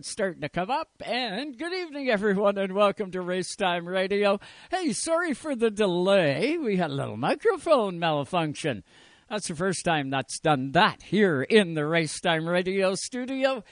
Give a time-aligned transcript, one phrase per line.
[0.00, 0.88] It's starting to come up.
[1.04, 4.40] And good evening, everyone, and welcome to Race Time Radio.
[4.70, 6.56] Hey, sorry for the delay.
[6.56, 8.82] We had a little microphone malfunction.
[9.28, 13.62] That's the first time that's done that here in the Race Time Radio studio.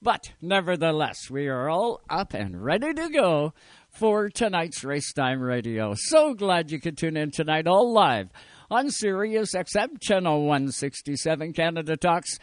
[0.00, 3.52] But nevertheless, we are all up and ready to go
[3.88, 5.94] for tonight's Race Time Radio.
[5.96, 8.28] So glad you could tune in tonight, all live
[8.70, 12.38] on Sirius XM Channel 167 Canada Talks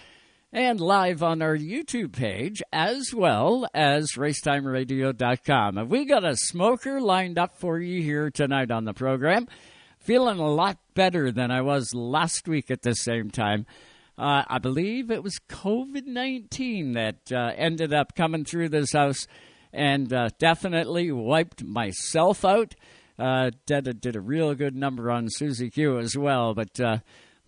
[0.51, 5.77] and live on our YouTube page as well as racetimeradio.com.
[5.77, 9.47] And we got a smoker lined up for you here tonight on the program.
[9.99, 13.65] Feeling a lot better than I was last week at the same time.
[14.17, 19.27] Uh, I believe it was COVID 19 that uh, ended up coming through this house
[19.71, 22.75] and uh, definitely wiped myself out.
[23.19, 26.97] Uh, did, did a real good number on Susie Q as well, but uh,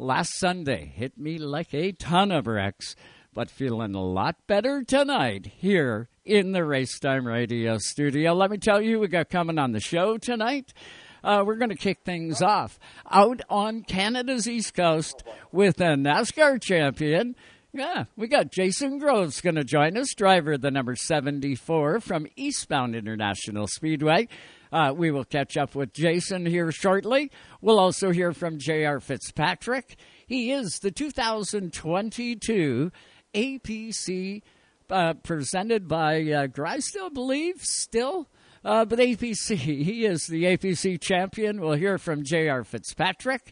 [0.01, 2.95] last Sunday hit me like a ton of bricks,
[3.35, 8.33] but feeling a lot better tonight here in the Racetime Radio studio.
[8.33, 10.73] Let me tell you, we got coming on the show tonight.
[11.23, 12.79] Uh, we're going to kick things off
[13.11, 17.35] out on Canada's East Coast with a NASCAR champion.
[17.71, 22.95] Yeah, we got Jason Groves going to join us, driver the number 74 from Eastbound
[22.95, 24.27] International Speedway.
[24.71, 27.31] Uh, we will catch up with Jason here shortly.
[27.59, 28.99] We'll also hear from J.R.
[28.99, 29.97] Fitzpatrick.
[30.25, 32.91] He is the 2022
[33.33, 34.41] APC
[34.89, 38.29] uh, presented by uh, I believe, still.
[38.63, 41.59] Uh, but APC, he is the APC champion.
[41.59, 42.63] We'll hear from J.R.
[42.63, 43.51] Fitzpatrick.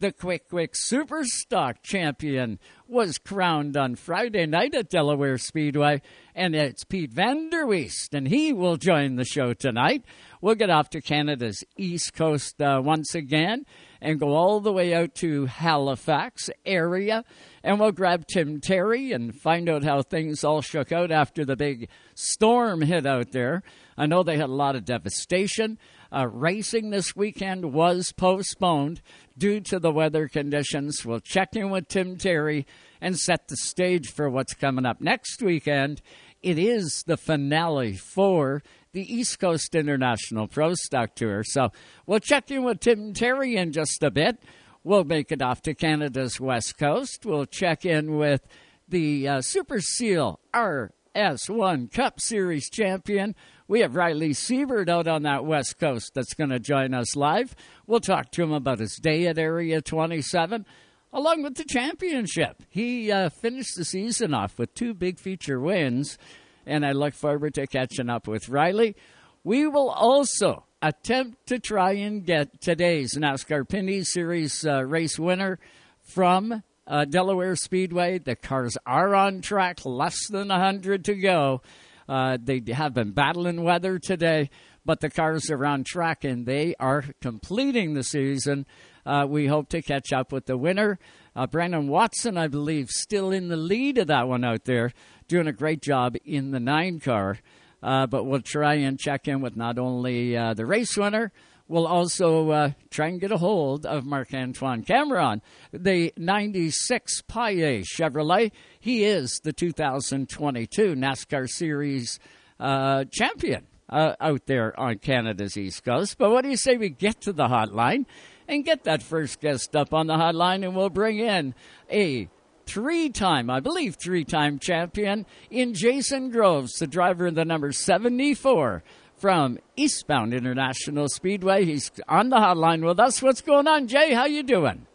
[0.00, 6.00] The Quick Quick Super Stock champion was crowned on Friday night at Delaware Speedway,
[6.40, 10.06] and it's Pete Vanderweest, and he will join the show tonight.
[10.40, 13.66] We'll get off to Canada's East Coast uh, once again
[14.00, 17.26] and go all the way out to Halifax area.
[17.62, 21.56] And we'll grab Tim Terry and find out how things all shook out after the
[21.56, 23.62] big storm hit out there.
[23.98, 25.78] I know they had a lot of devastation.
[26.10, 29.02] Uh, racing this weekend was postponed
[29.36, 31.04] due to the weather conditions.
[31.04, 32.66] We'll check in with Tim Terry
[33.00, 36.02] and set the stage for what's coming up next weekend.
[36.42, 38.62] It is the finale for
[38.92, 41.44] the East Coast International Pro Stock Tour.
[41.44, 41.70] So
[42.06, 44.42] we'll check in with Tim Terry in just a bit.
[44.82, 47.26] We'll make it off to Canada's West Coast.
[47.26, 48.46] We'll check in with
[48.88, 53.34] the uh, Super Seal RS1 Cup Series champion.
[53.68, 57.54] We have Riley Siebert out on that West Coast that's going to join us live.
[57.86, 60.64] We'll talk to him about his day at Area 27
[61.12, 62.62] along with the championship.
[62.68, 66.18] He uh, finished the season off with two big feature wins
[66.66, 68.96] and I look forward to catching up with Riley.
[69.42, 75.58] We will also attempt to try and get today's NASCAR Pinty's Series uh, race winner
[76.02, 78.18] from uh, Delaware Speedway.
[78.18, 81.62] The cars are on track, less than 100 to go.
[82.08, 84.50] Uh, they have been battling weather today,
[84.84, 88.66] but the cars are on track and they are completing the season.
[89.04, 90.98] Uh, we hope to catch up with the winner.
[91.34, 94.92] Uh, Brandon Watson, I believe, still in the lead of that one out there
[95.28, 97.38] doing a great job in the nine car.
[97.82, 101.32] Uh, but we'll try and check in with not only uh, the race winner,
[101.66, 105.40] we'll also uh, try and get a hold of Marc Antoine Camirand,
[105.72, 108.50] the 96 Paille Chevrolet.
[108.80, 112.18] He is the 2022 NASCAR Series
[112.58, 116.18] uh, champion uh, out there on Canada's East Coast.
[116.18, 118.04] But what do you say we get to the hotline
[118.50, 121.54] and get that first guest up on the hotline, and we'll bring in
[121.90, 122.28] a
[122.66, 127.70] three time, I believe, three time champion in Jason Groves, the driver of the number
[127.70, 128.82] 74
[129.16, 131.64] from Eastbound International Speedway.
[131.64, 133.22] He's on the hotline with us.
[133.22, 134.12] What's going on, Jay?
[134.12, 134.86] How you doing?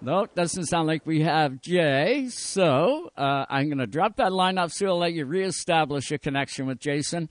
[0.00, 2.28] No, it doesn't sound like we have Jay.
[2.30, 6.18] So uh, I'm going to drop that line off so I'll let you reestablish a
[6.18, 7.28] connection with Jason.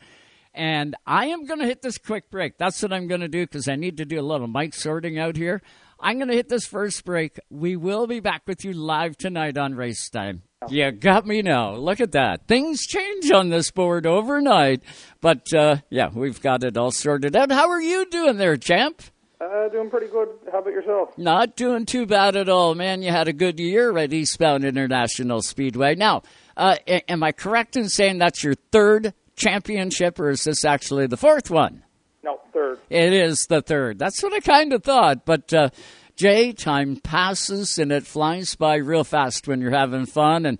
[0.53, 2.57] And I am going to hit this quick break.
[2.57, 5.17] That's what I'm going to do because I need to do a little mic sorting
[5.17, 5.61] out here.
[5.99, 7.39] I'm going to hit this first break.
[7.49, 10.43] We will be back with you live tonight on Race Time.
[10.69, 11.73] You got me now.
[11.73, 12.47] Look at that.
[12.47, 14.83] Things change on this board overnight.
[15.21, 17.51] But uh, yeah, we've got it all sorted out.
[17.51, 19.01] How are you doing there, champ?
[19.39, 20.29] Uh, doing pretty good.
[20.51, 21.17] How about yourself?
[21.17, 23.01] Not doing too bad at all, man.
[23.01, 25.95] You had a good year at Eastbound International Speedway.
[25.95, 26.21] Now,
[26.55, 31.17] uh, am I correct in saying that's your third championship, or is this actually the
[31.17, 31.83] fourth one?
[32.23, 32.79] No, third.
[32.89, 33.97] It is the third.
[33.97, 35.25] That's what I kind of thought.
[35.25, 35.69] But uh,
[36.15, 40.45] Jay, time passes and it flies by real fast when you're having fun.
[40.45, 40.59] And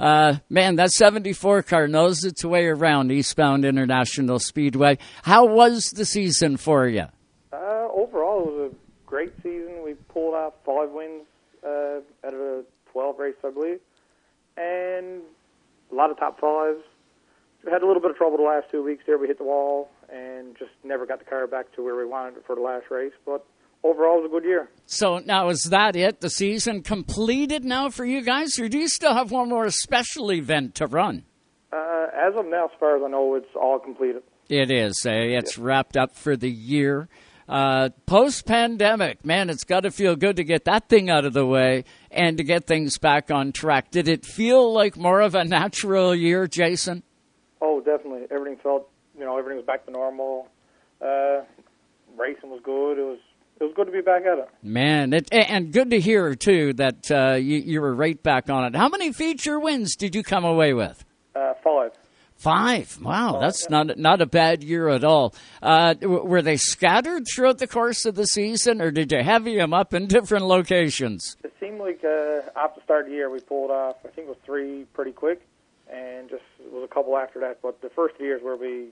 [0.00, 4.98] uh, man, that 74 car knows its way around Eastbound International Speedway.
[5.22, 7.06] How was the season for you?
[7.52, 9.82] Uh, overall, it was a great season.
[9.84, 11.22] We pulled out five wins
[11.64, 13.80] uh, out of a 12 race, I believe.
[14.56, 15.22] And
[15.92, 16.82] a lot of top fives.
[17.66, 19.18] We had a little bit of trouble the last two weeks there.
[19.18, 22.36] We hit the wall and just never got the car back to where we wanted
[22.36, 23.12] it for the last race.
[23.26, 23.44] But
[23.82, 24.70] overall, it was a good year.
[24.86, 26.20] So now is that it?
[26.20, 30.30] The season completed now for you guys, or do you still have one more special
[30.30, 31.24] event to run?
[31.72, 34.22] Uh, as of now, as far as I know, it's all completed.
[34.48, 35.04] It is.
[35.04, 37.08] Uh, it's wrapped up for the year.
[37.48, 41.32] Uh, Post pandemic, man, it's got to feel good to get that thing out of
[41.32, 43.90] the way and to get things back on track.
[43.90, 47.02] Did it feel like more of a natural year, Jason?
[47.60, 48.26] Oh, definitely.
[48.30, 48.88] Everything felt,
[49.18, 50.48] you know, everything was back to normal.
[51.00, 51.42] Uh,
[52.16, 52.98] racing was good.
[52.98, 53.18] It was
[53.58, 54.48] it was good to be back at it.
[54.62, 58.64] Man, it, and good to hear too that uh, you, you were right back on
[58.64, 58.76] it.
[58.76, 61.02] How many feature wins did you come away with?
[61.34, 61.92] Uh, five.
[62.36, 62.98] Five.
[63.00, 65.34] Wow, that's not not a bad year at all.
[65.62, 69.72] Uh, were they scattered throughout the course of the season, or did you heavy them
[69.72, 71.38] up in different locations?
[71.42, 73.96] It seemed like uh, after the start of the year we pulled off.
[74.04, 75.40] I think it was three pretty quick,
[75.90, 77.58] and just was a couple after that.
[77.62, 78.88] But the first years where we,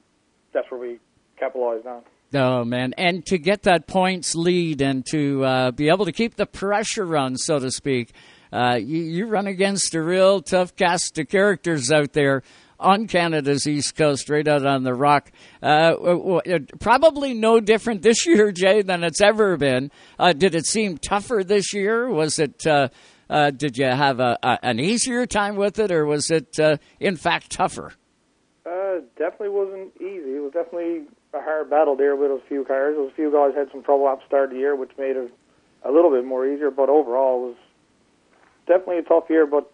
[0.53, 0.99] that's where we
[1.39, 2.03] capitalized on.
[2.37, 6.35] Oh man, and to get that points lead and to uh, be able to keep
[6.35, 8.13] the pressure on, so to speak,
[8.53, 12.43] uh, you, you run against a real tough cast of characters out there
[12.81, 15.31] on Canada's East Coast, right out on the rock.
[15.63, 15.95] Uh,
[16.81, 19.93] probably no different this year, Jay, than it's ever been.
[20.19, 22.09] Uh, did it seem tougher this year?
[22.09, 22.67] Was it?
[23.29, 26.77] Uh, did you have a, a, an easier time with it, or was it uh,
[27.01, 27.93] in fact tougher?
[28.67, 30.37] Uh, definitely wasn't easy.
[30.37, 32.97] It was definitely a hard battle there with a few cars.
[32.97, 35.33] A few guys had some trouble at the start of the year, which made it
[35.85, 36.71] a little bit more easier.
[36.71, 37.57] But overall, it was
[38.67, 39.47] definitely a tough year.
[39.47, 39.71] But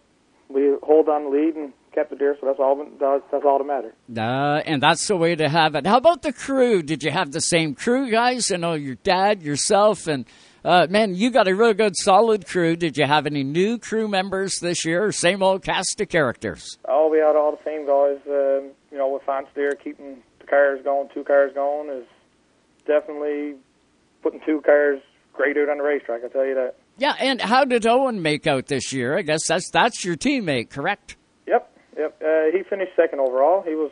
[0.49, 2.75] we hold on the lead and kept it there, so that's all.
[2.99, 3.93] That's, that's all that matters.
[4.15, 5.85] Uh, and that's the way to have it.
[5.85, 6.81] How about the crew?
[6.81, 8.51] Did you have the same crew guys?
[8.51, 10.25] I know your dad, yourself, and
[10.63, 12.75] uh, man, you got a real good, solid crew.
[12.75, 15.11] Did you have any new crew members this year?
[15.11, 16.77] same old cast of characters?
[16.87, 18.19] Oh, we had all the same guys.
[18.27, 22.05] Um, you know, with Fance there keeping the cars going, two cars going is
[22.85, 23.55] definitely
[24.21, 24.99] putting two cars
[25.33, 26.21] great out on the racetrack.
[26.23, 26.75] I tell you that.
[26.97, 29.17] Yeah, and how did Owen make out this year?
[29.17, 31.15] I guess that's that's your teammate, correct?
[31.47, 32.21] Yep, yep.
[32.21, 33.63] Uh, he finished second overall.
[33.63, 33.91] He was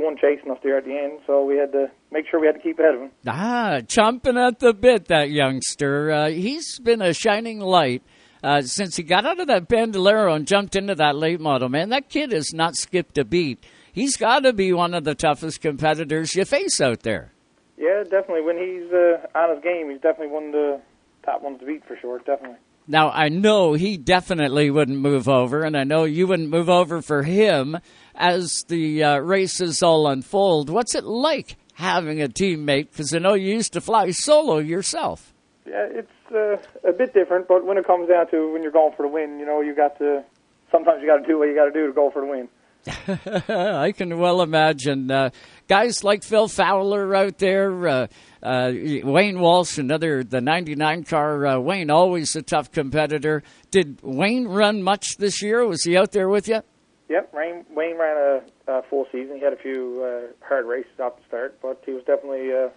[0.00, 2.46] the one chasing us there at the end, so we had to make sure we
[2.46, 3.10] had to keep ahead of him.
[3.26, 6.10] Ah, chomping at the bit, that youngster.
[6.10, 8.02] Uh, he's been a shining light.
[8.42, 11.90] Uh, since he got out of that Bandolero and jumped into that late model, man,
[11.90, 13.62] that kid has not skipped a beat.
[13.92, 17.32] He's got to be one of the toughest competitors you face out there.
[17.76, 18.42] Yeah, definitely.
[18.42, 20.80] When he's uh, on his game, he's definitely one of the
[21.22, 22.18] top ones to beat for sure.
[22.20, 22.56] Definitely.
[22.86, 27.02] Now I know he definitely wouldn't move over, and I know you wouldn't move over
[27.02, 27.78] for him
[28.20, 30.68] as the uh, races all unfold.
[30.68, 32.90] What's it like having a teammate?
[32.90, 35.32] Because I know you used to fly solo yourself.
[35.66, 36.56] Yeah, it's uh,
[36.88, 39.40] a bit different, but when it comes down to when you're going for the win,
[39.40, 40.22] you know, you got to
[40.70, 42.48] sometimes you got to do what you got to do to go for the win.
[43.48, 45.30] I can well imagine uh,
[45.68, 48.06] guys like Phil Fowler out there, uh,
[48.42, 51.46] uh, Wayne Walsh, another the '99 car.
[51.46, 53.42] Uh, Wayne always a tough competitor.
[53.70, 55.66] Did Wayne run much this year?
[55.66, 56.62] Was he out there with you?
[57.10, 59.36] Yep, Wayne, Wayne ran a, a full season.
[59.36, 62.68] He had a few uh, hard races off the start, but he was definitely uh,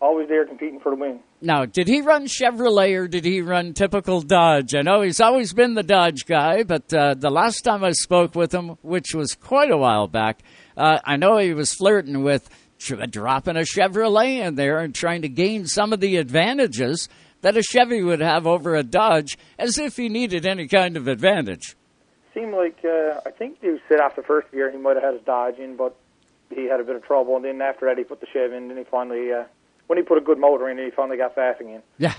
[0.00, 1.18] always there competing for the win.
[1.42, 4.76] Now, did he run Chevrolet or did he run typical Dodge?
[4.76, 8.36] I know he's always been the Dodge guy, but uh, the last time I spoke
[8.36, 10.38] with him, which was quite a while back,
[10.76, 15.28] uh, I know he was flirting with dropping a Chevrolet in there and trying to
[15.28, 17.08] gain some of the advantages
[17.40, 21.08] that a Chevy would have over a Dodge, as if he needed any kind of
[21.08, 21.74] advantage.
[22.40, 25.22] Seemed like uh, I think he said after first year he might have had his
[25.24, 25.94] Dodge in, but
[26.48, 28.70] he had a bit of trouble, and then after that he put the Chevy in,
[28.70, 29.44] and he finally uh,
[29.88, 31.82] when he put a good motor in, he finally got fast again.
[31.98, 32.14] Yeah,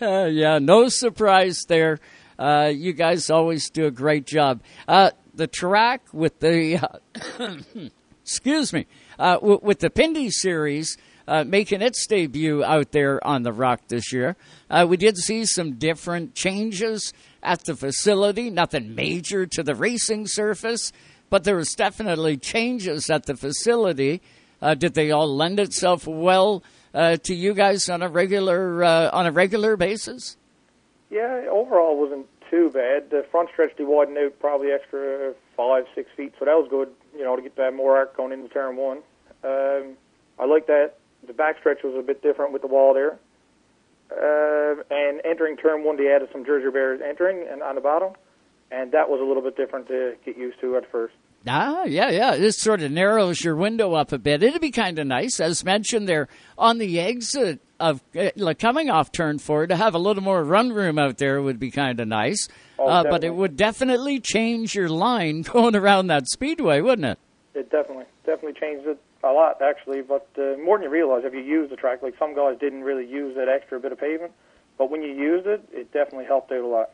[0.28, 1.98] yeah, no surprise there.
[2.38, 4.62] Uh, you guys always do a great job.
[4.88, 7.56] Uh, the track with the, uh,
[8.22, 8.86] excuse me,
[9.18, 10.96] uh, w- with the Pinty's series
[11.28, 14.36] uh, making its debut out there on the Rock this year,
[14.70, 17.12] uh, we did see some different changes
[17.46, 18.50] at the facility.
[18.50, 20.92] Nothing major to the racing surface,
[21.30, 24.20] but there was definitely changes at the facility.
[24.78, 26.62] did they all lend itself well?
[26.96, 30.36] uh, to you guys on a regular uh, on a regular basis?
[31.10, 33.10] Yeah, overall wasn't too bad.
[33.10, 36.88] The front stretch they widened out probably extra five six feet, so that was good.
[37.14, 38.98] You know, to get that more arc going into turn one.
[39.44, 39.96] Um,
[40.38, 40.94] I like that.
[41.26, 43.18] The back stretch was a bit different with the wall there.
[44.10, 48.12] Uh, and entering turn one, they added some Jersey barriers entering and on the bottom,
[48.70, 51.14] and that was a little bit different to get used to at first.
[51.48, 52.36] Ah, yeah, yeah.
[52.36, 54.42] This sort of narrows your window up a bit.
[54.42, 55.38] It'd be kind of nice.
[55.38, 59.94] As mentioned, they're on the exit of uh, like coming off turn four to have
[59.94, 62.48] a little more run room out there would be kind of nice.
[62.78, 67.18] Oh, uh, but it would definitely change your line going around that speedway, wouldn't it?
[67.54, 70.02] It definitely, definitely changed it a lot actually.
[70.02, 72.82] But uh, more than you realize, if you use the track, like some guys didn't
[72.82, 74.32] really use that extra bit of pavement,
[74.78, 76.90] but when you used it, it definitely helped out a lot.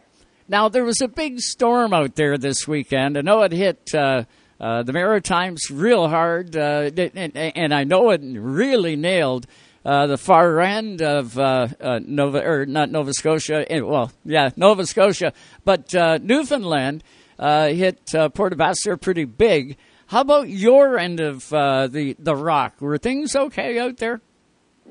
[0.49, 3.17] Now there was a big storm out there this weekend.
[3.17, 4.25] I know it hit uh,
[4.61, 9.47] uh, the Maritimes real hard, uh, and, and I know it really nailed
[9.85, 13.65] uh, the far end of uh, uh, Nova or not Nova Scotia.
[13.69, 15.33] eh, Well, yeah, Nova Scotia,
[15.65, 17.03] but Newfoundland
[17.39, 19.77] hit Port Basques pretty big.
[20.13, 22.83] How about your end of uh, the the rock?
[22.83, 24.21] Were things okay out there?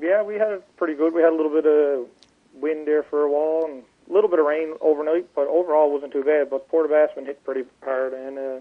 [0.00, 1.14] Yeah, we had it pretty good.
[1.14, 2.08] We had a little bit of
[2.60, 5.92] wind there for a while and a little bit of rain overnight, but overall it
[5.92, 6.50] wasn't too bad.
[6.50, 8.60] But Port Basques been hit pretty hard, and uh,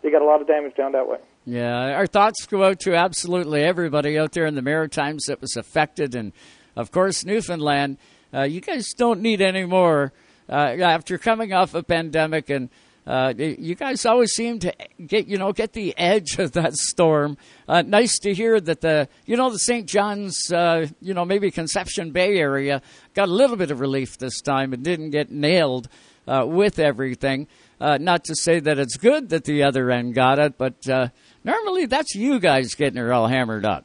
[0.00, 1.18] they got a lot of damage down that way.
[1.44, 5.54] Yeah, our thoughts go out to absolutely everybody out there in the Maritimes that was
[5.54, 6.32] affected, and
[6.76, 7.98] of course Newfoundland.
[8.32, 10.14] Uh, you guys don't need any more
[10.48, 12.70] uh, after coming off a pandemic, and
[13.06, 14.74] uh, you guys always seem to
[15.06, 17.36] get you know get the edge of that storm.
[17.68, 19.86] Uh, nice to hear that the you know the St.
[19.86, 22.80] John's uh, you know maybe Conception Bay area
[23.14, 25.88] got a little bit of relief this time and didn't get nailed
[26.26, 27.46] uh, with everything.
[27.80, 31.08] Uh, not to say that it's good that the other end got it, but uh,
[31.42, 33.84] normally that's you guys getting her all hammered up.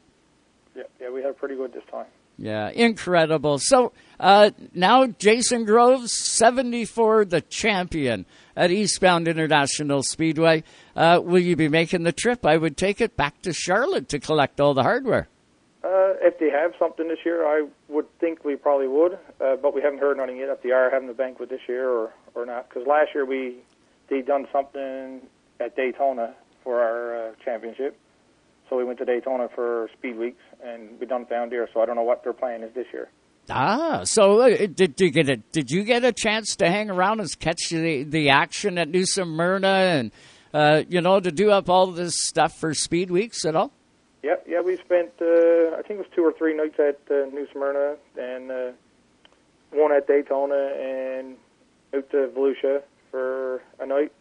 [0.74, 2.06] Yeah, yeah, we had pretty good this time.
[2.38, 3.58] Yeah, incredible.
[3.58, 8.24] So uh, now Jason Groves, 74, the champion
[8.60, 10.62] at Eastbound International Speedway.
[10.94, 12.44] Uh, will you be making the trip?
[12.44, 15.28] I would take it back to Charlotte to collect all the hardware.
[15.82, 19.74] Uh, if they have something this year, I would think we probably would, uh, but
[19.74, 22.44] we haven't heard nothing yet if they are having the banquet this year or, or
[22.44, 22.68] not.
[22.68, 23.56] Because last year we
[24.10, 25.22] they done something
[25.58, 27.98] at Daytona for our uh, championship,
[28.68, 31.66] so we went to Daytona for Speed Weeks and we done down there.
[31.72, 33.08] So I don't know what their plan is this year.
[33.48, 37.20] Ah, so did, did you get a, did you get a chance to hang around
[37.20, 40.12] and catch the the action at New Smyrna and
[40.54, 43.72] uh, you know to do up all this stuff for Speed Weeks at all?
[44.22, 47.26] Yeah, yeah, we spent uh, I think it was two or three nights at uh,
[47.32, 48.70] New Smyrna and uh,
[49.72, 51.36] one at Daytona and
[51.94, 54.12] out to Volusia for a night.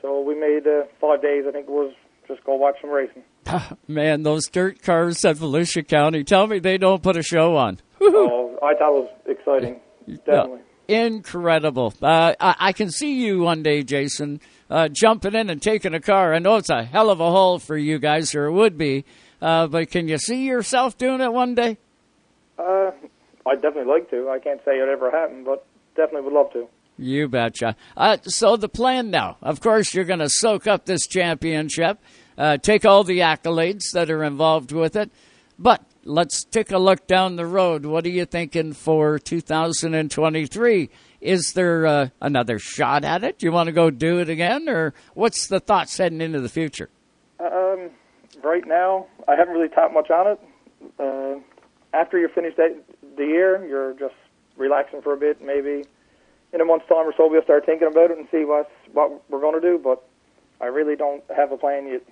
[0.00, 1.44] So we made uh, five days.
[1.46, 1.92] I think it was
[2.26, 3.22] just go watch some racing.
[3.88, 7.78] Man, those dirt cars at Volusia County, tell me they don't put a show on.
[8.14, 9.80] oh, I thought it was exciting.
[10.26, 10.60] Definitely.
[10.88, 11.94] Incredible.
[12.02, 16.00] Uh, I, I can see you one day, Jason, uh, jumping in and taking a
[16.00, 16.34] car.
[16.34, 19.04] I know it's a hell of a haul for you guys, or it would be.
[19.40, 21.78] Uh, but can you see yourself doing it one day?
[22.58, 22.90] Uh,
[23.46, 24.28] I'd definitely like to.
[24.28, 25.66] I can't say it ever happened, but
[25.96, 26.68] definitely would love to.
[26.98, 27.76] You betcha.
[27.96, 31.98] Uh, so the plan now, of course, you're going to soak up this championship,
[32.36, 35.10] uh, take all the accolades that are involved with it.
[35.58, 37.86] But let's take a look down the road.
[37.86, 40.90] What are you thinking for 2023?
[41.20, 43.38] Is there uh, another shot at it?
[43.38, 46.48] Do you want to go do it again, or what's the thoughts heading into the
[46.48, 46.90] future?
[47.38, 47.90] Um,
[48.42, 50.40] right now, I haven't really thought much on it.
[50.98, 51.40] Uh,
[51.96, 52.76] after you finish that,
[53.16, 54.14] the year, you're just
[54.56, 55.40] relaxing for a bit.
[55.42, 55.84] Maybe
[56.52, 59.22] in a month's time or so, we'll start thinking about it and see what what
[59.30, 59.78] we're going to do.
[59.82, 60.02] But
[60.60, 62.02] I really don't have a plan yet.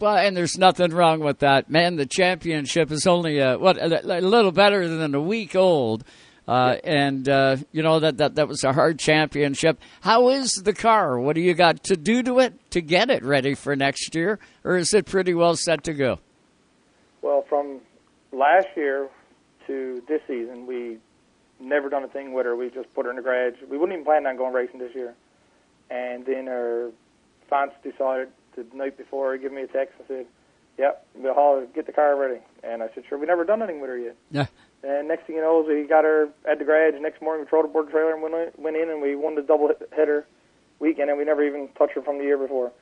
[0.00, 1.96] Well, and there's nothing wrong with that, man.
[1.96, 6.04] The championship is only a, what a, a little better than a week old,
[6.46, 9.80] uh, and uh, you know that, that that was a hard championship.
[10.02, 11.18] How is the car?
[11.18, 14.38] What do you got to do to it to get it ready for next year,
[14.62, 16.20] or is it pretty well set to go?
[17.20, 17.80] Well, from
[18.30, 19.08] last year
[19.66, 20.98] to this season, we
[21.58, 22.54] never done a thing with her.
[22.54, 23.54] We just put her in the garage.
[23.68, 25.14] We wouldn't even plan on going racing this year.
[25.90, 26.90] And then our
[27.50, 28.28] fans decided
[28.58, 30.26] the night before, he gave me a text and said,
[30.78, 33.80] "Yep, we'll haul, get the car ready." And I said, "Sure." We never done anything
[33.80, 34.16] with her yet.
[34.30, 34.46] Yeah.
[34.82, 36.94] And next thing you know, we got her at the garage.
[37.00, 39.42] Next morning, we trotted aboard the trailer and went went in, and we won the
[39.42, 40.26] double header
[40.78, 42.72] weekend, and we never even touched her from the year before.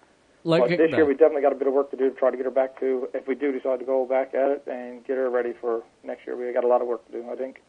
[0.47, 2.30] Look but this year, we definitely got a bit of work to do to try
[2.30, 3.09] to get her back to.
[3.14, 6.25] If we do decide to go back at it and get her ready for next
[6.25, 7.28] year, we got a lot of work to do.
[7.28, 7.61] I think.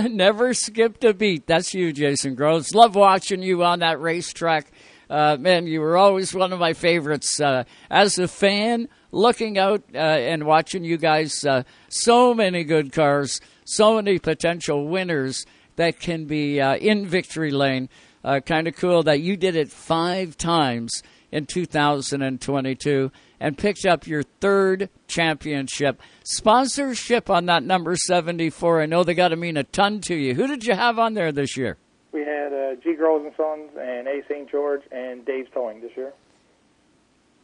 [0.12, 1.46] Never skipped a beat.
[1.46, 2.74] That's you, Jason Groves.
[2.74, 4.72] Love watching you on that racetrack.
[5.10, 7.40] Uh, man, you were always one of my favorites.
[7.40, 12.92] Uh, as a fan, looking out uh, and watching you guys, uh, so many good
[12.92, 15.46] cars, so many potential winners
[15.76, 17.88] that can be uh, in victory lane.
[18.24, 24.06] Uh, kind of cool that you did it five times in 2022 and picked up
[24.06, 26.02] your third championship.
[26.24, 30.34] Sponsorship on that number 74, I know they got to mean a ton to you.
[30.34, 31.78] Who did you have on there this year?
[32.18, 32.96] We had uh, G.
[32.96, 34.22] Groves and Sons and A.
[34.28, 34.50] St.
[34.50, 36.12] George and Dave's Towing this year.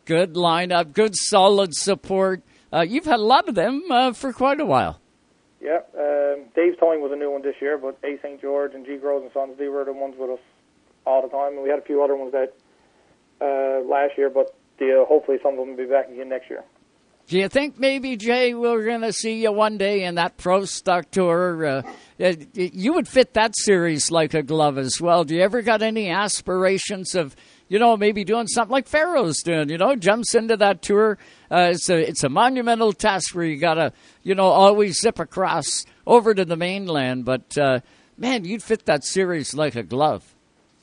[0.05, 2.43] Good lineup, good solid support.
[2.73, 4.99] Uh, you've had a lot of them uh, for quite a while.
[5.61, 8.19] Yeah, um, Dave's Towing was a new one this year, but A.
[8.21, 8.41] St.
[8.41, 8.97] George and G.
[8.97, 10.41] Groves and Sons, they were the ones with us
[11.07, 11.53] all the time.
[11.53, 12.53] And we had a few other ones that
[13.41, 16.51] uh, last year, but the, uh, hopefully some of them will be back again next
[16.51, 16.65] year.
[17.29, 20.65] Do you think maybe Jay we're going to see you one day in that Pro
[20.65, 21.85] Stock Tour?
[22.21, 25.25] Uh, you would fit that series like a glove as well.
[25.25, 27.35] Do you ever got any aspirations of,
[27.69, 29.69] you know, maybe doing something like Pharaoh's doing?
[29.69, 31.19] You know, jumps into that tour.
[31.51, 33.93] Uh, it's a it's a monumental task where you got to,
[34.23, 37.25] you know, always zip across over to the mainland.
[37.25, 37.81] But uh,
[38.17, 40.35] man, you'd fit that series like a glove.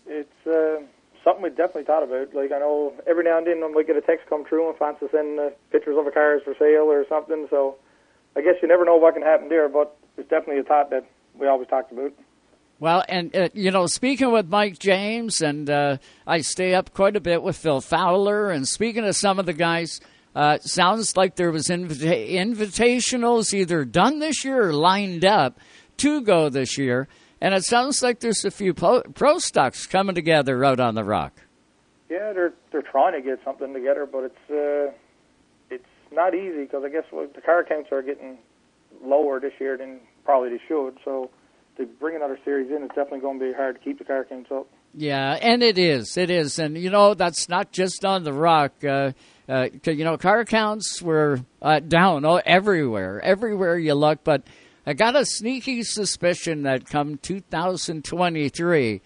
[0.06, 0.48] It's.
[0.48, 0.84] Uh
[1.24, 2.34] something we definitely thought about.
[2.34, 5.06] Like I know every now and then might get a text come through and fancy
[5.12, 7.48] send uh, pictures of a cars for sale or something.
[7.50, 7.76] So
[8.36, 11.06] I guess you never know what can happen there, but it's definitely a thought that
[11.42, 12.14] we always talked about.
[12.80, 17.16] Well, and uh, you know, speaking with Mike James, and uh, I stay up quite
[17.16, 20.00] a bit with Phil Fowler, and speaking to some of the guys,
[20.36, 25.60] uh, sounds like there was invita- invitationals either done this year or lined up
[25.98, 27.08] to go this year.
[27.42, 31.04] And it sounds like there's a few pro, pro stocks coming together out on the
[31.04, 31.34] rock.
[32.10, 34.92] Yeah, they're they're trying to get something together, but it's uh,
[35.70, 38.38] it's not easy because I guess well, the car counts are getting
[39.04, 40.98] lower this year than probably they should.
[41.04, 41.30] So
[41.78, 44.26] to bring another series in, it's definitely going to be hard to keep the car
[44.26, 44.68] counts up.
[44.94, 48.74] Yeah, and it is, it is, and you know that's not just on the rock.
[48.84, 49.14] Uh,
[49.48, 54.44] uh, you know, car counts were uh, down oh, everywhere, everywhere you look, but
[54.86, 59.02] I got a sneaky suspicion that come 2023,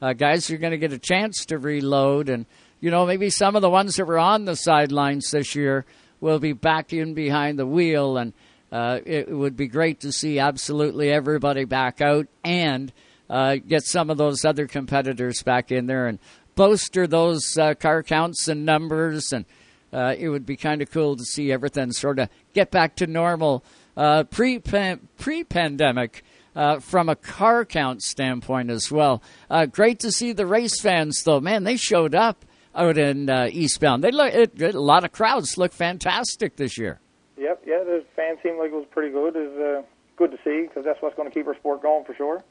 [0.00, 2.46] uh, guys are going to get a chance to reload, and
[2.80, 5.84] you know maybe some of the ones that were on the sidelines this year
[6.20, 8.32] will be back in behind the wheel, and
[8.70, 12.92] uh, it would be great to see absolutely everybody back out and
[13.30, 16.18] uh, get some of those other competitors back in there and
[16.54, 19.44] bolster those uh, car counts and numbers and.
[19.90, 23.06] Uh, it would be kind of cool to see everything sort of get back to
[23.06, 23.64] normal
[23.96, 26.22] uh, pre pre pandemic.
[26.54, 29.22] Uh, from a car count standpoint as well.
[29.70, 31.38] Great to see the race fans, though.
[31.38, 34.02] Man, they showed up out in eastbound.
[34.02, 36.98] They look it, a lot of crowds look fantastic this year.
[37.38, 39.34] Yep, yeah, the fans seemed like it was pretty good.
[39.36, 39.82] It's uh,
[40.16, 42.42] good to see because that's what's going to keep our sport going for sure.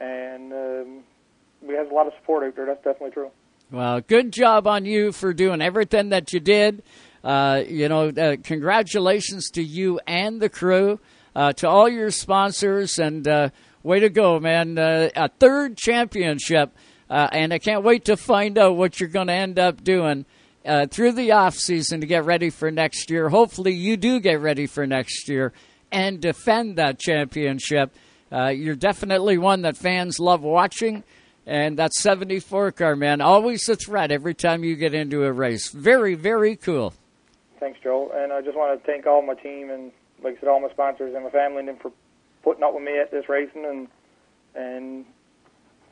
[0.00, 1.02] And um,
[1.60, 2.66] we have a lot of support out there.
[2.66, 3.30] That's definitely true.
[3.70, 6.82] Well, good job on you for doing everything that you did.
[7.24, 11.00] Uh, you know, uh, congratulations to you and the crew,
[11.34, 13.50] uh, to all your sponsors, and uh,
[13.82, 14.78] way to go, man!
[14.78, 16.70] Uh, a third championship,
[17.10, 20.24] and I can't wait to find out what you're going to end up doing
[20.68, 23.30] Uh, through the off season to get ready for next year.
[23.30, 25.52] Hopefully, you do get ready for next year
[25.90, 27.94] and defend that championship.
[28.30, 31.04] Uh, you're definitely one that fans love watching.
[31.46, 35.70] And that 74 car, man, always a threat every time you get into a race.
[35.70, 36.92] Very, very cool.
[37.58, 38.12] Thanks, Joe.
[38.14, 39.90] And I just want to thank all my team and,
[40.22, 41.90] like I said, all my sponsors and my family and them for
[42.42, 43.88] putting up with me at this racing and
[44.54, 45.06] and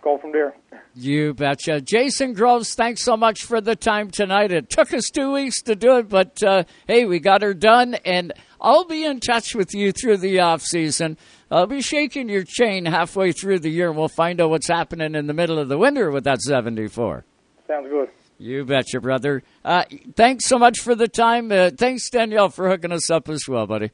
[0.03, 0.55] go from there.
[0.95, 1.81] You betcha.
[1.81, 4.53] Jason Groves, thanks so much for the time tonight.
[4.53, 7.95] It took us two weeks to do it, but uh, hey, we got her done,
[8.05, 11.19] and I'll be in touch with you through the off season.
[11.51, 15.15] I'll be shaking your chain halfway through the year, and we'll find out what's happening
[15.15, 17.25] in the middle of the winter with that 74.
[17.67, 18.09] Sounds good.
[18.39, 19.43] You betcha, brother.
[19.65, 21.51] Uh, thanks so much for the time.
[21.51, 23.91] Uh, thanks, Danielle, for hooking us up as well, buddy.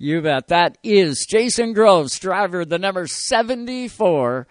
[0.00, 0.46] You bet.
[0.46, 4.46] That is Jason Groves, driver, the number 74,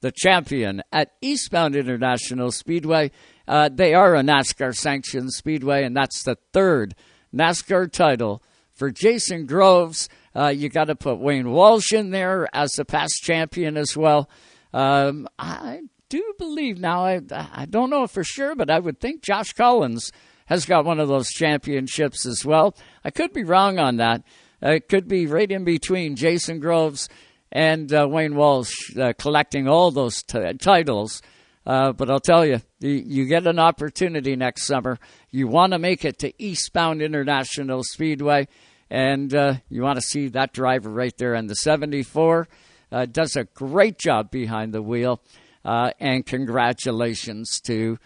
[0.00, 3.10] the champion at Eastbound International Speedway.
[3.48, 6.94] Uh, they are a NASCAR sanctioned speedway, and that's the third
[7.34, 10.08] NASCAR title for Jason Groves.
[10.36, 14.30] Uh, you got to put Wayne Walsh in there as the past champion as well.
[14.72, 19.24] Um, I do believe now, I, I don't know for sure, but I would think
[19.24, 20.12] Josh Collins
[20.46, 22.76] has got one of those championships as well.
[23.04, 24.22] I could be wrong on that.
[24.62, 27.08] Uh, it could be right in between Jason Groves
[27.50, 31.20] and uh, Wayne Walsh uh, collecting all those t- titles.
[31.66, 34.98] Uh, but I'll tell you, you, get an opportunity next summer.
[35.30, 38.48] You want to make it to Eastbound International Speedway,
[38.90, 41.34] and uh, you want to see that driver right there.
[41.34, 42.48] And the 74
[42.90, 45.20] uh, does a great job behind the wheel.
[45.64, 47.98] And congratulations to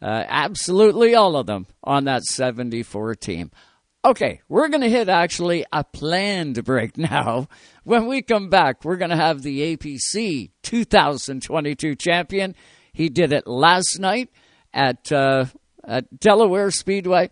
[0.00, 3.50] absolutely all of them on that 74 team.
[4.04, 7.48] Okay, we're going to hit actually a planned break now.
[7.84, 12.54] When we come back, we're going to have the APC 2022 champion.
[12.92, 14.30] He did it last night
[14.72, 15.46] at, uh,
[15.82, 17.30] at Delaware Speedway.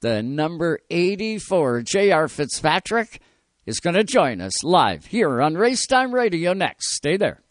[0.00, 2.26] The number 84, J.R.
[2.26, 3.20] Fitzpatrick,
[3.64, 6.96] is going to join us live here on Racetime Radio next.
[6.96, 7.41] Stay there.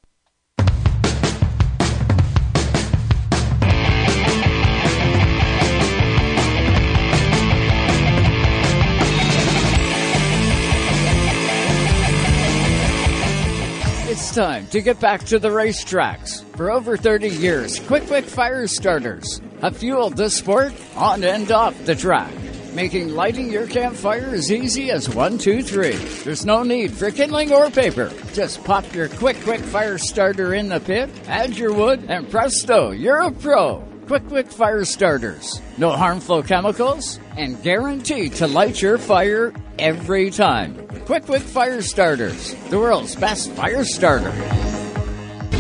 [14.34, 16.42] Time to get back to the racetracks.
[16.56, 21.78] For over 30 years, Quick Quick Fire Starters have fueled the sport on and off
[21.84, 22.32] the track,
[22.74, 25.98] making lighting your campfire as easy as one, two, three.
[26.24, 28.10] There's no need for kindling or paper.
[28.32, 32.92] Just pop your Quick Quick Fire Starter in the pit, add your wood, and presto,
[32.92, 33.91] you're a pro.
[34.12, 35.62] Quick Quick Fire Starters.
[35.78, 40.76] No harmful chemicals and guaranteed to light your fire every time.
[41.06, 44.34] Quick Quick Fire Starters, the world's best fire starter.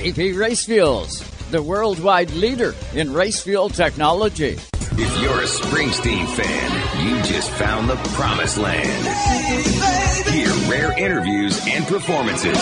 [0.00, 4.58] BP Race Fuels, the worldwide leader in race fuel technology.
[4.92, 9.06] If you're a Springsteen fan, you just found the promised land.
[10.26, 12.56] Hear rare interviews and performances.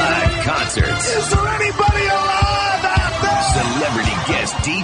[0.00, 1.83] Live concerts.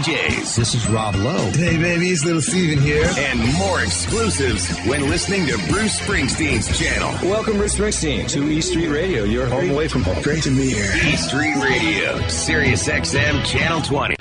[0.01, 0.57] DJs.
[0.57, 1.51] This is Rob Lowe.
[1.51, 3.07] Hey, baby, it's Little Steven here.
[3.19, 7.11] And more exclusives when listening to Bruce Springsteen's channel.
[7.29, 10.23] Welcome, Bruce Springsteen, to E Street Radio, your home away from home.
[10.23, 10.91] Great to be here.
[11.05, 14.17] E Street Radio, Sirius XM, Channel 20.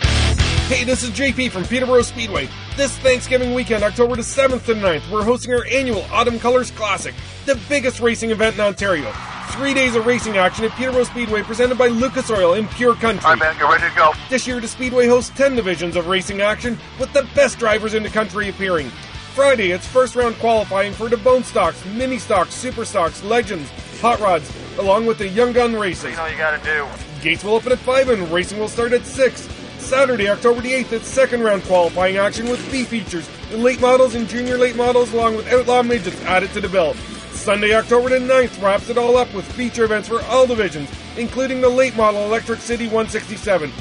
[0.67, 2.49] Hey, this is JP from Peterborough Speedway.
[2.75, 7.15] This Thanksgiving weekend, October the 7th to 9th, we're hosting our annual Autumn Colors Classic,
[7.45, 9.13] the biggest racing event in Ontario.
[9.53, 13.25] Three days of racing action at Peterborough Speedway presented by Lucas Oil in Pure Country.
[13.25, 14.13] All right, man, you're ready to go.
[14.29, 18.03] This year, the Speedway hosts 10 divisions of racing action with the best drivers in
[18.03, 18.89] the country appearing.
[19.33, 23.69] Friday, it's first round qualifying for the Bone Stocks, Mini Stocks, Super Stocks, Legends,
[24.01, 26.11] Hot Rods, along with the Young Gun races.
[26.11, 26.87] You know you got to do.
[27.21, 29.41] Gates will open at 5 and racing will start at 6.
[29.79, 34.13] Saturday, October the 8th, it's second round qualifying action with B features, the late models
[34.13, 36.95] and junior late models, along with outlaw midgets added to the bill.
[37.39, 41.61] Sunday, October the 9th, wraps it all up with feature events for all divisions, including
[41.61, 43.71] the late model Electric City 167.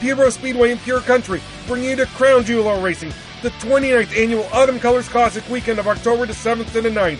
[0.00, 4.80] Peterborough Speedway and Pure Country bring you to Crown Jewel Racing, the 29th annual Autumn
[4.80, 7.18] Colors Classic weekend of October the 7th to the 9th.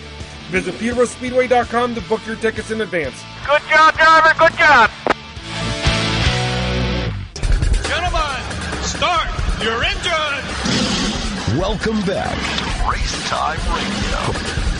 [0.49, 3.23] Visit peterboroughspeedway.com to book your tickets in advance.
[3.47, 4.33] Good job, driver.
[4.37, 4.91] Good job.
[7.87, 8.41] Gentlemen,
[8.83, 9.29] start
[9.63, 10.43] your engine.
[11.57, 12.35] Welcome back.
[12.91, 14.74] Race Time Radio.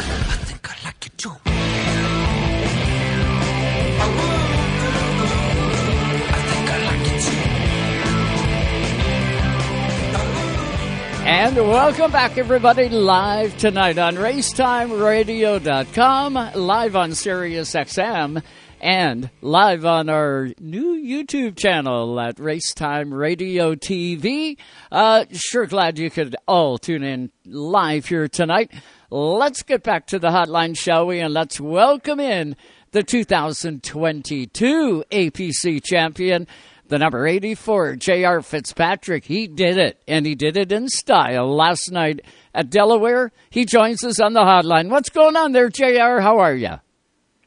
[11.28, 18.44] And welcome back, everybody, live tonight on RaceTimeRadio.com, live on SiriusXM,
[18.80, 24.58] and live on our new YouTube channel at Racetime Radio TV.
[24.92, 28.72] Uh, sure glad you could all tune in live here tonight.
[29.10, 31.22] Let's get back to the hotline, shall we?
[31.22, 32.56] And let's welcome in
[32.96, 36.48] the 2022 APC champion,
[36.88, 38.42] the number 84, J.R.
[38.42, 39.26] Fitzpatrick.
[39.26, 42.22] He did it, and he did it in style last night
[42.54, 43.34] at Delaware.
[43.50, 44.90] He joins us on the hotline.
[44.90, 46.22] What's going on there, J.R.?
[46.22, 46.80] How are you?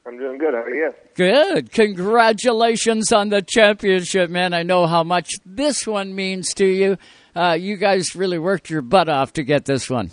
[0.07, 0.53] I'm doing good.
[0.53, 0.93] How are you?
[1.15, 1.73] Good.
[1.73, 4.53] Congratulations on the championship, man.
[4.53, 6.99] I know how much this one means to you.
[7.35, 10.11] Uh, you guys really worked your butt off to get this one.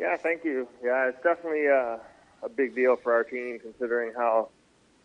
[0.00, 0.66] Yeah, thank you.
[0.82, 1.98] Yeah, it's definitely uh,
[2.42, 4.48] a big deal for our team considering how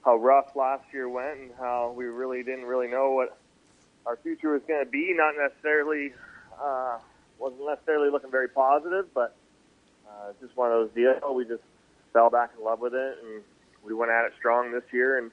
[0.03, 3.37] how rough last year went and how we really didn't really know what
[4.05, 5.13] our future was going to be.
[5.15, 6.13] Not necessarily
[6.61, 6.97] uh,
[7.39, 9.35] wasn't necessarily looking very positive, but
[10.07, 11.21] uh, just one of those deals.
[11.33, 11.63] We just
[12.11, 13.41] fell back in love with it, and
[13.83, 15.17] we went at it strong this year.
[15.17, 15.31] And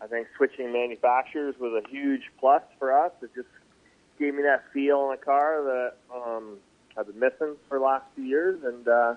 [0.00, 3.12] I think switching manufacturers was a huge plus for us.
[3.22, 3.48] It just
[4.18, 6.56] gave me that feel in the car that um,
[6.96, 9.14] I've been missing for the last few years, and uh,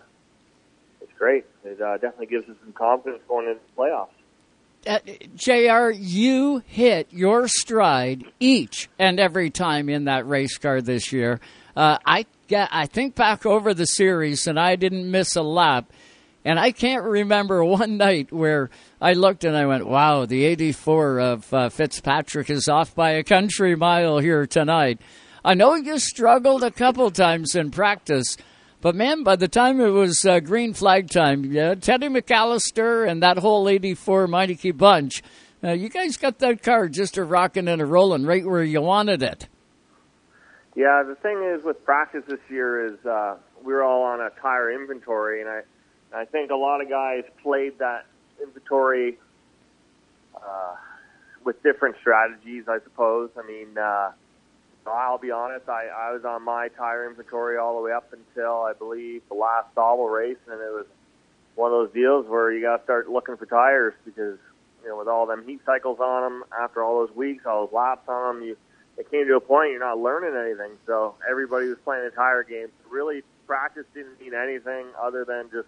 [1.22, 1.46] great.
[1.64, 4.08] It uh, definitely gives us some confidence going into the playoffs.
[4.88, 4.98] Uh,
[5.36, 11.40] JR, you hit your stride each and every time in that race car this year.
[11.76, 15.94] Uh, I get, I think back over the series, and I didn't miss a lap.
[16.44, 21.20] And I can't remember one night where I looked and I went, wow, the 84
[21.20, 25.00] of uh, Fitzpatrick is off by a country mile here tonight.
[25.46, 28.38] I know you struggled a couple times in practice,
[28.82, 33.22] but man, by the time it was uh, green flag time, yeah, Teddy McAllister and
[33.22, 35.22] that whole 84 Meineke bunch,
[35.63, 38.82] uh, you guys got that car just a rocking and a rolling right where you
[38.82, 39.48] wanted it.
[40.76, 44.72] Yeah, the thing is with practice this year is uh, we're all on a tire
[44.72, 45.62] inventory, and I
[46.13, 48.06] I think a lot of guys played that
[48.41, 49.17] inventory
[50.36, 50.76] uh,
[51.44, 53.30] with different strategies, I suppose.
[53.38, 54.12] I mean, uh,
[54.86, 55.70] I'll be honest.
[55.70, 59.36] I, I was on my tire inventory all the way up until I believe the
[59.36, 60.86] last Sauble race, and it was
[61.56, 64.38] one of those deals where you got to start looking for tires because
[64.82, 67.74] you know with all them heat cycles on them, after all those weeks, all those
[67.74, 68.58] laps on them, you
[68.98, 70.78] it came to a point you're not learning anything.
[70.86, 72.67] So everybody was playing a tire game.
[72.89, 75.67] Really, practice didn't mean anything other than just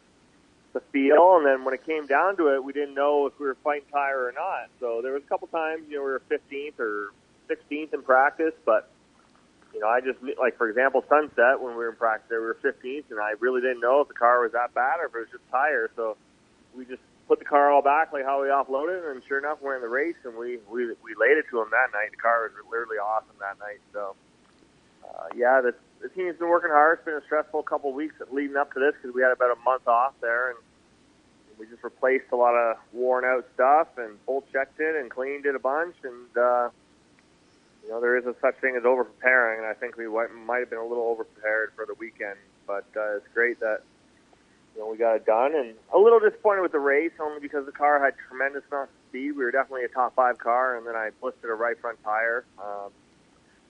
[0.74, 1.38] the feel.
[1.38, 3.88] And then when it came down to it, we didn't know if we were fighting
[3.92, 4.70] tire or not.
[4.80, 7.12] So there was a couple times, you know, we were 15th or
[7.50, 8.90] 16th in practice, but
[9.74, 12.48] you know, I just like for example, Sunset when we were in practice, there, we
[12.48, 15.16] were 15th, and I really didn't know if the car was that bad or if
[15.16, 15.90] it was just tire.
[15.96, 16.16] So
[16.76, 19.76] we just put the car all back like how we offloaded, and sure enough, we're
[19.76, 22.12] in the race, and we we we laid it to him that night.
[22.12, 23.82] The car was literally awesome that night.
[23.92, 24.16] So
[25.04, 27.00] uh, yeah, the the team's been working hard.
[27.00, 29.58] It's been a stressful couple of weeks leading up to this because we had about
[29.58, 30.60] a month off there, and
[31.58, 35.48] we just replaced a lot of worn out stuff and full checked it and cleaned
[35.48, 36.38] it a bunch and.
[36.38, 36.70] uh
[37.84, 40.60] you know, there is a such thing as over preparing, and I think we might
[40.60, 42.38] have been a little over prepared for the weekend.
[42.66, 43.82] But uh, it's great that
[44.74, 47.66] you know we got it done, and a little disappointed with the race only because
[47.66, 49.32] the car had tremendous amount of speed.
[49.32, 52.46] We were definitely a top five car, and then I blistered a right front tire.
[52.58, 52.92] Um,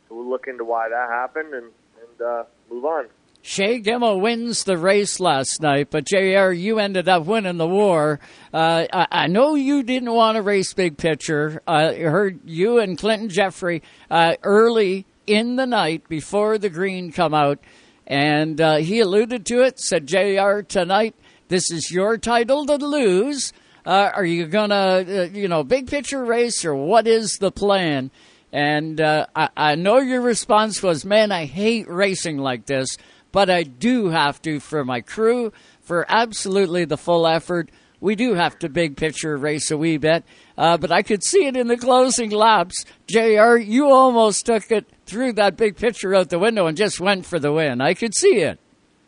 [0.07, 3.07] so we'll look into why that happened and and uh, move on.
[3.45, 8.21] Shea Gimmel wins the race last night, but JR, you ended up winning the war.
[8.53, 11.61] Uh, I, I, know you didn't want to race big picture.
[11.67, 17.11] Uh, I heard you and Clinton Jeffrey uh, early in the night before the green
[17.11, 17.59] come out,
[18.07, 19.77] and uh, he alluded to it.
[19.77, 21.13] Said JR tonight,
[21.49, 23.51] this is your title to lose.
[23.85, 28.09] Uh, are you gonna, uh, you know, big picture race or what is the plan?
[28.53, 32.87] And I, I know your response was, "Man, I hate racing like this."
[33.33, 37.69] But I do have to for my crew, for absolutely the full effort.
[37.99, 40.23] We do have to big picture race a wee bit,
[40.57, 42.85] uh, but I could see it in the closing laps.
[43.07, 47.25] JR, you almost took it through that big picture out the window and just went
[47.25, 47.81] for the win.
[47.81, 48.59] I could see it.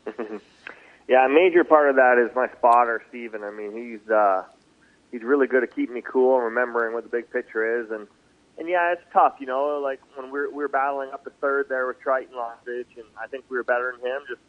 [1.08, 3.44] yeah, a major part of that is my spotter, Steven.
[3.44, 4.44] I mean, he's uh,
[5.12, 8.08] he's really good at keeping me cool and remembering what the big picture is, and
[8.58, 9.80] and yeah, it's tough, you know.
[9.84, 13.06] Like when we are we are battling up the third there with Triton Lostage, and
[13.22, 14.22] I think we were better than him.
[14.28, 14.42] Just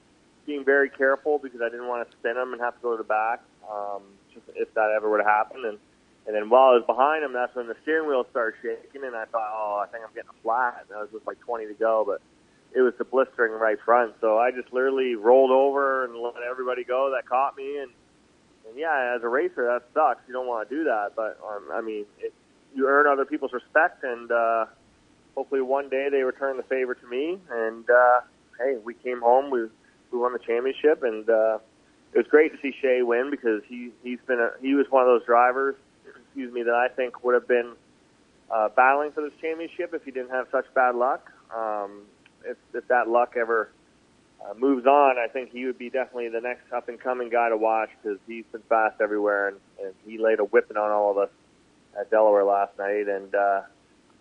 [0.47, 3.03] being very careful because I didn't want to spin him and have to go to
[3.03, 5.65] the back, um, just if that ever would have happened.
[5.65, 5.79] And
[6.27, 9.15] and then while I was behind him, that's when the steering wheel started shaking, and
[9.15, 10.83] I thought, oh, I think I'm getting a flat.
[10.83, 12.21] And that was just like 20 to go, but
[12.75, 14.15] it was the blistering right front.
[14.21, 17.79] So I just literally rolled over and let everybody go that caught me.
[17.79, 17.91] And,
[18.69, 20.21] and yeah, as a racer, that sucks.
[20.27, 22.35] You don't want to do that, but um, I mean, it,
[22.77, 24.67] you earn other people's respect, and uh,
[25.35, 27.39] hopefully one day they return the favor to me.
[27.51, 28.21] And uh,
[28.59, 29.67] hey, we came home, we
[30.13, 31.59] we won the championship, and uh,
[32.13, 35.03] it was great to see Shea win because he he's been a, he was one
[35.03, 35.75] of those drivers,
[36.07, 37.73] excuse me, that I think would have been
[38.51, 41.33] uh, battling for this championship if he didn't have such bad luck.
[41.55, 42.03] Um,
[42.45, 43.71] if if that luck ever
[44.45, 47.49] uh, moves on, I think he would be definitely the next up and coming guy
[47.49, 51.11] to watch because he's been fast everywhere and, and he laid a whipping on all
[51.11, 51.31] of us
[51.99, 53.63] at Delaware last night and uh,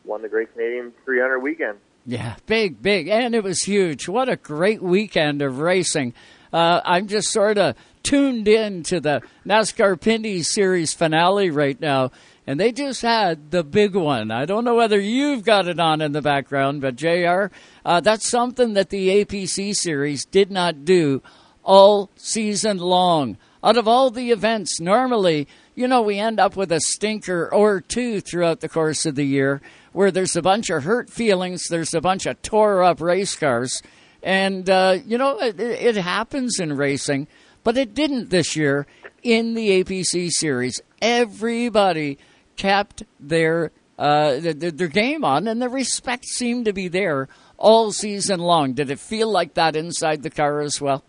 [0.04, 1.78] won the Great Canadian 300 weekend.
[2.06, 4.08] Yeah, big, big, and it was huge.
[4.08, 6.14] What a great weekend of racing!
[6.54, 12.12] Uh, I'm just sort of tuned in to the NASCAR Pinty's Series finale right now,
[12.46, 14.30] and they just had the big one.
[14.30, 17.48] I don't know whether you've got it on in the background, but JR,
[17.84, 21.24] uh, that's something that the APC Series did not do
[21.64, 23.38] all season long.
[23.64, 27.82] Out of all the events, normally you know, we end up with a stinker or
[27.82, 29.62] two throughout the course of the year
[29.92, 33.82] where there's a bunch of hurt feelings, there's a bunch of tore up race cars.
[34.24, 37.28] And, uh, you know, it, it happens in racing,
[37.64, 38.88] but it didn't this year
[39.22, 40.82] in the APC series.
[41.02, 42.18] Everybody
[42.56, 47.92] kept their, uh, their, their game on, and the respect seemed to be there all
[47.92, 48.74] season long.
[48.74, 51.04] Did it feel like that inside the car as well?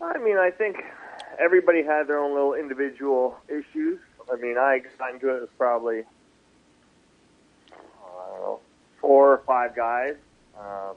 [0.00, 0.76] I mean, I think
[1.38, 4.00] everybody had their own little individual issues.
[4.30, 6.00] I mean, I got into it with probably
[7.72, 8.60] I don't know
[9.00, 10.16] four or five guys.
[10.58, 10.96] Um,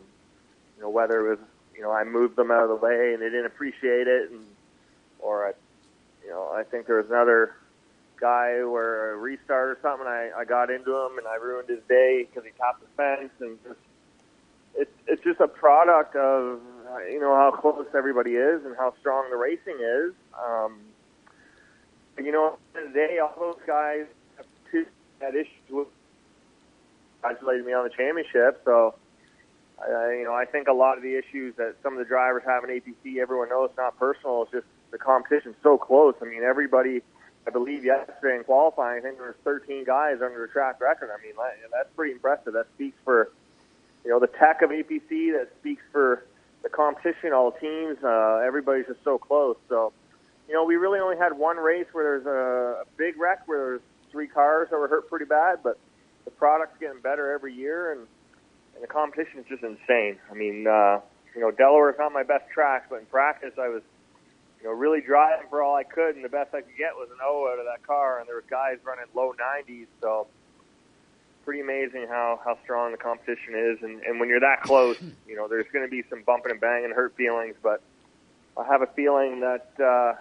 [0.75, 1.39] you know, whether it was
[1.75, 4.45] you know I moved them out of the way and they didn't appreciate it, and
[5.19, 5.51] or I,
[6.23, 7.55] you know, I think there was another
[8.19, 10.07] guy where a restart or something.
[10.07, 13.31] I I got into him and I ruined his day because he topped the fence
[13.39, 13.79] and just
[14.75, 16.59] it's it's just a product of
[17.09, 20.13] you know how close everybody is and how strong the racing is.
[20.37, 20.79] Um,
[22.17, 24.05] you know, today all those guys
[24.37, 24.85] have two
[25.19, 25.87] had issues with
[27.21, 28.61] congratulated me on the championship.
[28.65, 28.95] So,
[29.79, 32.43] I, you know, I think a lot of the issues that some of the drivers
[32.45, 34.43] have in APC, everyone knows it's not personal.
[34.43, 36.15] It's just the competition's so close.
[36.21, 37.01] I mean, everybody
[37.47, 41.09] I believe yesterday in qualifying, I think there was 13 guys under the track record.
[41.11, 42.53] I mean, that, that's pretty impressive.
[42.53, 43.31] That speaks for
[44.03, 45.33] you know the tech of APC.
[45.33, 46.25] That speaks for
[46.61, 47.97] the competition, all teams.
[48.03, 49.57] Uh, everybody's just so close.
[49.69, 49.91] So,
[50.51, 53.57] you know, we really only had one race where there's a, a big wreck where
[53.57, 55.79] there's three cars that were hurt pretty bad, but
[56.25, 58.01] the product's getting better every year, and,
[58.75, 60.19] and the competition is just insane.
[60.29, 60.99] I mean, uh,
[61.33, 63.81] you know, Delaware's not my best track, but in practice, I was,
[64.59, 67.07] you know, really driving for all I could, and the best I could get was
[67.11, 70.27] an O out of that car, and there were guys running low 90s, so
[71.45, 75.37] pretty amazing how how strong the competition is, and and when you're that close, you
[75.37, 77.81] know, there's going to be some bumping and banging, hurt feelings, but
[78.57, 80.19] I have a feeling that uh,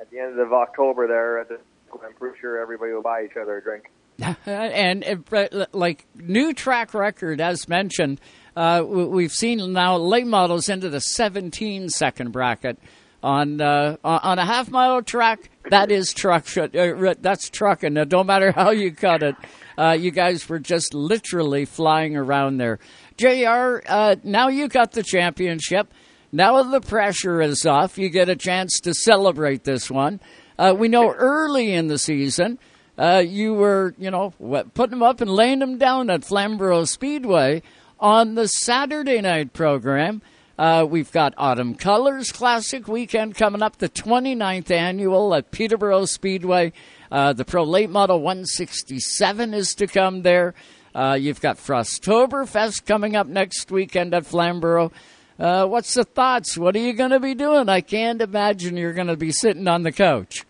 [0.00, 1.58] at the end of October there, at the,
[2.04, 3.90] I'm pretty sure everybody will buy each other a drink.
[4.46, 8.20] and uh, like new track record, as mentioned,
[8.56, 12.78] uh, we've seen now late models into the 17 second bracket
[13.22, 15.50] on uh, on a half mile track.
[15.70, 16.44] That is truck.
[16.56, 17.94] Uh, that's trucking.
[17.94, 19.36] No don't matter how you cut it.
[19.76, 22.78] Uh, you guys were just literally flying around there.
[23.16, 23.80] Jr.
[23.86, 25.92] Uh, now you got the championship.
[26.30, 27.98] Now the pressure is off.
[27.98, 30.20] You get a chance to celebrate this one.
[30.58, 32.58] Uh, we know early in the season
[32.98, 34.34] uh, you were, you know,
[34.74, 37.62] putting them up and laying them down at Flamborough Speedway
[38.00, 40.20] on the Saturday night program.
[40.58, 46.72] Uh, we've got Autumn Colors Classic weekend coming up, the 29th annual at Peterborough Speedway.
[47.12, 50.54] Uh, the Pro Late Model 167 is to come there.
[50.92, 54.90] Uh, you've got Frosttoberfest coming up next weekend at Flamborough.
[55.38, 56.58] Uh, what's the thoughts?
[56.58, 57.68] What are you going to be doing?
[57.68, 60.44] I can't imagine you're going to be sitting on the couch.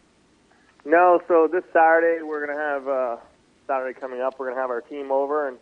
[0.87, 3.17] No, so this Saturday we're going to have uh,
[3.67, 4.39] Saturday coming up.
[4.39, 5.59] We're going to have our team over and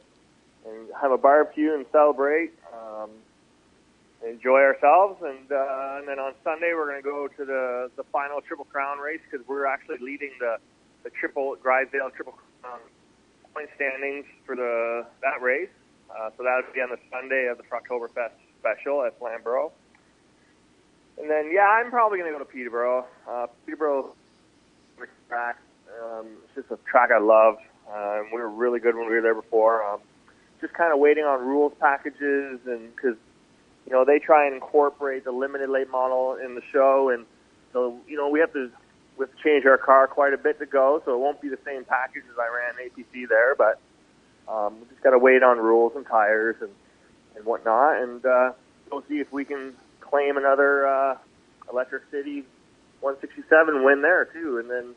[0.65, 3.11] and have a barbecue and celebrate, um,
[4.27, 8.05] enjoy ourselves, and uh, and then on Sunday we're going to go to the the
[8.13, 10.59] final Triple Crown race because we're actually leading the
[11.03, 12.79] the Triple Drysdale Triple Crown
[13.53, 15.71] point standings for the that race.
[16.11, 18.31] Uh, so that would be on the Sunday of the Frosttoberfest
[18.67, 19.73] special at Flamborough.
[21.19, 23.07] And then, yeah, I'm probably going to go to Peterborough.
[23.29, 24.15] Uh, Peterborough
[25.29, 25.59] track.
[26.03, 27.57] Um, it's just a track I love.
[27.91, 29.85] Uh, we were really good when we were there before.
[29.85, 30.01] Um,
[30.61, 33.17] just kind of waiting on rules packages and because
[33.87, 37.25] you know they try and incorporate the limited late model in the show, and
[37.73, 38.71] so you know we have to
[39.17, 41.49] we have to change our car quite a bit to go, so it won't be
[41.49, 43.79] the same package as I ran APC there, but
[44.49, 46.71] um, we just got to wait on rules and tires and
[47.37, 48.53] and whatnot, and uh,
[48.91, 51.17] we'll see if we can claim another uh,
[51.71, 52.45] Electric City
[53.01, 54.95] 167 win there too, and then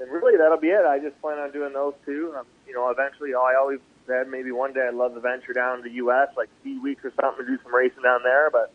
[0.00, 0.86] and really that'll be it.
[0.86, 2.34] I just plan on doing those two.
[2.36, 5.78] Um, you know, eventually I always said maybe one day I'd love to venture down
[5.78, 6.28] to the U.S.
[6.36, 8.50] like Speed Weeks or something, and do some racing down there.
[8.50, 8.72] But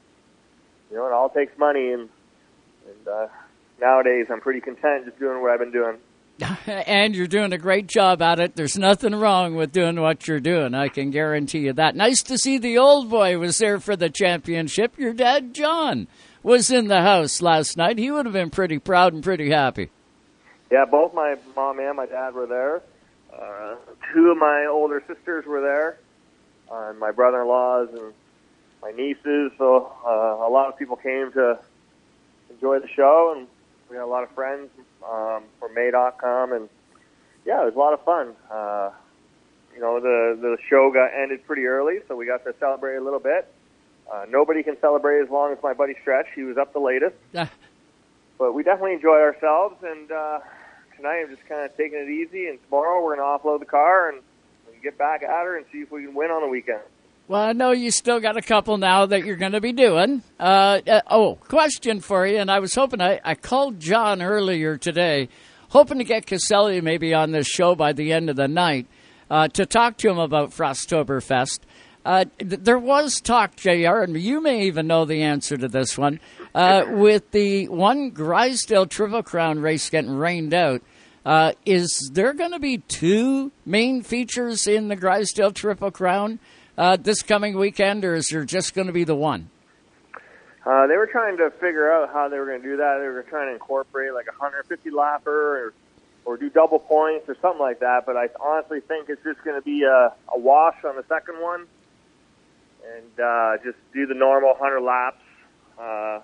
[0.92, 2.10] you know, it all takes money, and
[2.88, 3.28] and uh,
[3.82, 5.98] nowadays I'm pretty content just doing what I've been doing.
[6.68, 8.56] and you're doing a great job at it.
[8.56, 10.74] There's nothing wrong with doing what you're doing.
[10.74, 11.96] I can guarantee you that.
[11.96, 14.98] Nice to see the old boy was there for the championship.
[14.98, 16.08] Your dad, John,
[16.44, 17.98] was in the house last night.
[17.98, 19.92] He would have been pretty proud and pretty happy.
[20.72, 22.82] Yeah, both my mom and my dad were there.
[23.34, 23.76] Uh,
[24.14, 26.00] two of my older sisters were there,
[26.72, 28.14] uh, and my brother-in-laws and
[28.82, 29.52] my nieces.
[29.58, 31.60] So uh, a lot of people came to
[32.50, 33.48] enjoy the show, and
[33.90, 34.70] we had a lot of friends
[35.10, 36.70] um, from May.com, and
[37.46, 38.34] yeah, it was a lot of fun.
[38.50, 38.92] Uh,
[39.74, 43.02] you know, the the show got ended pretty early, so we got to celebrate a
[43.02, 43.52] little bit.
[44.12, 46.28] Uh, nobody can celebrate as long as my buddy Stretch.
[46.36, 47.16] He was up the latest.
[48.38, 50.40] but we definitely enjoyed ourselves, and uh,
[50.96, 52.48] tonight I'm just kind of taking it easy.
[52.48, 54.22] And tomorrow we're going to offload the car and,
[54.72, 56.82] and get back at her and see if we can win on the weekend.
[57.28, 60.22] Well, I know you still got a couple now that you're going to be doing.
[60.40, 64.78] Uh, uh, oh, question for you, and I was hoping I, I called John earlier
[64.78, 65.30] today,
[65.70, 68.86] hoping to get Caselli maybe on this show by the end of the night
[69.32, 71.62] uh, to talk to him about Frosttoberfest.
[72.06, 75.98] Uh, th- there was talk, JR, and you may even know the answer to this
[75.98, 76.20] one,
[76.54, 80.84] uh, with the one Drysdale Triple Crown race getting rained out.
[81.26, 86.38] Uh, is there going to be two main features in the Drysdale Triple Crown
[86.78, 89.50] uh, this coming weekend, or is there just going to be the one?
[90.66, 92.98] Uh, they were trying to figure out how they were going to do that.
[93.00, 95.74] They were trying to incorporate like a 150 lapper or,
[96.26, 98.06] or do double points or something like that.
[98.06, 101.40] But I honestly think it's just going to be a, a wash on the second
[101.40, 101.68] one
[102.94, 105.22] and uh, just do the normal 100 laps.
[105.80, 106.20] Uh,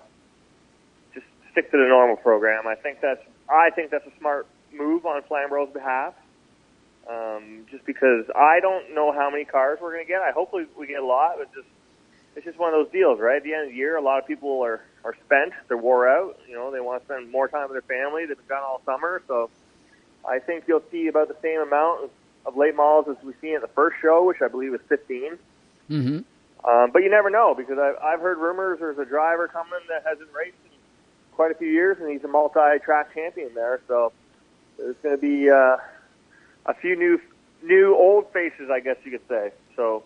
[1.14, 2.66] just stick to the normal program.
[2.66, 6.14] I think that's I think that's a smart move on Flamborough's behalf.
[7.08, 10.20] Um, just because I don't know how many cars we're going to get.
[10.20, 11.66] I hopefully we get a lot, but just
[12.36, 13.36] it's just one of those deals, right?
[13.36, 16.08] At the end of the year, a lot of people are are spent, they're wore
[16.08, 16.38] out.
[16.48, 18.24] You know, they want to spend more time with their family.
[18.24, 19.50] They've been gone all summer, so
[20.24, 22.10] I think you'll see about the same amount
[22.44, 25.38] of, late models as we see at the first show, which I believe was 15.
[25.88, 26.68] Mm-hmm.
[26.68, 30.04] Um, but you never know because I've, I've heard rumors there's a driver coming that
[30.04, 30.72] hasn't raced in
[31.34, 33.80] quite a few years, and he's a multi-track champion there.
[33.86, 34.12] So
[34.76, 35.76] there's going to be uh,
[36.66, 37.20] a few new,
[37.62, 39.52] new old faces, I guess you could say.
[39.76, 40.04] So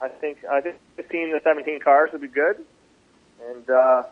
[0.00, 2.64] I think I think 15 to 17 cars would be good,
[3.50, 4.02] and uh,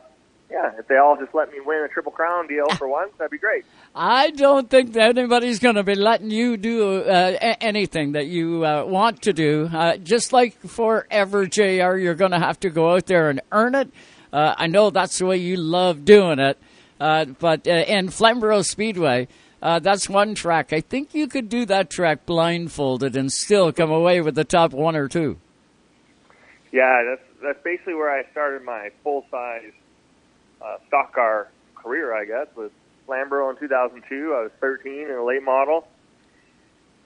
[0.50, 3.30] yeah, if they all just let me win a triple crown deal for once, that'd
[3.30, 3.64] be great.
[3.94, 8.26] I don't think that anybody's going to be letting you do uh, a- anything that
[8.26, 9.68] you uh, want to do.
[9.72, 13.74] Uh, just like forever, JR, you're going to have to go out there and earn
[13.74, 13.90] it.
[14.32, 16.58] Uh, I know that's the way you love doing it.
[17.00, 19.28] Uh, but uh, in Flamborough Speedway,
[19.62, 20.72] uh, that's one track.
[20.72, 24.72] I think you could do that track blindfolded and still come away with the top
[24.72, 25.38] one or two.
[26.72, 29.72] Yeah, that's that's basically where I started my full size
[30.60, 32.14] uh, stock car career.
[32.14, 32.72] I guess with
[33.06, 34.34] Flamborough in 2002.
[34.34, 35.88] I was 13 in a late model,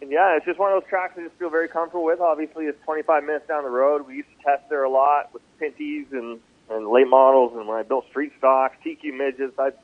[0.00, 2.20] and yeah, it's just one of those tracks I just feel very comfortable with.
[2.20, 4.06] Obviously, it's 25 minutes down the road.
[4.06, 6.40] We used to test there a lot with Pinty's and
[6.70, 9.74] and late models, and when I built street stocks, TQ midgets, I've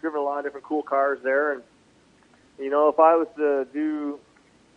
[0.00, 1.52] driven a lot of different cool cars there.
[1.52, 1.62] And
[2.60, 4.18] you know, if I was to do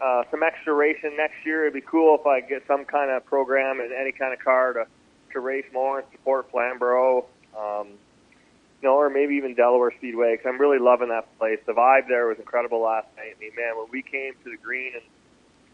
[0.04, 3.26] uh, some extra racing next year, it'd be cool if I get some kind of
[3.26, 4.88] program in any kind of car to
[5.34, 7.26] to race more and support Flamborough.
[7.58, 7.88] Um,
[8.82, 11.60] you know, or maybe even Delaware Speedway because I'm really loving that place.
[11.66, 13.36] The vibe there was incredible last night.
[13.38, 15.04] I mean, man, when we came to the green and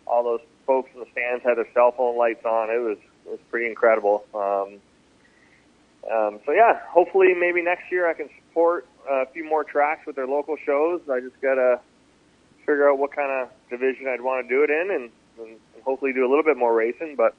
[0.05, 3.31] all those folks in the stands had their cell phone lights on, it was it
[3.31, 4.25] was pretty incredible.
[4.33, 4.79] Um,
[6.11, 10.15] um, so yeah, hopefully maybe next year I can support a few more tracks with
[10.15, 11.01] their local shows.
[11.11, 11.79] I just gotta
[12.69, 15.09] figure out what kind of division I'd want to do it in, and,
[15.39, 17.15] and, hopefully do a little bit more racing.
[17.15, 17.33] But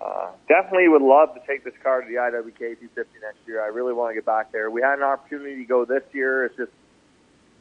[0.00, 3.64] uh, definitely would love to take this car to the IWK 250 next year.
[3.64, 4.70] I really want to get back there.
[4.70, 6.44] We had an opportunity to go this year.
[6.44, 6.70] It's just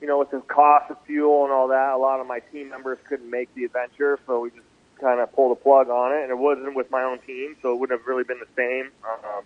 [0.01, 2.69] you know with the cost of fuel and all that, a lot of my team
[2.69, 4.61] members couldn't make the adventure, so we just
[5.01, 6.21] kind of pulled the plug on it.
[6.21, 8.91] And it wasn't with my own team, so it wouldn't have really been the same.
[9.03, 9.43] Um,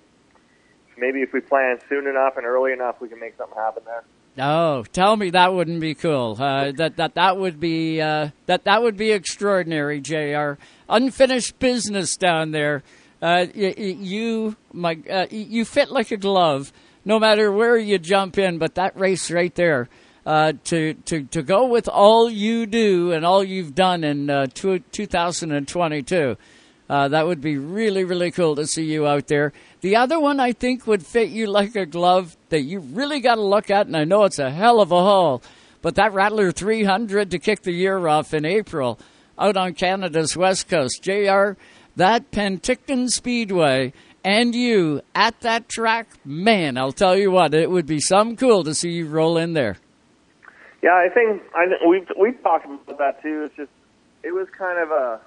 [0.97, 4.03] maybe if we plan soon enough and early enough, we can make something happen there.
[4.38, 6.38] Oh, tell me that wouldn't be cool.
[6.39, 10.53] Uh, that that that would be uh, that that would be extraordinary, Jr.
[10.88, 12.82] Unfinished business down there.
[13.21, 16.71] Uh, y- y- you my uh, you fit like a glove,
[17.03, 18.57] no matter where you jump in.
[18.57, 19.89] But that race right there,
[20.25, 24.47] uh, to to to go with all you do and all you've done in uh,
[24.53, 26.38] two, 2022.
[26.91, 29.53] Uh, that would be really, really cool to see you out there.
[29.79, 33.35] The other one I think would fit you like a glove that you really got
[33.35, 35.41] to look at, and I know it's a hell of a haul,
[35.81, 38.99] but that Rattler 300 to kick the year off in April
[39.39, 41.01] out on Canada's west coast.
[41.01, 41.53] JR,
[41.95, 43.93] that Penticton Speedway
[44.25, 48.65] and you at that track, man, I'll tell you what, it would be some cool
[48.65, 49.77] to see you roll in there.
[50.83, 53.43] Yeah, I think I think we've we've talked about that too.
[53.45, 53.71] It's just
[54.23, 55.21] it was kind of a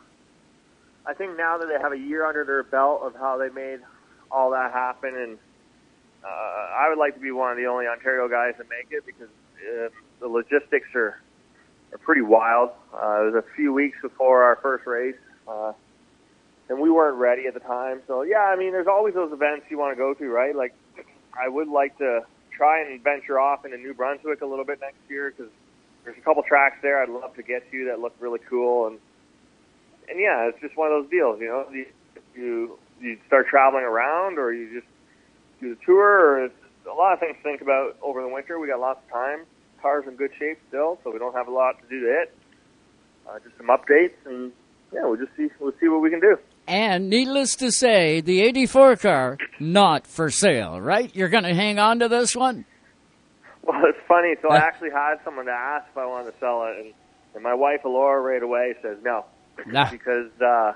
[1.07, 3.81] I think now that they have a year under their belt of how they made
[4.31, 5.39] all that happen, and
[6.25, 9.05] uh, I would like to be one of the only Ontario guys to make it
[9.05, 9.89] because uh,
[10.21, 11.21] the logistics are
[11.93, 12.71] are pretty wild.
[12.93, 15.15] Uh, it was a few weeks before our first race,
[15.47, 15.73] uh,
[16.69, 18.01] and we weren't ready at the time.
[18.07, 20.57] So yeah, I mean, there's always those events you want to go to, right?
[20.57, 20.75] Like,
[21.41, 22.23] I would like to
[22.57, 25.53] try and venture off into New Brunswick a little bit next year because
[26.05, 28.99] there's a couple tracks there I'd love to get to that look really cool and
[30.09, 31.67] and yeah, it's just one of those deals, you know.
[31.73, 31.87] You
[32.35, 34.87] you, you start traveling around, or you just
[35.61, 36.55] do the tour, or it's
[36.91, 38.59] a lot of things to think about over the winter.
[38.59, 39.47] We got lots of time.
[39.81, 42.35] Car's in good shape still, so we don't have a lot to do to it.
[43.29, 44.53] Uh, just some updates, and
[44.93, 46.37] yeah, we'll just see we'll see what we can do.
[46.67, 51.15] And needless to say, the 84 car, not for sale, right?
[51.15, 52.65] You're going to hang on to this one?
[53.63, 54.35] Well, it's funny.
[54.41, 56.95] So I actually had someone to ask if I wanted to sell it, and,
[57.35, 59.27] and my wife, Alora, right away says no.
[59.67, 59.91] Nah.
[59.91, 60.73] because uh,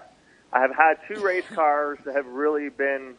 [0.53, 3.15] I have had two race cars that have really been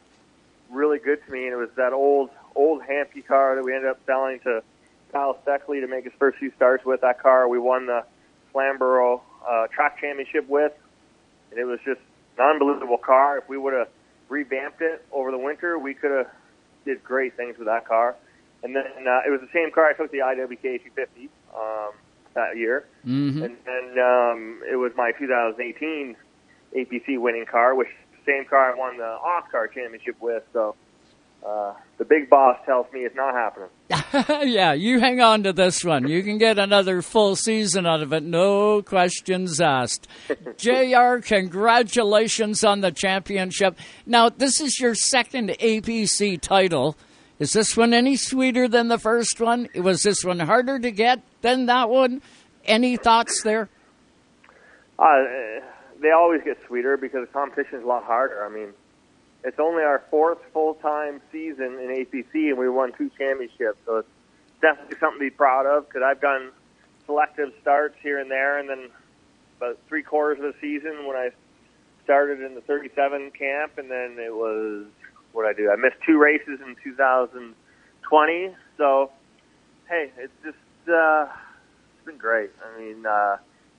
[0.72, 3.90] really good to me, and it was that old old Hampy car that we ended
[3.90, 4.64] up selling to
[5.12, 7.02] Kyle Steckley to make his first few starts with.
[7.02, 8.04] That car we won the
[8.52, 10.74] Flamborough uh, Track Championship with,
[11.52, 12.02] and it was just
[12.38, 13.38] an unbelievable car.
[13.38, 13.90] If we would have
[14.30, 16.28] revamped it over the winter, we could have
[16.86, 18.16] did great things with that car.
[18.64, 21.92] And then uh, it was the same car I took the IWK 250 um,
[22.36, 23.44] that year, mm-hmm.
[23.44, 26.16] and then um, it was my 2018
[26.76, 27.88] APC winning car, which
[28.26, 30.44] same car I won the OSCAAR championship with.
[30.54, 30.76] So
[31.46, 33.70] uh, the big boss tells me it's not happening.
[34.52, 36.08] yeah, you hang on to this one.
[36.08, 40.08] You can get another full season out of it, no questions asked.
[40.58, 43.78] JR, congratulations on the championship.
[44.06, 46.98] Now, this is your second APC title.
[47.40, 49.70] Is this one any sweeter than the first one?
[49.76, 52.22] Was this one harder to get than that one?
[52.66, 53.70] Any thoughts there?
[55.00, 55.24] Uh,
[56.02, 58.46] they always get sweeter because the competition is a lot harder.
[58.46, 58.74] I mean,
[59.46, 63.80] it's only our fourth full time season in APC, and we won two championships.
[63.86, 64.10] So it's
[64.62, 66.52] definitely something to be proud of because I've done
[67.06, 68.90] selective starts here and there, and then
[69.58, 71.30] about three quarters of the season when I
[72.04, 74.88] started in the 37 camp, and then it was
[75.34, 75.70] what I do.
[75.72, 78.56] I missed two races in 2020.
[78.78, 79.12] So
[79.88, 80.58] hey, it's just
[80.90, 81.28] uh,
[81.96, 82.52] it's been great.
[82.64, 83.06] I mean.
[83.06, 83.38] Uh,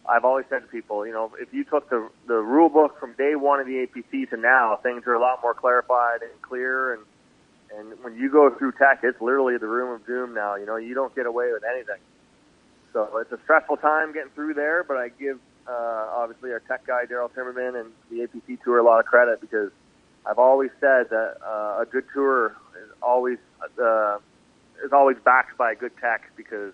[0.08, 3.12] I've always said to people, you know, if you took the the rule book from
[3.14, 6.94] day one of the APC to now, things are a lot more clarified and clear.
[6.94, 7.02] And
[7.76, 10.56] and when you go through tech, it's literally the room of doom now.
[10.56, 12.00] You know, you don't get away with anything.
[12.92, 15.38] So it's a stressful time getting through there, but I give
[15.68, 19.40] uh, obviously our tech guy Daryl Timmerman and the APC tour a lot of credit
[19.40, 19.70] because
[20.26, 23.38] I've always said that uh, a good tour is always
[23.82, 24.18] uh,
[24.84, 26.72] is always backed by a good tech because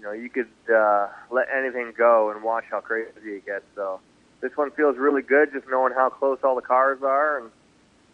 [0.00, 3.64] you know, you could uh, let anything go and watch how crazy it gets.
[3.74, 4.00] So
[4.40, 7.50] this one feels really good, just knowing how close all the cars are, and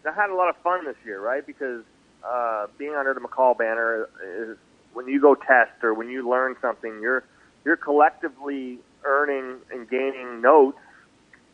[0.04, 1.46] I had a lot of fun this year, right?
[1.46, 1.84] Because
[2.24, 4.56] uh, being under the McCall banner is
[4.94, 7.22] when you go test or when you learn something, you're
[7.64, 10.78] you're collectively earning and gaining notes,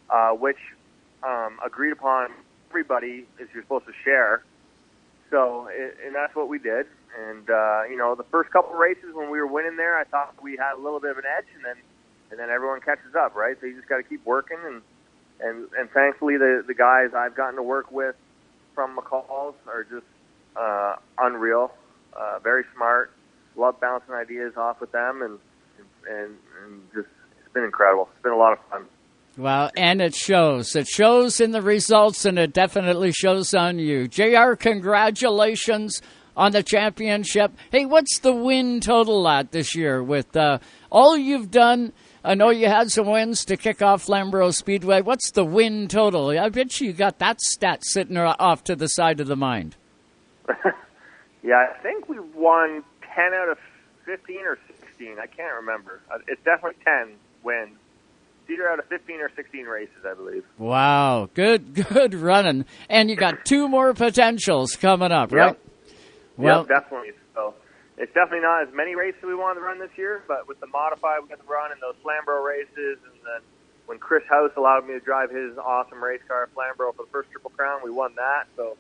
[0.09, 0.59] uh, which
[1.22, 2.30] um, agreed upon
[2.72, 4.42] everybody is you're supposed to share.
[5.30, 5.68] So,
[6.04, 6.86] and that's what we did.
[7.28, 10.34] And uh, you know, the first couple races when we were winning there, I thought
[10.42, 11.76] we had a little bit of an edge, and then
[12.30, 13.56] and then everyone catches up, right?
[13.60, 14.80] So you just got to keep working, and
[15.40, 18.16] and and thankfully the the guys I've gotten to work with
[18.74, 20.06] from McCall's are just
[20.56, 21.72] uh, unreal,
[22.14, 23.12] uh, very smart.
[23.54, 25.38] Love bouncing ideas off with them, and
[26.08, 27.08] and and just
[27.40, 28.08] it's been incredible.
[28.14, 28.86] It's been a lot of fun.
[29.37, 30.76] Well, and it shows.
[30.76, 34.07] It shows in the results, and it definitely shows on you.
[34.07, 36.03] JR, congratulations
[36.37, 37.53] on the championship.
[37.70, 40.59] Hey, what's the win total at this year with uh,
[40.91, 41.93] all you've done?
[42.24, 45.01] I know you had some wins to kick off Flamborough Speedway.
[45.01, 46.28] What's the win total?
[46.39, 49.76] I bet you got that stat sitting off to the side of the mind.
[51.43, 53.59] yeah, I think we won 10 out of
[54.05, 55.18] 15 or 16.
[55.18, 56.01] I can't remember.
[56.11, 57.76] Uh, it's definitely 10 wins.
[58.51, 60.45] Either out of 15 or 16 races, I believe.
[60.59, 62.64] Wow, good, good running.
[62.88, 65.57] And you got two more potentials coming up, right?
[65.57, 65.61] Yep.
[66.36, 67.12] Well, yep, definitely.
[67.34, 67.55] So
[67.99, 70.66] it's definitely not as many races we wanted to run this year, but with the
[70.66, 73.43] modified we got to run in those Flamborough races, and then
[73.86, 77.11] when Chris House allowed me to drive his awesome race car at Flamborough for the
[77.11, 78.47] first Triple Crown, we won that.
[78.57, 78.76] So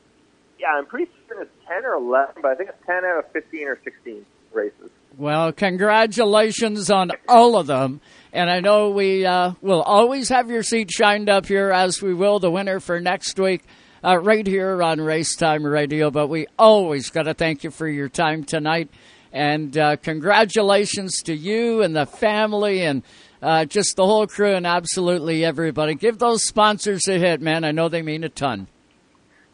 [0.58, 3.32] yeah, I'm pretty certain it's 10 or 11, but I think it's 10 out of
[3.32, 4.90] 15 or 16 races.
[5.18, 8.00] Well, congratulations on all of them.
[8.32, 12.14] And I know we uh, will always have your seat shined up here, as we
[12.14, 13.62] will the winner for next week
[14.02, 16.10] uh, right here on Racetime Radio.
[16.10, 18.88] But we always got to thank you for your time tonight.
[19.32, 23.02] And uh, congratulations to you and the family and
[23.42, 25.94] uh, just the whole crew and absolutely everybody.
[25.94, 27.64] Give those sponsors a hit, man.
[27.64, 28.66] I know they mean a ton.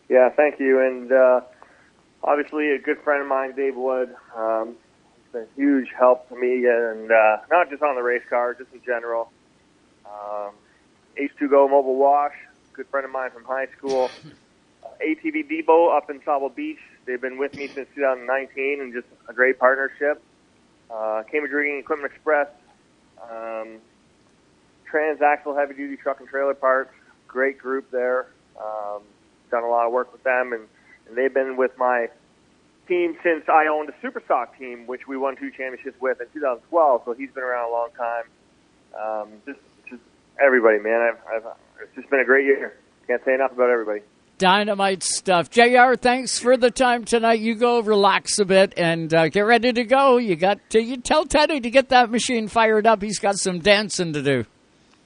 [0.09, 0.81] Yeah, thank you.
[0.81, 1.41] And uh,
[2.23, 4.77] obviously, a good friend of mine, Dave Wood, um,
[5.39, 8.80] a huge help to me, and uh, not just on the race car, just in
[8.84, 9.30] general.
[10.07, 10.53] Um,
[11.18, 12.34] H2Go Mobile Wash,
[12.72, 14.11] good friend of mine from high school.
[15.05, 16.78] ATV Depot up in Sauble Beach.
[17.05, 20.22] They've been with me since 2019 and just a great partnership.
[20.91, 22.49] Uh, Cambridge Rigging Equipment Express,
[23.22, 23.78] um,
[24.91, 26.91] Transaxle Heavy Duty Truck and Trailer Parts,
[27.26, 28.28] great group there.
[28.59, 29.03] Um,
[29.51, 30.62] done a lot of work with them, and,
[31.07, 32.09] and they've been with my
[32.89, 36.26] team since I owned a super stock team, which we won two championships with in
[36.32, 37.03] 2012.
[37.05, 38.24] So he's been around a long time.
[38.99, 40.03] Um, just, just
[40.43, 41.01] everybody, man.
[41.01, 42.74] I've, I've it's just been a great year.
[43.07, 44.01] Can't say enough about everybody.
[44.39, 45.51] Dynamite stuff.
[45.51, 47.41] JR, thanks for the time tonight.
[47.41, 50.16] You go relax a bit and uh, get ready to go.
[50.16, 53.03] You got to you tell Teddy to get that machine fired up.
[53.03, 54.45] He's got some dancing to do.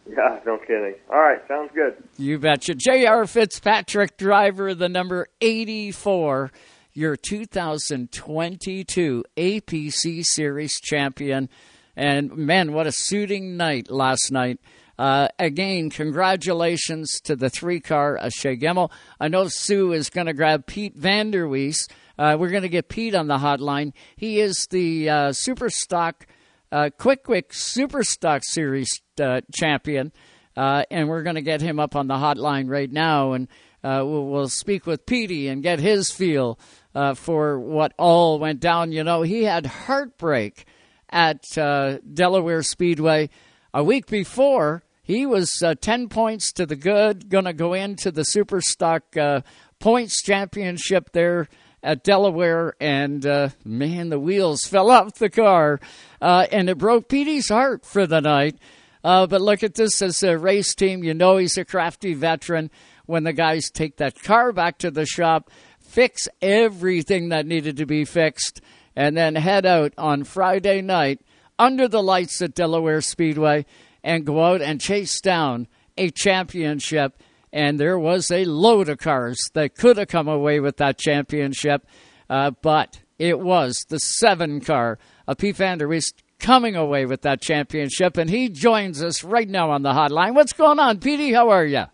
[0.09, 0.97] Yeah, no kidding.
[1.11, 1.97] All right, sounds good.
[2.19, 2.75] You betcha.
[2.75, 6.51] JR Fitzpatrick, driver the number 84,
[6.95, 11.49] your 2022 APC Series champion.
[11.97, 14.61] And man, what a suiting night last night.
[14.99, 18.91] Uh, again, congratulations to the three car uh, Shea Gemmel.
[19.19, 21.89] I know Sue is going to grab Pete Vanderwees.
[22.19, 23.95] Uh, we're going to get Pete on the hotline.
[24.17, 26.27] He is the uh, Super Stock,
[26.71, 30.13] uh, Quick Quick Super Stock Series uh, champion,
[30.57, 33.33] uh, and we're going to get him up on the hotline right now.
[33.33, 33.49] And
[33.85, 36.57] Uh, we'll, we'll, speak with Petey and get his feel
[36.95, 38.93] uh, for what all went down.
[38.93, 40.67] You know, he had heartbreak
[41.09, 43.31] at uh, Delaware Speedway
[43.73, 44.83] a week before.
[45.03, 49.17] He was uh, 10 points to the good, going to go into the Super Stock
[49.17, 49.43] uh,
[49.79, 51.49] Points Championship there
[51.83, 55.81] at Delaware, and uh, man, the wheels fell off the car,
[56.21, 58.57] uh, and it broke Petey's heart for the night.
[59.03, 61.03] But look at this as a race team.
[61.03, 62.71] You know he's a crafty veteran.
[63.07, 65.51] When the guys take that car back to the shop,
[65.93, 68.61] fix everything that needed to be fixed,
[68.97, 71.21] and then head out on Friday night
[71.59, 73.67] under the lights at Delaware Speedway
[74.03, 75.69] and go out and chase down
[75.99, 77.23] a championship
[77.53, 81.87] and there was a load of cars that could have come away with that championship,
[82.31, 88.17] uh, but it was the seven car of Pete Vanderwees coming away with that championship,
[88.17, 90.35] and he joins us right now on the hotline.
[90.35, 91.33] What's going on, Petey?
[91.33, 91.85] How are you?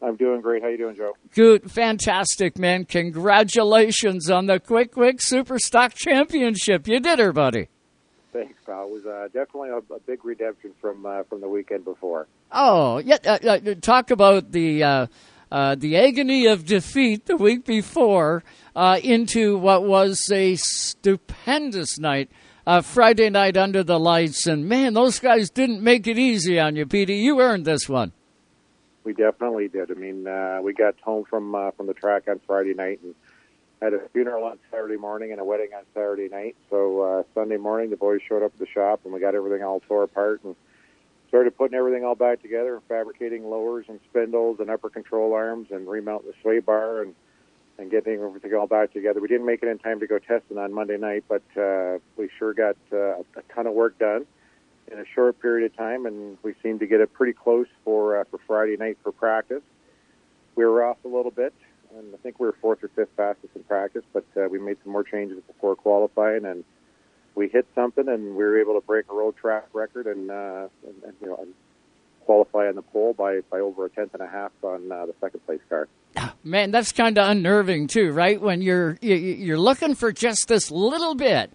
[0.00, 0.62] I'm doing great.
[0.62, 1.16] How you doing, Joe?
[1.34, 2.84] Good, fantastic, man.
[2.84, 6.86] Congratulations on the Quick Quick Super Stock Championship.
[6.86, 7.68] You did her, buddy.
[8.32, 8.86] Thanks, pal.
[8.86, 12.28] It was uh, definitely a, a, big redemption from uh, from the weekend before.
[12.52, 13.16] Oh, yeah.
[13.24, 15.06] Uh, uh talk about the uh,
[15.50, 18.44] uh, the agony of defeat the week before
[19.02, 22.30] into what was a stupendous night.
[22.82, 26.84] Friday night under the lights, and man, those guys didn't make it easy on you,
[26.84, 27.16] Petey.
[27.16, 28.12] You earned this one.
[29.08, 29.90] We definitely did.
[29.90, 30.24] I mean,
[30.62, 33.14] we got home from from the track on Friday night, and
[33.80, 36.56] had a funeral on Saturday morning and a wedding on Saturday night.
[36.68, 39.62] So uh, Sunday morning, the boys showed up at the shop and we got everything
[39.62, 40.54] all tore apart and
[41.28, 45.68] started putting everything all back together and fabricating lowers and spindles and upper control arms
[45.70, 47.14] and remounting the sway bar and
[47.78, 49.20] and getting everything all back together.
[49.20, 52.28] We didn't make it in time to go testing on Monday night, but uh, we
[52.38, 54.26] sure got uh, a ton of work done
[54.90, 58.20] in a short period of time, and we seemed to get it pretty close for
[58.20, 59.62] uh, for Friday night for practice.
[60.54, 61.54] We were off a little bit,
[61.96, 64.76] and I think we were fourth or fifth fastest in practice, but uh, we made
[64.82, 66.64] some more changes before qualifying, and
[67.34, 70.68] we hit something, and we were able to break a road track record and, uh,
[70.86, 71.54] and, and you know and
[72.28, 75.14] qualify on the pole by by over a tenth and a half on uh, the
[75.20, 75.88] second place car.
[76.44, 78.40] Man, that's kind of unnerving too, right?
[78.40, 81.52] When you're you're looking for just this little bit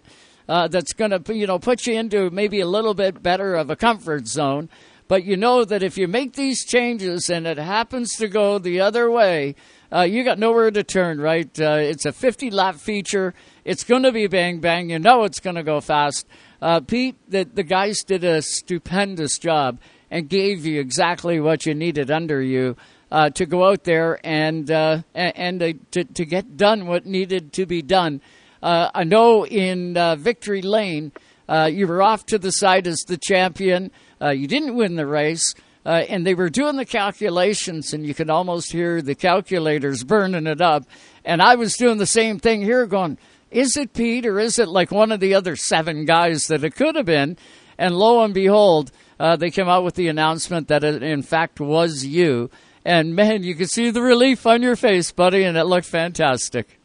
[0.48, 3.70] uh, that's going to you know put you into maybe a little bit better of
[3.70, 4.68] a comfort zone.
[5.06, 8.80] But you know that if you make these changes and it happens to go the
[8.80, 9.54] other way,
[9.92, 11.48] uh, you got nowhere to turn, right?
[11.60, 13.34] Uh, it's a 50 lap feature.
[13.64, 14.90] It's going to be bang bang.
[14.90, 16.26] You know it's going to go fast.
[16.62, 19.78] Uh, Pete, the, the guys did a stupendous job
[20.10, 22.76] and gave you exactly what you needed under you
[23.10, 27.52] uh, to go out there and uh, and, and to, to get done what needed
[27.52, 28.20] to be done.
[28.64, 31.12] Uh, I know in Victory Lane,
[31.48, 33.90] you were off to the side as the champion.
[34.20, 35.54] you didn't win the race.
[35.86, 40.46] Uh, and they were doing the calculations, and you could almost hear the calculators burning
[40.46, 40.84] it up.
[41.26, 43.18] And I was doing the same thing here, going,
[43.50, 46.74] is it Pete or is it like one of the other seven guys that it
[46.74, 47.36] could have been?
[47.76, 51.60] And lo and behold, uh, they came out with the announcement that it in fact
[51.60, 52.50] was you.
[52.84, 56.80] And man, you could see the relief on your face, buddy, and it looked fantastic.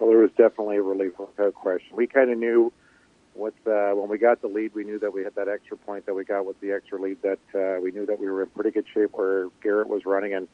[0.00, 1.94] Well, there was definitely a relief, without question.
[1.94, 2.72] We kind of knew
[3.34, 6.06] with uh, when we got the lead, we knew that we had that extra point
[6.06, 7.18] that we got with the extra lead.
[7.22, 10.32] That uh, we knew that we were in pretty good shape where Garrett was running,
[10.32, 10.48] and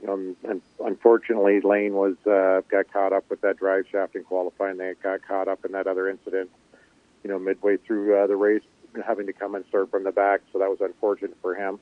[0.00, 4.24] you know, and unfortunately, Lane was uh, got caught up with that drive shaft in
[4.24, 4.76] qualifying.
[4.76, 6.50] They got caught up in that other incident,
[7.24, 8.62] you know, midway through uh, the race,
[9.06, 10.42] having to come and start from the back.
[10.52, 11.80] So that was unfortunate for him.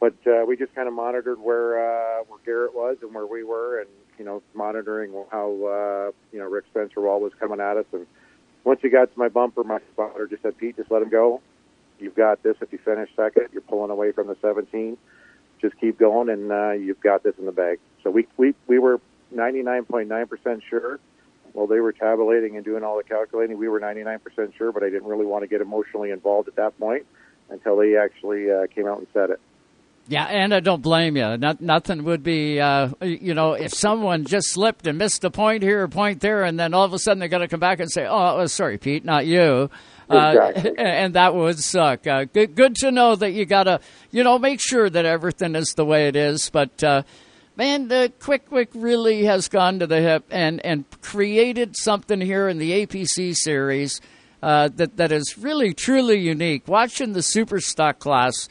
[0.00, 3.44] But uh, we just kind of monitored where uh, where Garrett was and where we
[3.44, 3.88] were, and
[4.18, 8.06] you know, monitoring how uh, you know Rick Spencer Wall was coming at us and
[8.66, 11.40] once he got to my bumper, my spotter just said, Pete, just let him go.
[12.00, 12.56] You've got this.
[12.60, 14.98] If you finish second, you're pulling away from the 17.
[15.60, 17.78] Just keep going, and uh, you've got this in the bag.
[18.02, 19.00] So we we we were
[19.34, 20.98] 99.9% sure.
[21.52, 24.18] While they were tabulating and doing all the calculating, we were 99%
[24.58, 27.06] sure, but I didn't really want to get emotionally involved at that point
[27.48, 29.40] until they actually uh, came out and said it.
[30.08, 31.36] Yeah, and I don't blame you.
[31.36, 35.64] Not, nothing would be, uh, you know, if someone just slipped and missed a point
[35.64, 37.80] here, a point there, and then all of a sudden they're going to come back
[37.80, 39.68] and say, "Oh, sorry, Pete, not you."
[40.08, 42.06] Uh, and that would suck.
[42.06, 43.80] Uh, good, good to know that you got to,
[44.12, 46.50] you know, make sure that everything is the way it is.
[46.50, 47.02] But uh,
[47.56, 52.48] man, the Quick Quick really has gone to the hip and and created something here
[52.48, 54.00] in the APC series
[54.40, 56.68] uh, that that is really truly unique.
[56.68, 58.48] Watching the Super Stock class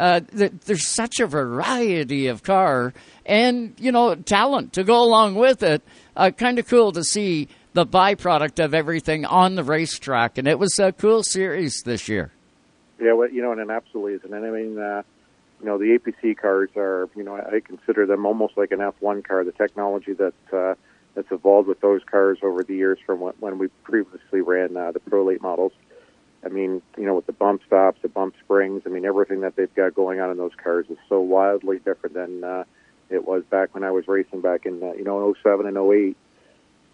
[0.00, 2.94] uh, there's such a variety of car
[3.26, 5.82] and you know talent to go along with it.
[6.16, 10.58] Uh, kind of cool to see the byproduct of everything on the racetrack, and it
[10.58, 12.32] was a cool series this year.
[12.98, 14.24] Yeah, well, you know, and it absolutely is.
[14.24, 15.02] And I mean, uh,
[15.60, 19.22] you know, the APC cars are, you know, I consider them almost like an F1
[19.22, 19.44] car.
[19.44, 20.74] The technology that uh,
[21.14, 25.00] that's evolved with those cars over the years from when, we previously ran uh, the
[25.00, 25.72] Pro Late models.
[26.44, 28.82] I mean, you know, with the bump stops, the bump springs.
[28.86, 32.14] I mean, everything that they've got going on in those cars is so wildly different
[32.14, 32.64] than uh,
[33.10, 36.16] it was back when I was racing back in, uh, you know, 07 and 08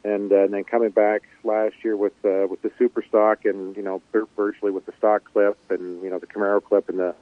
[0.07, 3.77] and, uh, and then coming back last year with uh, with the super stock and
[3.77, 4.01] you know
[4.37, 7.15] virtually with the stock clip and you know the Camaro clip and the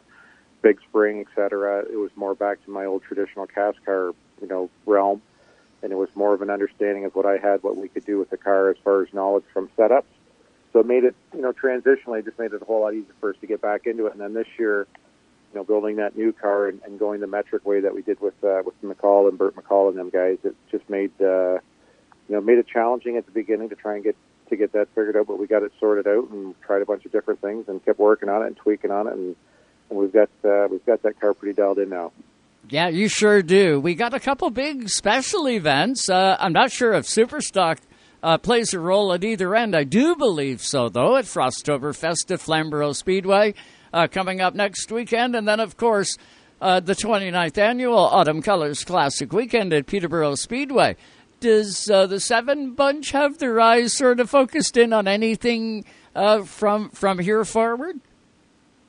[0.60, 1.84] big spring, etc.
[1.90, 5.22] It was more back to my old traditional cast car, you know, realm,
[5.82, 8.18] and it was more of an understanding of what I had, what we could do
[8.18, 10.04] with the car as far as knowledge from setups.
[10.74, 13.30] So it made it, you know, transitionally, just made it a whole lot easier for
[13.30, 14.12] us to get back into it.
[14.12, 14.86] And then this year,
[15.52, 18.20] you know, building that new car and, and going the metric way that we did
[18.20, 21.12] with uh, with McCall and Burt McCall and them guys, it just made.
[21.18, 21.60] Uh,
[22.28, 24.16] you know, made it challenging at the beginning to try and get
[24.48, 27.04] to get that figured out, but we got it sorted out and tried a bunch
[27.04, 29.36] of different things and kept working on it and tweaking on it, and,
[29.90, 32.12] and we've got uh, we've got that car pretty dialed in now.
[32.68, 33.78] Yeah, you sure do.
[33.78, 36.08] We got a couple big special events.
[36.08, 37.78] Uh, I'm not sure if Superstock
[38.24, 39.76] uh, plays a role at either end.
[39.76, 43.54] I do believe so, though, at Frosttoberfest at Flamborough Speedway
[43.92, 46.16] uh, coming up next weekend, and then of course.
[46.60, 50.96] Uh, the 29th annual Autumn Colors Classic Weekend at Peterborough Speedway
[51.40, 56.42] does uh, the seven bunch have their eyes sort of focused in on anything uh,
[56.42, 58.00] from from here forward?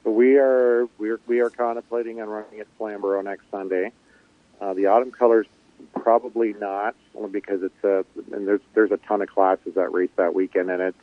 [0.05, 3.91] We are we are we are contemplating on running at Flamborough next Sunday.
[4.61, 5.47] Uh, the autumn colors
[5.95, 10.09] probably not, only because it's a and there's there's a ton of classes that race
[10.17, 10.97] that weekend, and it's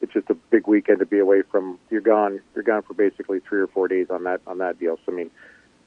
[0.00, 1.78] it's just a big weekend to be away from.
[1.90, 2.40] You're gone.
[2.54, 4.98] You're gone for basically three or four days on that on that deal.
[5.04, 5.30] So I mean,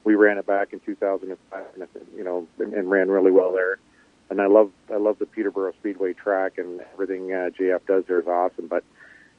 [0.03, 3.79] we ran it back in 2005, and, you know, and, and ran really well there
[4.29, 8.19] and I love I love the Peterborough Speedway track and everything uh, JF does there
[8.19, 8.67] is awesome.
[8.67, 8.83] But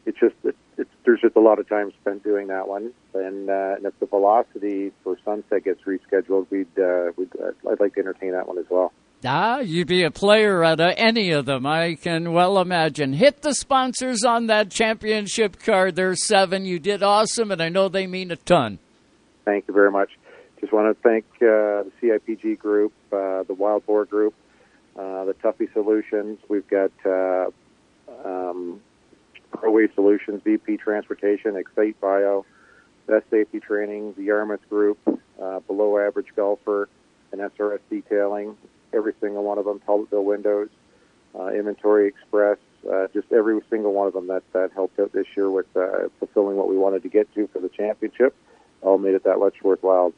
[0.07, 3.49] it's just it, it's there's just a lot of time spent doing that one, and
[3.49, 7.95] uh, and if the velocity for Sunset gets rescheduled, we'd uh, we'd uh, I'd like
[7.95, 8.93] to entertain that one as well.
[9.27, 11.65] Ah, you'd be a player at any of them.
[11.65, 13.15] I can well imagine.
[13.15, 15.97] Hit the sponsors on that championship card.
[15.97, 16.67] There's seven.
[16.67, 18.79] You did awesome, and I know they mean a ton.
[19.47, 20.11] Thank you very much.
[20.61, 24.35] Just want to thank uh, the CIPG group, uh, the Wild Boar group,
[24.97, 26.39] uh, the Tuffy Solutions.
[26.49, 27.51] We've got uh,
[28.25, 28.81] um,
[29.55, 32.45] ProWay Solutions, VP Transportation, Excite Bio,
[33.07, 34.99] Best Safety Training, the Yarmouth Group,
[35.41, 36.89] uh, Below Average Golfer,
[37.33, 38.57] and SRS Detailing.
[38.93, 40.69] Every single one of them, Talbotville Windows,
[41.39, 42.59] uh, Inventory Express,
[42.91, 46.09] uh, just every single one of them that, that helped out this year with uh,
[46.19, 48.35] fulfilling what we wanted to get to for the championship,
[48.83, 50.13] all made it that much worthwhile.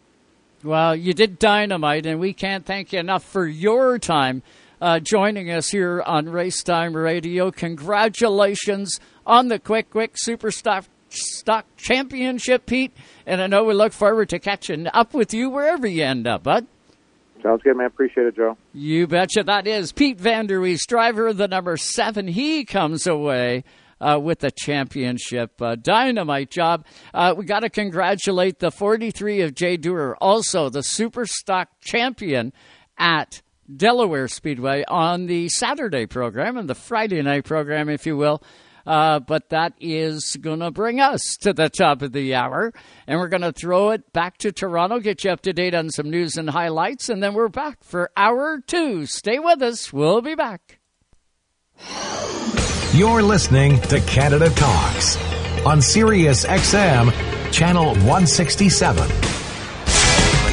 [0.62, 4.42] Well, you did dynamite, and we can't thank you enough for your time
[4.80, 7.50] uh, joining us here on Racetime Radio.
[7.50, 12.96] Congratulations on the Quick Quick Super Stock, Stock Championship, Pete.
[13.26, 16.44] And I know we look forward to catching up with you wherever you end up,
[16.44, 16.66] bud.
[17.42, 17.86] Sounds good, man.
[17.86, 18.56] Appreciate it, Joe.
[18.72, 19.42] You betcha.
[19.44, 22.26] That is Pete Vanderwees, driver of the number seven.
[22.28, 23.64] He comes away
[24.00, 25.60] uh, with the championship.
[25.60, 26.86] Uh, dynamite job.
[27.12, 32.52] Uh, we got to congratulate the 43 of Jay Dewar, also the super stock champion
[32.98, 33.42] at
[33.74, 38.42] Delaware Speedway on the Saturday program and the Friday night program, if you will.
[38.86, 42.72] Uh, but that is going to bring us to the top of the hour.
[43.06, 45.90] And we're going to throw it back to Toronto, get you up to date on
[45.90, 47.08] some news and highlights.
[47.08, 49.06] And then we're back for hour two.
[49.06, 49.92] Stay with us.
[49.92, 50.78] We'll be back.
[52.94, 55.18] You're listening to Canada Talks
[55.66, 57.12] on Sirius XM,
[57.52, 59.08] Channel 167.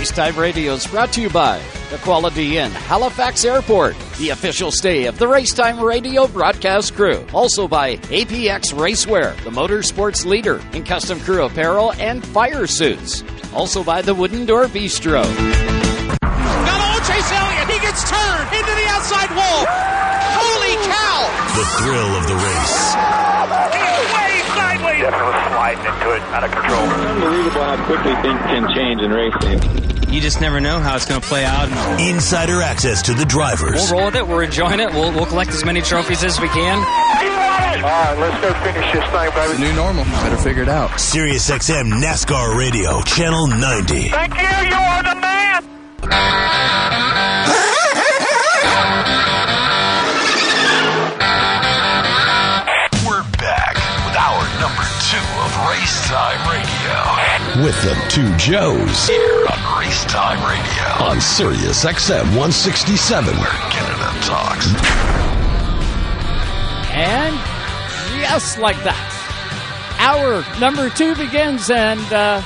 [0.04, 5.06] Racetime Radio is brought to you by the Quality Inn, Halifax Airport, the official stay
[5.06, 7.26] of the Racetime Radio broadcast crew.
[7.34, 13.24] Also by APX Racewear, the motorsports leader in custom crew apparel and fire suits.
[13.54, 15.24] Also by the Wooden Door Bistro.
[16.22, 19.66] Now Chase Elliott, he gets turned into the outside wall.
[20.38, 21.28] Holy cow!
[21.58, 22.96] The thrill of the race.
[24.14, 25.02] Way sideways.
[25.02, 26.82] Definitely sliding into it, out of control.
[26.82, 29.93] Unbelievable how quickly things can change in racing.
[30.14, 31.70] You just never know how it's going to play out.
[32.00, 33.90] Insider access to the drivers.
[33.90, 34.28] We'll roll with it.
[34.28, 34.92] We're enjoying it.
[34.92, 36.78] We'll, we'll collect as many trophies as we can.
[36.78, 39.52] All right, let's go finish this thing, baby.
[39.54, 40.04] It's new normal.
[40.04, 41.00] Better figure it out.
[41.00, 44.10] Sirius XM NASCAR Radio, Channel 90.
[44.10, 44.70] Thank you.
[44.70, 46.74] You are the man.
[53.04, 57.66] We're back with our number two of Racetime Radio.
[57.66, 59.10] With the two Joes
[59.94, 64.68] here on Racetime Radio on Sirius XM 167, where Canada talks.
[66.92, 67.36] And
[68.20, 69.10] yes, like that.
[70.00, 72.42] Hour number two begins, and uh,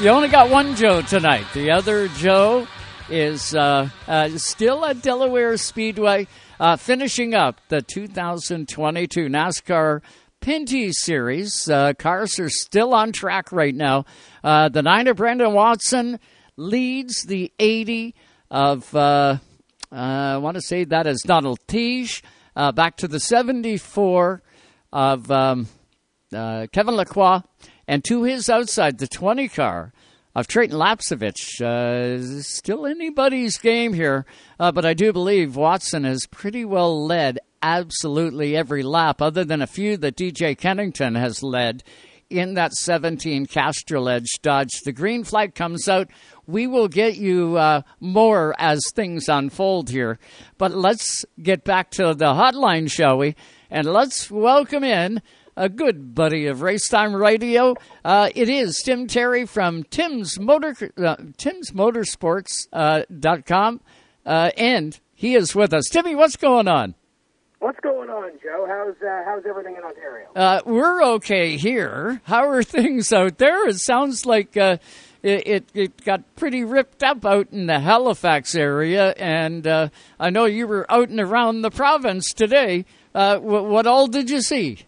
[0.00, 1.46] you only got one Joe tonight.
[1.54, 2.66] The other Joe
[3.08, 6.26] is uh, uh, still at Delaware Speedway,
[6.60, 10.00] uh, finishing up the 2022 NASCAR
[10.40, 11.68] Pinty Series.
[11.68, 14.04] Uh, cars are still on track right now.
[14.42, 16.18] Uh, the nine of Brandon Watson
[16.56, 18.14] leads the 80
[18.50, 19.38] of, uh,
[19.90, 22.22] I want to say that is Donald Theetge.
[22.54, 24.42] back to the 74
[24.92, 25.68] of um,
[26.30, 27.40] Kevin Lacroix.
[27.88, 29.92] And to his outside, the 20 car
[30.34, 31.60] of Treyten Lapcevich.
[31.60, 34.24] Uh, still anybody's game here,
[34.58, 39.62] uh, but I do believe Watson has pretty well led absolutely every lap, other than
[39.62, 41.82] a few that DJ Kennington has led
[42.30, 44.80] in that 17 Castrol Edge Dodge.
[44.84, 46.08] The green flag comes out.
[46.46, 50.18] We will get you uh, more as things unfold here.
[50.58, 53.36] But let's get back to the hotline, shall we?
[53.70, 55.22] And let's welcome in
[55.56, 57.74] a good buddy of Racetime Radio.
[58.04, 63.80] Uh, it is Tim Terry from Tim's Motor uh, Tim's Motorsports uh, dot com,
[64.26, 65.88] uh, and he is with us.
[65.90, 66.94] Timmy, what's going on?
[67.60, 68.66] What's going on, Joe?
[68.68, 70.28] How's uh, how's everything in Ontario?
[70.34, 72.20] Uh, we're okay here.
[72.24, 73.68] How are things out there?
[73.68, 74.78] It sounds like uh,
[75.22, 80.30] it, it, it got pretty ripped up out in the Halifax area, and uh, I
[80.30, 82.84] know you were out and around the province today.
[83.14, 84.78] Uh, what, what all did you see?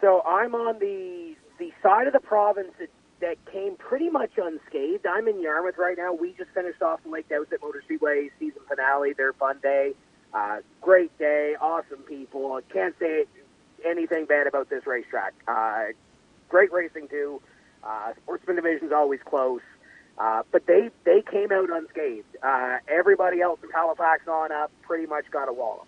[0.00, 2.88] so I'm on the the side of the province that,
[3.20, 5.06] that came pretty much unscathed.
[5.06, 6.12] I'm in Yarmouth right now.
[6.12, 9.12] We just finished off the Lake Dowsett Motor Speedway season finale.
[9.12, 9.94] Their fun day,
[10.32, 12.52] uh, great day, awesome people.
[12.52, 13.24] I can't say
[13.84, 15.34] anything bad about this racetrack.
[15.48, 15.86] Uh,
[16.48, 17.40] great racing too.
[17.88, 19.62] Uh, sportsman division's always close.
[20.18, 22.26] Uh, but they they came out unscathed.
[22.42, 25.86] Uh, everybody else from Halifax on up pretty much got a wallop.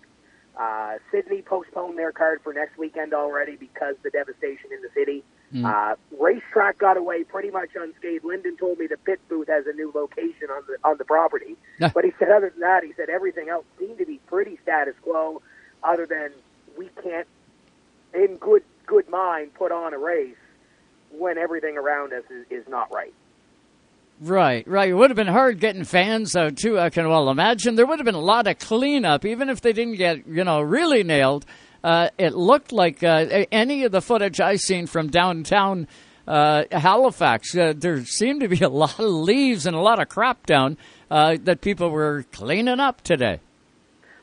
[0.57, 5.23] Uh, Sydney postponed their card for next weekend already because the devastation in the city.
[5.53, 5.65] Mm.
[5.65, 8.23] Uh, racetrack got away pretty much unscathed.
[8.23, 11.57] Lyndon told me the pit booth has a new location on the on the property,
[11.93, 14.95] but he said other than that, he said everything else seemed to be pretty status
[15.01, 15.41] quo.
[15.83, 16.31] Other than
[16.77, 17.27] we can't,
[18.13, 20.35] in good good mind, put on a race
[21.17, 23.13] when everything around us is, is not right.
[24.21, 24.89] Right, right.
[24.89, 26.79] It would have been hard getting fans out too.
[26.79, 29.73] I can well imagine there would have been a lot of cleanup, even if they
[29.73, 31.45] didn't get you know really nailed.
[31.83, 35.87] Uh, it looked like uh, any of the footage I seen from downtown
[36.27, 37.55] uh, Halifax.
[37.57, 40.77] Uh, there seemed to be a lot of leaves and a lot of crap down
[41.09, 43.39] uh, that people were cleaning up today.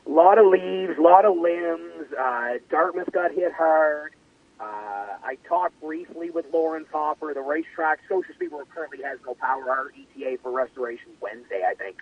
[0.07, 2.13] A lot of leaves, a lot of limbs.
[2.17, 4.13] Uh, Dartmouth got hit hard.
[4.59, 7.33] Uh, I talked briefly with Lawrence Hopper.
[7.33, 9.69] The racetrack, Scotia Speedway currently has no power.
[9.69, 11.97] Our ETA for restoration Wednesday, I think.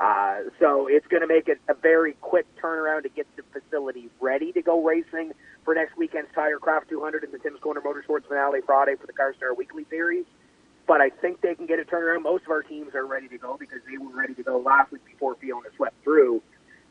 [0.00, 4.08] Uh, so it's going to make it a very quick turnaround to get the facility
[4.20, 5.32] ready to go racing
[5.64, 9.56] for next weekend's Tigercraft 200 and the Tim's Corner Motorsports finale Friday for the CarStar
[9.56, 10.24] Weekly Series.
[10.88, 12.22] But I think they can get a turnaround.
[12.22, 14.90] Most of our teams are ready to go because they were ready to go last
[14.90, 16.42] week before Fiona swept through.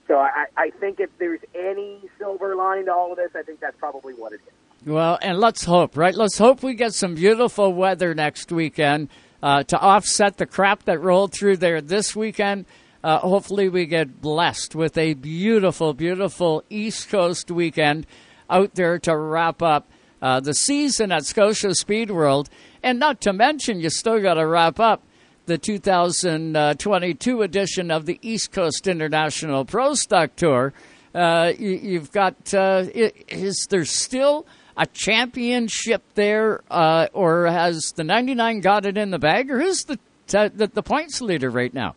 [0.08, 3.60] So I, I think if there's any silver lining to all of this, I think
[3.60, 4.69] that's probably what it is.
[4.86, 6.16] Well, and let's hope, right?
[6.16, 9.10] Let's hope we get some beautiful weather next weekend
[9.44, 12.66] uh, to offset the crap that rolled through there this weekend.
[13.04, 18.08] Uh, hopefully, we get blessed with a beautiful, beautiful East Coast weekend
[18.50, 19.86] out there to wrap up
[20.22, 22.50] uh, the season at Scotia Speed World.
[22.82, 25.04] And not to mention, you still got to wrap up
[25.46, 30.74] the 2022 edition of the East Coast International Pro Stock Tour.
[31.14, 34.46] Uh, you, have got, uh, is there still
[34.80, 39.84] a championship there, uh, or has the 99 got it in the bag, or who's
[39.84, 41.96] the, the, the points leader right now?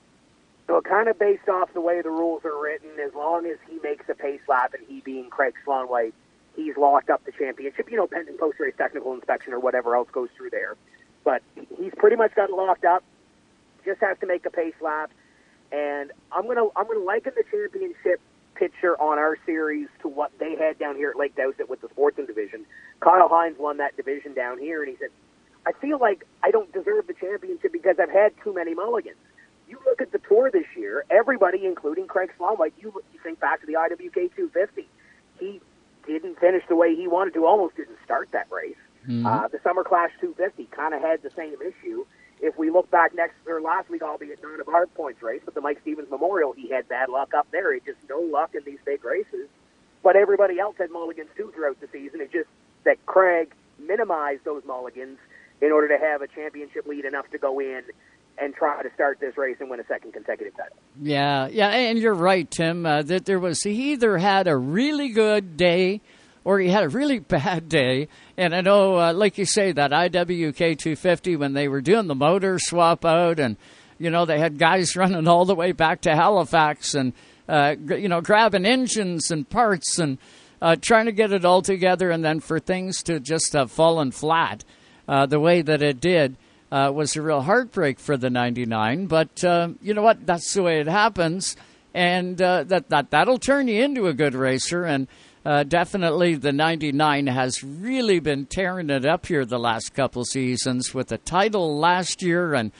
[0.66, 3.78] So, kind of based off the way the rules are written, as long as he
[3.85, 6.12] makes a pace lap, and he being Craig Slaunwhite,
[6.57, 7.89] he's locked up the championship.
[7.89, 10.74] You know, pending post race technical inspection or whatever else goes through there.
[11.24, 11.43] But
[11.78, 13.05] he's pretty much got locked up.
[13.85, 15.12] Just has to make a pace lap,
[15.70, 18.20] and I'm gonna I'm gonna liken the championship
[18.55, 21.88] picture on our series to what they had down here at Lake Dowsett with the
[21.88, 22.64] Sportsman division.
[23.00, 25.11] Kyle Hines won that division down here, and he said,
[25.66, 29.16] I feel like I don't deserve the championship because I've had too many mulligans.
[29.68, 33.61] You look at the tour this year, everybody, including Craig Slaunwhite, you, you think back
[33.61, 34.88] to the IWK 250.
[35.38, 35.61] He
[36.07, 38.76] didn't finish the way he wanted to, almost didn't start that race.
[39.09, 39.26] Mm-hmm.
[39.26, 42.05] Uh, the Summer Clash 250 kind of had the same issue
[42.43, 45.55] if we look back next or last week, albeit not a hard points race, but
[45.55, 47.72] the Mike Stevens Memorial, he had bad luck up there.
[47.72, 49.49] He just no luck in these big races.
[50.03, 52.20] But everybody else had mulligans too throughout the season.
[52.20, 52.49] It's just
[52.84, 55.18] that Craig minimized those mulligans
[55.61, 57.82] in order to have a championship lead enough to go in
[58.38, 60.76] and try to start this race and win a second consecutive title.
[61.01, 62.84] Yeah, yeah, and you're right, Tim.
[62.84, 66.01] Uh, that there was he either had a really good day
[66.45, 68.09] or he had a really bad day.
[68.36, 72.14] And I know, uh, like you say, that IWK 250 when they were doing the
[72.14, 73.57] motor swap out, and
[73.99, 77.12] you know they had guys running all the way back to Halifax and
[77.49, 80.18] uh, you know grabbing engines and parts and
[80.61, 84.11] uh, trying to get it all together, and then for things to just have fallen
[84.11, 84.64] flat
[85.09, 86.36] uh, the way that it did.
[86.70, 90.24] Uh, was a real heartbreak for the 99, but uh, you know what?
[90.24, 91.55] That's the way it happens,
[91.93, 94.84] and that that that'll turn you into a good racer.
[94.84, 95.07] And
[95.45, 100.95] uh, definitely the 99 has really been tearing it up here the last couple seasons
[100.95, 102.72] with the title last year and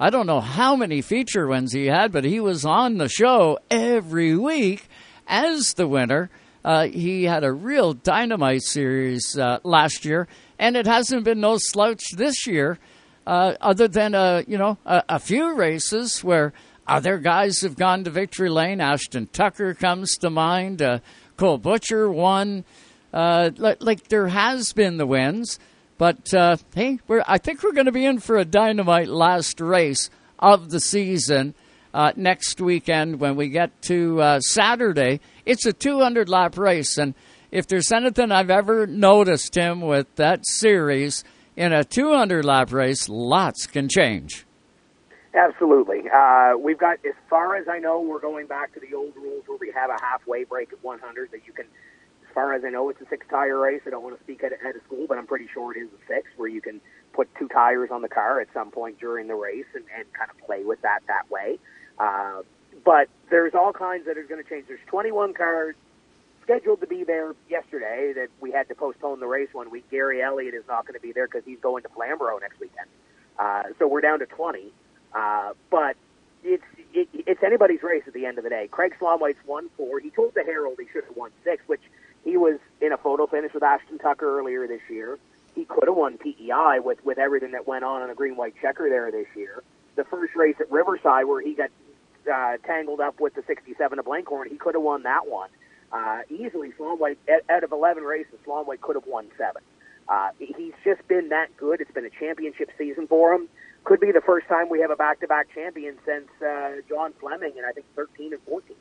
[0.00, 3.58] I don't know how many feature wins he had, but he was on the show
[3.68, 4.88] every week
[5.26, 6.30] as the winner.
[6.64, 11.56] Uh, he had a real dynamite series uh, last year, and it hasn't been no
[11.58, 12.78] slouch this year,
[13.26, 16.52] uh, other than a you know a, a few races where
[16.86, 18.80] other guys have gone to victory lane.
[18.80, 20.80] Ashton Tucker comes to mind.
[20.80, 21.00] Uh,
[21.38, 22.64] Cole Butcher won.
[23.14, 25.58] Uh, like, like, there has been the wins,
[25.96, 30.10] but uh, hey, I think we're going to be in for a dynamite last race
[30.38, 31.54] of the season
[31.94, 35.20] uh, next weekend when we get to uh, Saturday.
[35.46, 37.14] It's a 200 lap race, and
[37.50, 41.24] if there's anything I've ever noticed, Tim, with that series
[41.56, 44.44] in a 200 lap race, lots can change.
[45.38, 46.10] Absolutely.
[46.12, 49.44] Uh, we've got, as far as I know, we're going back to the old rules
[49.46, 51.66] where we have a halfway break at 100 that you can,
[52.26, 53.82] as far as I know, it's a six tire race.
[53.86, 55.90] I don't want to speak at, at a school, but I'm pretty sure it is
[55.90, 56.80] a six where you can
[57.12, 60.28] put two tires on the car at some point during the race and, and kind
[60.28, 61.60] of play with that that way.
[62.00, 62.42] Uh,
[62.84, 64.66] but there's all kinds that are going to change.
[64.66, 65.76] There's 21 cars
[66.42, 69.88] scheduled to be there yesterday that we had to postpone the race one week.
[69.88, 72.88] Gary Elliott is not going to be there because he's going to Flamborough next weekend.
[73.38, 74.72] Uh, so we're down to 20.
[75.14, 75.96] Uh, but
[76.44, 78.68] it's it, it's anybody's race at the end of the day.
[78.70, 80.00] Craig Slaunwhite's won four.
[80.00, 81.82] He told the Herald he should have won six, which
[82.24, 85.18] he was in a photo finish with Ashton Tucker earlier this year.
[85.54, 88.54] He could have won PEI with with everything that went on on a green white
[88.60, 89.62] checker there this year.
[89.96, 91.70] The first race at Riverside where he got
[92.32, 95.50] uh, tangled up with the 67 of Blankhorn, he could have won that one
[95.92, 96.72] uh, easily.
[96.78, 97.16] Slaunwhite
[97.48, 99.62] out of 11 races, Slonwhite could have won seven.
[100.08, 101.80] Uh, he's just been that good.
[101.80, 103.48] It's been a championship season for him
[103.88, 107.64] could be the first time we have a back-to-back champion since uh, John Fleming and
[107.64, 108.76] I think 13 and 14.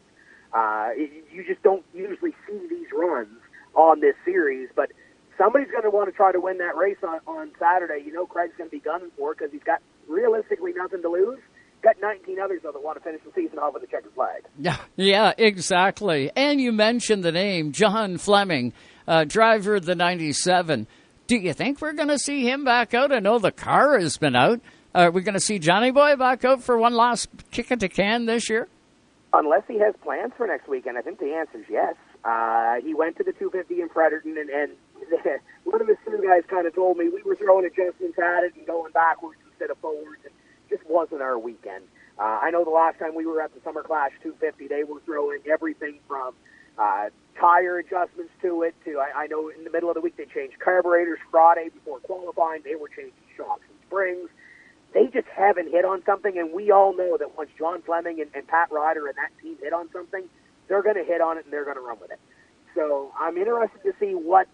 [0.54, 0.90] Uh,
[1.32, 3.40] you just don't usually see these runs
[3.74, 4.92] on this series, but
[5.38, 8.04] somebody's going to want to try to win that race on, on Saturday.
[8.06, 9.80] You know Craig's going to be gunning for because he's got
[10.10, 11.40] realistically nothing to lose.
[11.82, 14.44] Got 19 others though that want to finish the season off with a checkered flag.
[14.60, 16.32] Yeah, yeah, exactly.
[16.36, 18.74] And you mentioned the name John Fleming,
[19.08, 20.86] uh, driver of the 97.
[21.28, 23.14] Do you think we're going to see him back out?
[23.14, 24.60] I know the car has been out.
[24.98, 27.88] Are we going to see Johnny Boy back out for one last kick at the
[27.88, 28.68] can this year?
[29.32, 31.94] Unless he has plans for next weekend, I think the answer is yes.
[32.26, 34.72] Uh, he went to the 250 in Fredericton, and, and
[35.66, 38.56] one of the two guys kind of told me we were throwing adjustments at it
[38.56, 40.26] and going backwards instead of forwards.
[40.26, 40.34] It
[40.68, 41.84] just wasn't our weekend.
[42.18, 45.00] Uh, I know the last time we were at the Summer Clash 250, they were
[45.06, 46.34] throwing everything from
[46.80, 50.18] uh, tire adjustments to it to I, I know in the middle of the week
[50.18, 52.64] they changed carburetors Friday before qualifying.
[52.66, 54.30] They were changing shocks and springs
[54.98, 58.32] they just haven't hit on something, and we all know that once John Fleming and,
[58.34, 60.24] and Pat Ryder and that team hit on something,
[60.68, 62.20] they're going to hit on it and they're going to run with it.
[62.74, 64.48] So I'm interested to see what,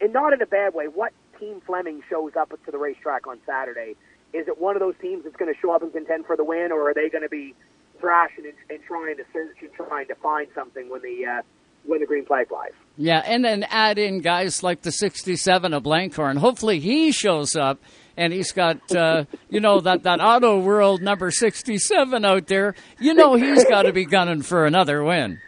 [0.00, 3.40] and not in a bad way, what Team Fleming shows up to the racetrack on
[3.44, 3.96] Saturday.
[4.32, 6.44] Is it one of those teams that's going to show up and contend for the
[6.44, 7.56] win, or are they going to be
[7.98, 11.42] thrashing and, and trying to search and trying to find something when the uh,
[11.86, 12.72] when the green flag flies?
[12.96, 16.38] Yeah, and then add in guys like the 67 of Blankhorn.
[16.38, 17.80] Hopefully he shows up
[18.18, 22.74] and he's got uh, you know that that auto world number 67 out there.
[22.98, 25.40] You know he's got to be gunning for another win.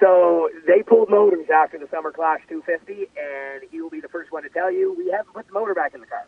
[0.00, 4.32] So they pulled motors after the summer clash 250 and he will be the first
[4.32, 6.26] one to tell you we haven't put the motor back in the car.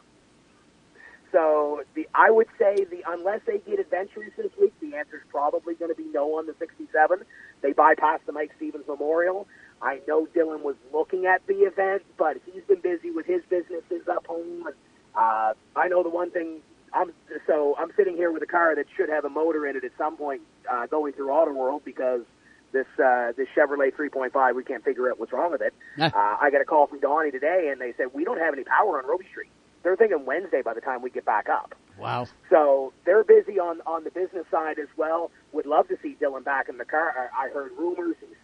[1.33, 5.23] So the i would say the unless they get adventurous this week the answer is
[5.29, 7.19] probably going to be no on the 67
[7.63, 9.49] they bypassed the mike stevens memorial.
[9.83, 14.07] I know Dylan was looking at the event, but he's been busy with his businesses
[14.09, 14.75] up home and
[15.17, 16.61] uh, I know the one thing.
[16.93, 17.13] I'm
[17.47, 19.91] so I'm sitting here with a car that should have a motor in it at
[19.99, 22.23] some point uh, going through Auto World because
[22.73, 25.75] this uh, this Chevrolet 3.5 we can't figure out what's wrong with it.
[26.15, 28.65] uh, I got a call from Donnie today, and they said we don't have any
[28.65, 29.51] power on Robie Street.
[29.83, 31.75] They're thinking Wednesday by the time we get back up.
[31.99, 32.27] Wow.
[32.49, 35.31] So they're busy on on the business side as well.
[35.53, 37.31] Would love to see Dylan back in the car.
[37.37, 38.37] I, I heard rumors he's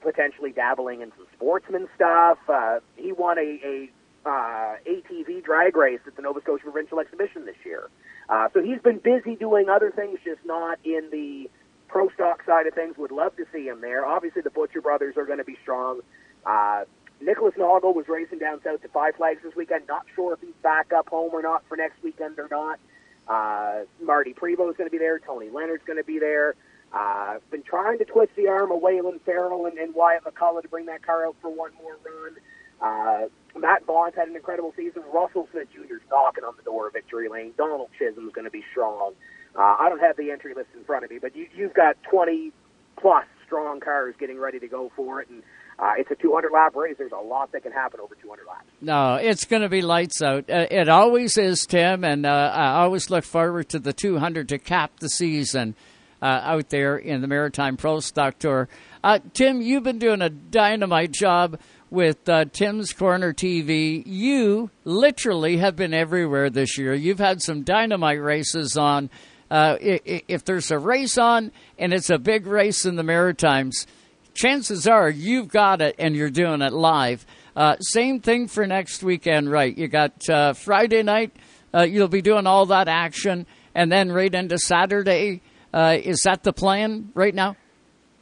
[0.00, 2.38] potentially dabbling in some sportsman stuff.
[2.48, 3.90] Uh, he won a, a
[4.26, 7.90] uh, ATV drag race at the Nova Scotia Provincial Exhibition this year.
[8.28, 11.50] Uh, so he's been busy doing other things, just not in the
[11.88, 12.96] pro stock side of things.
[12.96, 14.06] Would love to see him there.
[14.06, 16.00] Obviously, the Butcher brothers are going to be strong.
[16.46, 16.84] Uh,
[17.20, 19.84] Nicholas Naugle was racing down south to Five Flags this weekend.
[19.88, 22.78] Not sure if he's back up home or not for next weekend or not.
[23.26, 25.18] Uh, Marty Prevost is going to be there.
[25.18, 26.54] Tony Leonard's going to be there.
[26.92, 30.68] Uh, been trying to twist the arm of Waylon Farrell and, and Wyatt McCullough to
[30.68, 32.36] bring that car out for one more run.
[32.80, 35.02] Uh, Matt Vaughn's had an incredible season.
[35.12, 35.96] Russell Smith Jr.
[35.96, 37.52] is knocking on the door of victory lane.
[37.56, 39.12] Donald Chisholm's going to be strong.
[39.56, 41.96] Uh, I don't have the entry list in front of me, but you, you've got
[42.10, 42.52] 20
[43.00, 45.42] plus strong cars getting ready to go for it, and
[45.78, 46.96] uh, it's a 200 lap race.
[46.98, 48.64] There's a lot that can happen over 200 laps.
[48.80, 50.50] No, it's going to be lights out.
[50.50, 54.58] Uh, it always is, Tim, and uh, I always look forward to the 200 to
[54.58, 55.74] cap the season
[56.22, 58.68] uh, out there in the Maritime Pro Stock Tour.
[59.02, 61.58] Uh, Tim, you've been doing a dynamite job
[61.94, 64.02] with uh, Tim's Corner TV.
[64.04, 66.92] You literally have been everywhere this year.
[66.92, 69.08] You've had some dynamite races on.
[69.50, 73.86] Uh, if there's a race on and it's a big race in the Maritimes,
[74.34, 77.24] chances are you've got it and you're doing it live.
[77.54, 79.76] Uh, same thing for next weekend, right?
[79.78, 81.36] You got uh, Friday night,
[81.72, 85.40] uh, you'll be doing all that action, and then right into Saturday.
[85.72, 87.56] Uh, is that the plan right now?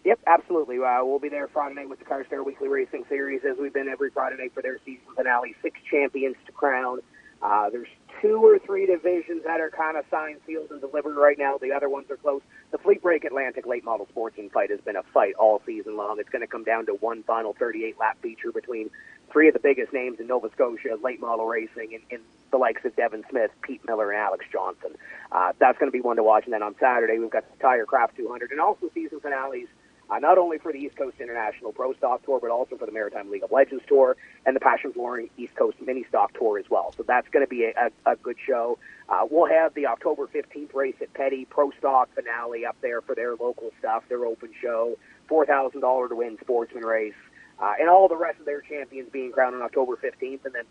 [0.04, 0.78] Yep, absolutely.
[0.78, 3.72] Uh, we'll be there Friday night with the Car Star Weekly Racing Series, as we've
[3.72, 5.54] been every Friday night for their season finale.
[5.62, 6.98] Six champions to crown.
[7.40, 7.88] Uh, there's
[8.20, 11.56] two or three divisions that are kind of signed, sealed, and delivered right now.
[11.58, 12.40] The other ones are close.
[12.70, 16.18] The Fleet Break Atlantic Late Model Sportsman fight has been a fight all season long.
[16.18, 18.90] It's going to come down to one final 38 lap feature between
[19.30, 22.84] three of the biggest names in Nova Scotia late model racing and, and the likes
[22.84, 24.94] of Devin Smith, Pete Miller, and Alex Johnson.
[25.32, 26.44] Uh, that's going to be one to watch.
[26.44, 29.68] And then on Saturday, we've got the Tire Craft 200 and also season finales
[30.12, 32.92] uh, not only for the East Coast International Pro Stock Tour, but also for the
[32.92, 36.68] Maritime League of Legends Tour and the Passion Flooring East Coast Mini Stock Tour as
[36.68, 36.92] well.
[36.96, 38.78] So that's going to be a, a, a good show.
[39.08, 43.14] Uh, we'll have the October 15th race at Petty Pro Stock finale up there for
[43.14, 44.98] their local stuff, their open show,
[45.30, 47.14] $4,000 to win sportsman race,
[47.58, 50.44] uh, and all the rest of their champions being crowned on October 15th.
[50.44, 50.64] And then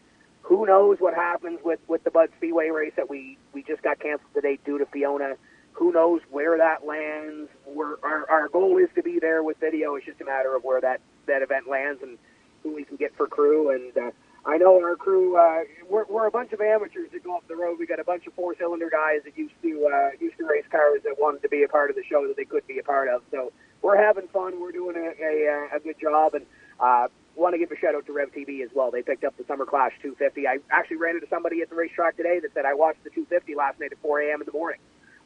[0.43, 3.99] who knows what happens with, with the Bud Speedway race that we, we just got
[3.99, 5.35] canceled today due to Fiona.
[5.81, 7.49] Who knows where that lands?
[7.65, 9.95] We're, our, our goal is to be there with video.
[9.95, 12.19] It's just a matter of where that, that event lands and
[12.61, 13.71] who we can get for crew.
[13.71, 14.11] And uh,
[14.45, 17.55] I know our crew, uh, we're, we're a bunch of amateurs that go up the
[17.55, 17.79] road.
[17.79, 20.69] We got a bunch of four cylinder guys that used to uh, used to race
[20.69, 22.83] cars that wanted to be a part of the show that they could be a
[22.83, 23.23] part of.
[23.31, 23.51] So
[23.81, 24.61] we're having fun.
[24.61, 26.35] We're doing a, a, a good job.
[26.35, 26.45] And
[26.79, 28.91] uh, want to give a shout out to Rev TV as well.
[28.91, 30.47] They picked up the Summer Clash 250.
[30.47, 33.55] I actually ran into somebody at the racetrack today that said I watched the 250
[33.55, 34.41] last night at 4 a.m.
[34.41, 34.77] in the morning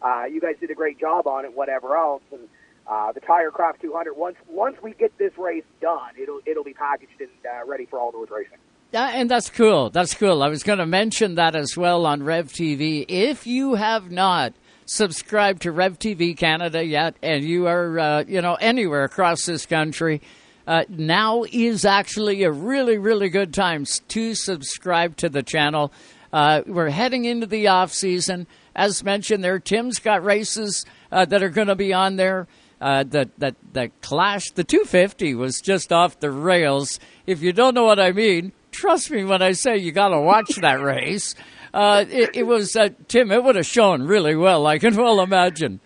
[0.01, 2.23] uh, you guys did a great job on it, whatever else.
[2.31, 2.47] And
[2.87, 6.73] uh, the Tire Craft 200, once once we get this race done, it'll it'll be
[6.73, 8.57] packaged and uh, ready for all those racing.
[8.91, 9.89] Yeah, and that's cool.
[9.89, 10.43] That's cool.
[10.43, 13.03] I was going to mention that as well on Rev TV.
[13.07, 14.53] If you have not
[14.85, 19.65] subscribed to Rev TV Canada yet, and you are uh, you know anywhere across this
[19.65, 20.21] country.
[20.67, 25.91] Uh, now is actually a really, really good time to subscribe to the channel.
[26.35, 31.41] Uh, we're heading into the off season as mentioned there, Tim's got races uh, that
[31.41, 32.47] are going to be on there.
[32.81, 36.99] Uh, that that that clash, the 250 was just off the rails.
[37.25, 40.19] If you don't know what I mean, trust me when I say you got to
[40.19, 41.35] watch that race.
[41.73, 43.31] Uh, it, it, was uh, Tim.
[43.31, 44.67] It would have shown really well.
[44.67, 45.79] I can well imagine.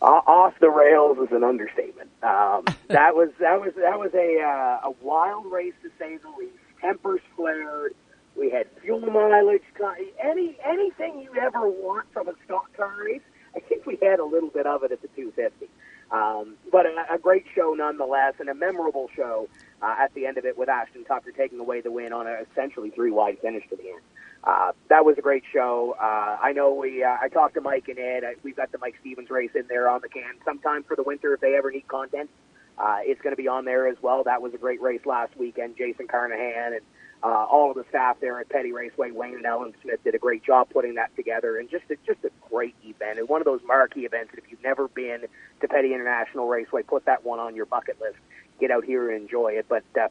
[0.00, 2.10] off the rails is an understatement.
[2.22, 6.28] Um, that was that was that was a uh, a wild race to say the
[6.38, 6.54] least.
[6.80, 7.94] Tempers flared.
[8.40, 9.62] We had fuel mileage,
[10.18, 13.20] any anything you ever want from a stock car race.
[13.54, 15.68] I think we had a little bit of it at the 250.
[16.10, 19.46] Um, but a, a great show nonetheless, and a memorable show
[19.82, 22.46] uh, at the end of it with Ashton Tucker taking away the win on a
[22.50, 24.00] essentially three wide finish to the end.
[24.42, 25.94] Uh, that was a great show.
[26.00, 27.04] Uh, I know we.
[27.04, 28.24] Uh, I talked to Mike and Ed.
[28.24, 31.02] I, we've got the Mike Stevens race in there on the can sometime for the
[31.02, 32.30] winter if they ever need content.
[32.78, 34.24] Uh, it's going to be on there as well.
[34.24, 35.76] That was a great race last weekend.
[35.76, 36.80] Jason Carnahan and
[37.22, 40.18] uh, all of the staff there at Petty Raceway, Wayne and Ellen Smith did a
[40.18, 43.18] great job putting that together, and just a, just a great event.
[43.18, 44.32] And one of those marquee events.
[44.36, 45.22] If you've never been
[45.60, 48.16] to Petty International Raceway, put that one on your bucket list.
[48.58, 49.66] Get out here and enjoy it.
[49.68, 50.08] But uh,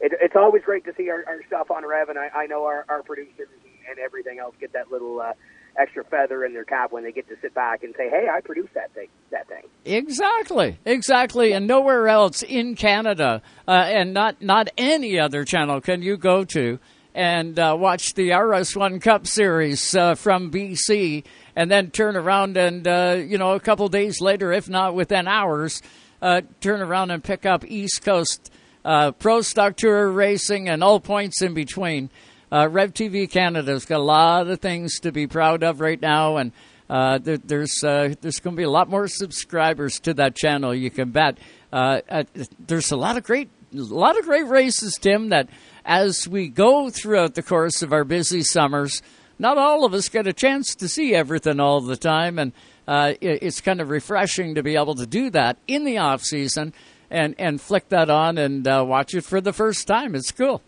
[0.00, 2.64] it, it's always great to see our, our stuff on Rev, and I, I know
[2.64, 3.48] our, our producers
[3.88, 5.32] and everything else get that little uh,
[5.76, 8.40] extra feather in their cap when they get to sit back and say, "Hey, I
[8.40, 9.62] produced that thing." That thing.
[9.84, 16.02] Exactly, exactly, and nowhere else in Canada, uh, and not not any other channel can
[16.02, 16.78] you go to
[17.14, 21.24] and uh, watch the RS1 Cup Series uh, from BC,
[21.54, 25.28] and then turn around and uh, you know a couple days later, if not within
[25.28, 25.82] hours,
[26.20, 28.50] uh, turn around and pick up East Coast
[28.84, 32.10] uh, Pro Stock Tour racing and all points in between
[32.52, 36.36] uh, Rev TV Canada's got a lot of things to be proud of right now,
[36.36, 36.52] and
[36.90, 40.74] uh, there, there's uh, there's going to be a lot more subscribers to that channel.
[40.74, 41.38] You can bet.
[41.72, 42.24] Uh, uh,
[42.58, 45.48] there's a lot of great a lot of great races, Tim, that
[45.84, 49.00] as we go throughout the course of our busy summers,
[49.38, 52.38] not all of us get a chance to see everything all the time.
[52.38, 52.52] And
[52.86, 56.22] uh, it, it's kind of refreshing to be able to do that in the off
[56.22, 56.74] season
[57.10, 60.14] and, and flick that on and uh, watch it for the first time.
[60.14, 60.60] It's cool.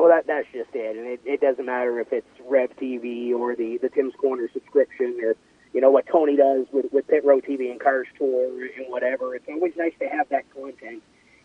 [0.00, 3.54] Well, that that's just it, and it, it doesn't matter if it's Rev TV or
[3.54, 5.36] the the Tim's Corner subscription or
[5.74, 9.34] you know what Tony does with with Pit Row TV and Cars Tour and whatever.
[9.34, 11.02] It's always nice to have that content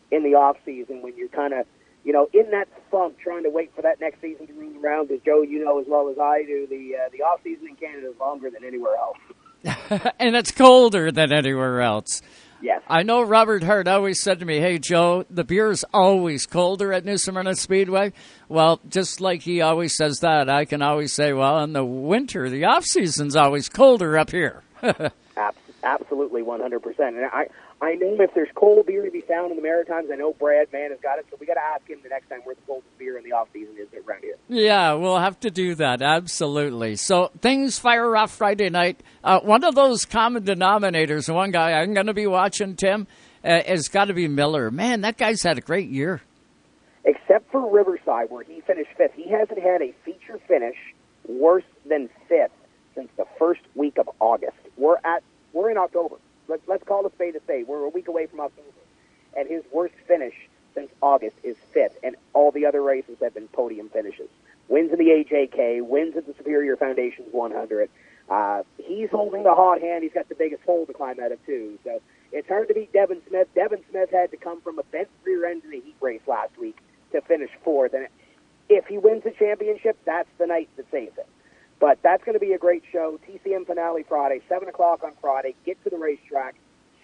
[0.09, 1.65] in the off season when you're kind of
[2.05, 5.09] you know in that funk trying to wait for that next season to roll around.
[5.09, 7.75] Because Joe, you know as well as I do, the uh, the off season in
[7.75, 10.13] Canada is longer than anywhere else.
[10.17, 12.21] and it's colder than anywhere else.
[12.65, 12.81] Yes.
[12.87, 16.91] I know Robert Hart always said to me, Hey, Joe, the beer is always colder
[16.91, 18.11] at New Smyrna Speedway.
[18.49, 22.49] Well, just like he always says that, I can always say, Well, in the winter,
[22.49, 24.63] the off season's always colder up here.
[25.83, 26.99] Absolutely, 100%.
[26.99, 27.49] And I,
[27.81, 30.71] I know if there's cold beer to be found in the Maritimes, I know Brad
[30.71, 32.61] Mann has got it, so we got to ask him the next time where the
[32.65, 34.37] coldest beer in the off season is around here.
[34.47, 36.01] Yeah, we'll have to do that.
[36.01, 36.95] Absolutely.
[36.95, 39.01] So things fire off Friday night.
[39.23, 43.07] Uh, one of those common denominators, one guy I'm going to be watching, Tim,
[43.43, 44.71] uh, has got to be Miller.
[44.71, 46.21] Man, that guy's had a great year.
[47.03, 50.77] Except for Riverside, where he finished fifth, he hasn't had a feature finish
[51.27, 52.51] worse than fifth
[52.95, 54.57] since the first week of August.
[54.77, 55.23] We're at
[55.53, 56.15] we're in October.
[56.47, 57.67] Let's let's call a spade a spade.
[57.67, 58.69] We're a week away from October,
[59.37, 60.35] and his worst finish
[60.73, 64.29] since August is fifth, and all the other races have been podium finishes.
[64.67, 67.89] Wins in the AJK, wins at the Superior Foundation's 100.
[68.29, 70.03] Uh, he's holding the hot hand.
[70.03, 71.77] He's got the biggest hole to climb out of too.
[71.83, 72.01] So
[72.31, 73.47] it's hard to beat Devin Smith.
[73.53, 76.57] Devin Smith had to come from a bent rear end in the heat race last
[76.57, 76.77] week
[77.11, 78.07] to finish fourth, and
[78.67, 81.27] if he wins the championship, that's the night that saves it.
[81.79, 83.19] But that's going to be a great show.
[83.27, 85.55] TCM finale Friday, 7 o'clock on Friday.
[85.65, 86.55] Get to the racetrack.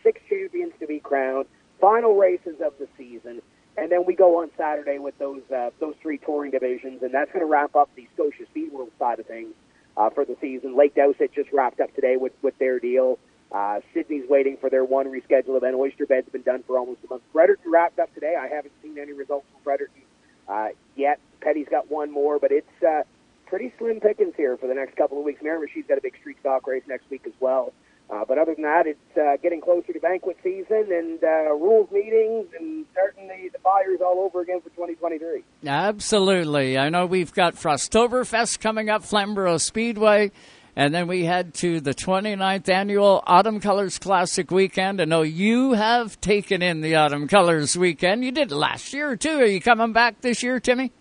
[0.03, 1.45] Six champions to be crowned.
[1.79, 3.41] Final races of the season.
[3.77, 7.31] And then we go on Saturday with those uh, those three touring divisions, and that's
[7.31, 9.53] going to wrap up the Scotia Speed World side of things
[9.97, 10.75] uh, for the season.
[10.75, 13.17] Lake Dowsett just wrapped up today with, with their deal.
[13.51, 15.75] Uh, Sydney's waiting for their one rescheduled event.
[15.75, 17.23] Oyster Bed's been done for almost a month.
[17.33, 18.35] Fredericton wrapped up today.
[18.39, 20.03] I haven't seen any results from Fredericton
[20.47, 21.19] uh, yet.
[21.41, 23.03] Petty's got one more, but it's uh,
[23.51, 25.43] pretty slim pickings here for the next couple of weeks.
[25.43, 27.73] Miramichi's got a big street stock race next week as well.
[28.09, 31.91] Uh, but other than that, it's uh, getting closer to banquet season and uh, rules
[31.91, 35.43] meetings and starting the, the all over again for 2023.
[35.65, 36.77] Absolutely.
[36.77, 40.31] I know we've got Frosttoberfest coming up, Flamborough Speedway.
[40.73, 45.01] And then we head to the 29th annual Autumn Colors Classic weekend.
[45.01, 48.23] I know you have taken in the Autumn Colors weekend.
[48.23, 49.39] You did last year, too.
[49.39, 50.93] Are you coming back this year, Timmy?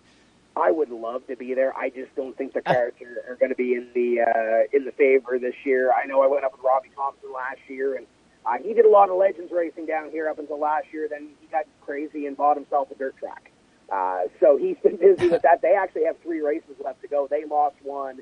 [0.57, 1.77] I would love to be there.
[1.77, 4.85] I just don't think the cards are, are going to be in the uh, in
[4.85, 5.93] the favor this year.
[5.93, 8.07] I know I went up with Robbie Thompson last year, and
[8.45, 11.07] uh, he did a lot of legends racing down here up until last year.
[11.09, 13.53] Then he got crazy and bought himself a dirt track.
[13.91, 15.63] Uh, so he's been busy with that.
[15.63, 17.27] They actually have three races left to go.
[17.29, 18.21] They lost one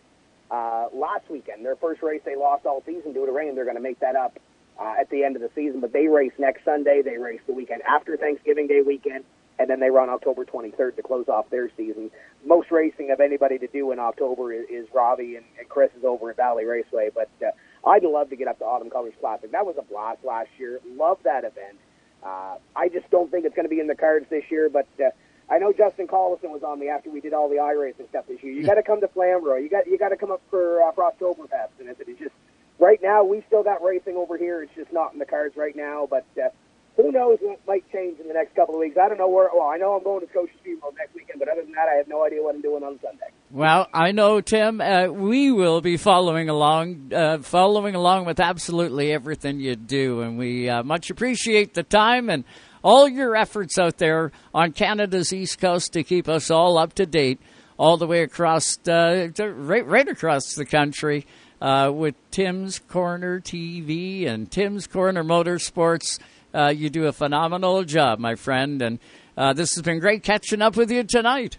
[0.50, 1.64] uh, last weekend.
[1.64, 3.54] Their first race they lost all season due to rain.
[3.54, 4.38] They're going to make that up
[4.78, 5.80] uh, at the end of the season.
[5.80, 7.00] But they race next Sunday.
[7.02, 9.24] They race the weekend after Thanksgiving Day weekend
[9.58, 12.10] and then they run October 23rd to close off their season.
[12.44, 16.04] Most racing of anybody to do in October is, is Robbie and, and Chris is
[16.04, 17.50] over at Valley Raceway, but uh,
[17.88, 19.50] I'd love to get up to Autumn Colors Classic.
[19.50, 20.80] That was a blast last year.
[20.96, 21.78] Love that event.
[22.22, 24.86] Uh, I just don't think it's going to be in the cards this year, but
[25.00, 25.10] uh,
[25.50, 28.42] I know Justin Collison was on me after we did all the iRacing stuff this
[28.42, 28.52] year.
[28.52, 29.58] You got to come to Flamborough.
[29.58, 32.34] You got you got to come up for uh, Frosttoberfest, and it's, it's just
[32.78, 34.62] right now we still got racing over here.
[34.62, 36.26] It's just not in the cards right now, but.
[36.36, 36.50] Uh,
[36.98, 38.96] who knows what might change in the next couple of weeks.
[39.00, 39.48] I don't know where.
[39.54, 41.96] Well, I know I'm going to Scotia Speedway next weekend, but other than that, I
[41.96, 43.26] have no idea what I'm doing on Sunday.
[43.52, 44.80] Well, I know, Tim.
[44.80, 50.36] Uh, we will be following along, uh, following along with absolutely everything you do, and
[50.38, 52.42] we uh, much appreciate the time and
[52.82, 57.06] all your efforts out there on Canada's East Coast to keep us all up to
[57.06, 57.40] date,
[57.78, 61.26] all the way across, uh, right, right across the country.
[61.60, 66.20] Uh, with Tim's Corner TV and Tim's Corner Motorsports.
[66.54, 68.98] Uh, you do a phenomenal job, my friend, and
[69.36, 71.58] uh, this has been great catching up with you tonight.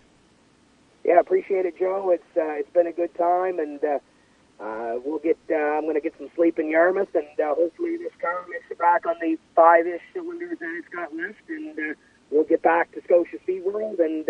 [1.03, 2.11] Yeah, appreciate it, Joe.
[2.11, 3.99] It's uh, it's been a good time, and uh,
[4.59, 5.37] uh, we'll get.
[5.49, 8.77] Uh, I'm going to get some sleep in Yarmouth, and hopefully this car makes it
[8.77, 11.95] back on the five-ish cylinders that it's got left, and
[12.31, 14.25] we'll get back to Scotia Speed World and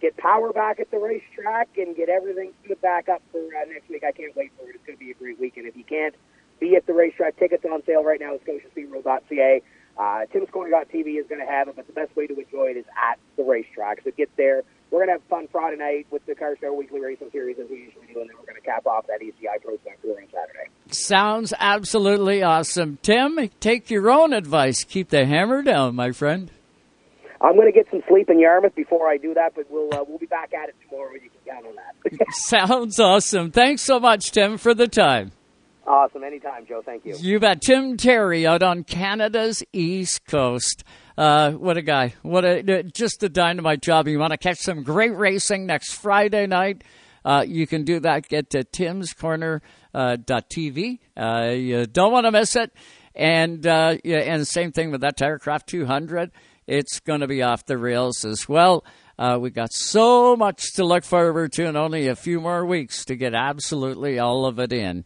[0.00, 3.88] get power back at the racetrack and get everything good back up for uh, next
[3.88, 4.04] week.
[4.04, 4.74] I can't wait for it.
[4.74, 5.66] It's going to be a great weekend.
[5.66, 6.14] If you can't
[6.60, 9.62] be at the racetrack, tickets on sale right now at scotiaspeedworld.ca.
[9.98, 12.66] Uh, Tim's Corner TV is going to have it, but the best way to enjoy
[12.66, 14.02] it is at the racetrack.
[14.04, 14.62] So get there.
[14.90, 17.68] We're going to have fun Friday night with the Car Show Weekly Racing Series as
[17.68, 20.16] we usually do, and then we're going to cap off that ECI Pro Stock Tour
[20.20, 20.70] on Saturday.
[20.90, 22.98] Sounds absolutely awesome.
[23.02, 24.84] Tim, take your own advice.
[24.84, 26.50] Keep the hammer down, my friend.
[27.40, 30.04] I'm going to get some sleep in Yarmouth before I do that, but we'll uh,
[30.06, 31.12] we'll be back at it tomorrow.
[31.14, 32.26] You can count on that.
[32.32, 33.50] Sounds awesome.
[33.50, 35.32] Thanks so much, Tim, for the time.
[35.86, 36.24] Awesome.
[36.24, 36.82] Anytime, Joe.
[36.84, 37.14] Thank you.
[37.18, 37.60] You bet.
[37.60, 40.82] Tim Terry out on Canada's East Coast.
[41.16, 42.14] Uh, what a guy.
[42.22, 44.08] What a just a dynamite job.
[44.08, 46.82] You want to catch some great racing next Friday night.
[47.24, 48.28] Uh, you can do that.
[48.28, 49.60] Get to timscorner.tv.
[49.94, 50.16] Uh,
[50.50, 50.98] TV.
[51.16, 52.72] uh, you don't want to miss it.
[53.14, 56.32] And uh, yeah, and same thing with that Tirecraft 200.
[56.66, 58.84] It's going to be off the rails as well.
[59.18, 63.04] Uh, we got so much to look forward to, and only a few more weeks
[63.06, 65.04] to get absolutely all of it in.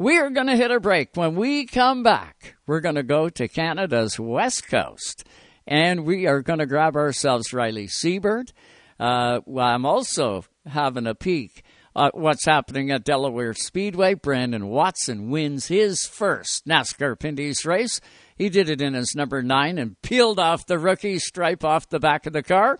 [0.00, 1.10] We are going to hit a break.
[1.14, 5.24] When we come back, we're going to go to Canada's West Coast
[5.66, 8.52] and we are going to grab ourselves Riley Seibert.
[8.98, 11.64] Uh, I'm also having a peek
[11.94, 14.14] at what's happening at Delaware Speedway.
[14.14, 18.00] Brandon Watson wins his first NASCAR Pinty's race.
[18.38, 22.00] He did it in his number nine and peeled off the rookie stripe off the
[22.00, 22.78] back of the car.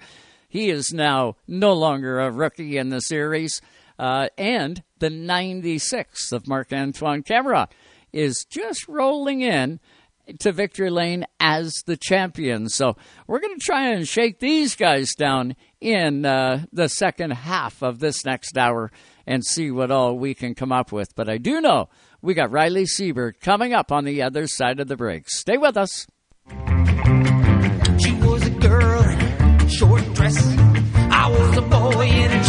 [0.48, 3.60] He is now no longer a rookie in the series.
[4.00, 7.68] Uh, and the 96th of Marc Antoine Camirand
[8.14, 9.78] is just rolling in
[10.38, 12.70] to victory lane as the champion.
[12.70, 12.96] So
[13.26, 17.98] we're going to try and shake these guys down in uh, the second half of
[17.98, 18.90] this next hour
[19.26, 21.14] and see what all we can come up with.
[21.14, 21.90] But I do know
[22.22, 25.28] we got Riley Seibert coming up on the other side of the break.
[25.28, 26.06] Stay with us.
[27.98, 29.00] She was a girl
[29.68, 30.36] short dress.
[31.12, 32.39] I was a boy in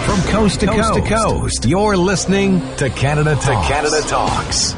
[0.00, 3.46] From coast to coast, to coast, you're listening to Canada Talks.
[3.46, 4.76] To Canada Talks.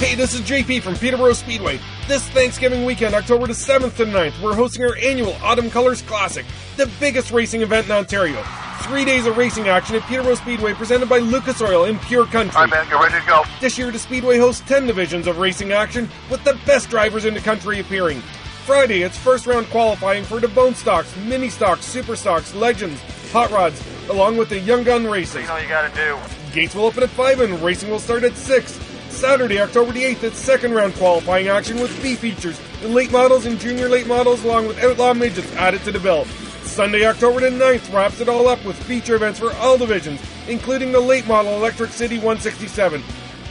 [0.00, 1.78] Hey, this is JP from Peterborough Speedway.
[2.08, 6.46] This Thanksgiving weekend, October the 7th to 9th, we're hosting our annual Autumn Colors Classic,
[6.78, 8.42] the biggest racing event in Ontario.
[8.80, 12.56] Three days of racing action at Peterborough Speedway presented by Lucas Oil in Pure Country.
[12.56, 13.44] All right, man, you're ready to go.
[13.60, 17.34] This year, the Speedway hosts 10 divisions of racing action with the best drivers in
[17.34, 18.20] the country appearing.
[18.64, 23.02] Friday, it's first round qualifying for the Bone Stocks, Mini Stocks, Super Stocks, Legends,
[23.32, 25.42] Hot Rods, along with the Young Gun races.
[25.42, 26.18] You know you gotta do.
[26.54, 28.89] Gates will open at 5 and racing will start at 6.
[29.10, 33.44] Saturday, October the 8th, it's second round qualifying action with B features, the late models
[33.44, 36.24] and junior late models, along with outlaw midgets added to the bill.
[36.62, 40.92] Sunday, October the 9th, wraps it all up with feature events for all divisions, including
[40.92, 43.02] the late model Electric City 167.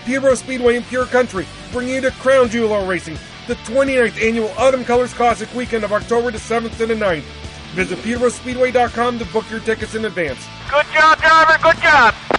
[0.06, 3.18] Peterborough Speedway and Pure Country bring you to Crown Jewel Racing,
[3.48, 7.24] the 29th annual Autumn Colors Classic weekend of October the 7th to the 9th.
[7.74, 10.44] Visit peterboroughspeedway.com to book your tickets in advance.
[10.72, 11.58] Good job, driver.
[11.62, 12.39] Good job.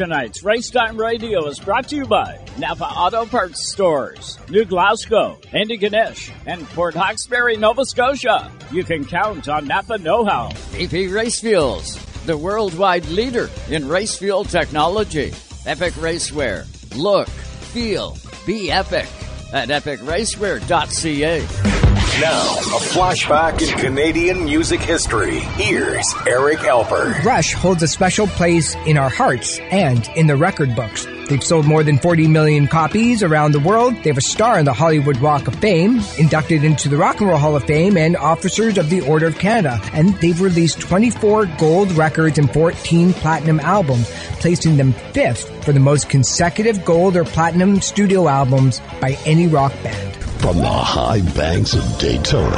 [0.00, 5.38] Tonight's Race Racetime Radio is brought to you by Napa Auto Parts Stores, New Glasgow,
[5.52, 8.50] Antigonish, and Port Hawkesbury, Nova Scotia.
[8.72, 10.48] You can count on Napa Know How.
[10.72, 15.34] BP Race Fuels, the worldwide leader in race fuel technology.
[15.66, 16.64] Epic Racewear.
[16.96, 18.16] Look, feel,
[18.46, 19.06] be epic
[19.52, 21.89] at epicracewear.ca.
[22.18, 25.38] Now, a flashback in Canadian music history.
[25.38, 27.24] Here's Eric Alper.
[27.24, 31.06] Rush holds a special place in our hearts and in the record books.
[31.28, 33.94] They've sold more than 40 million copies around the world.
[33.94, 37.28] They have a star in the Hollywood Walk of Fame, inducted into the Rock and
[37.28, 39.80] Roll Hall of Fame, and officers of the Order of Canada.
[39.92, 44.10] And they've released 24 gold records and 14 platinum albums,
[44.40, 49.72] placing them fifth for the most consecutive gold or platinum studio albums by any rock
[49.84, 50.19] band.
[50.40, 52.56] From the high banks of Daytona,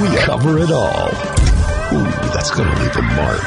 [0.00, 1.08] we cover it all.
[1.92, 3.42] Ooh, that's going to leave a mark.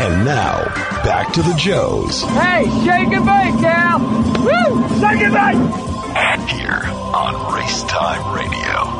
[0.00, 0.62] And now,
[1.02, 2.22] back to the Joes.
[2.22, 3.98] Hey, shake and bake, Cal.
[3.98, 4.88] Woo!
[5.00, 6.50] Shake and bake.
[6.50, 6.82] Here
[7.14, 8.99] on Race Time Radio.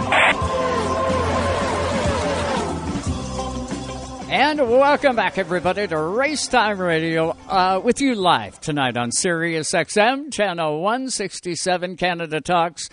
[4.33, 10.33] And welcome back, everybody, to Racetime Radio uh, with you live tonight on Sirius XM,
[10.33, 12.89] channel 167, Canada Talks,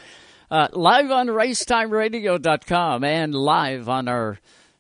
[0.50, 4.40] uh, live on racetimeradio.com, and live on our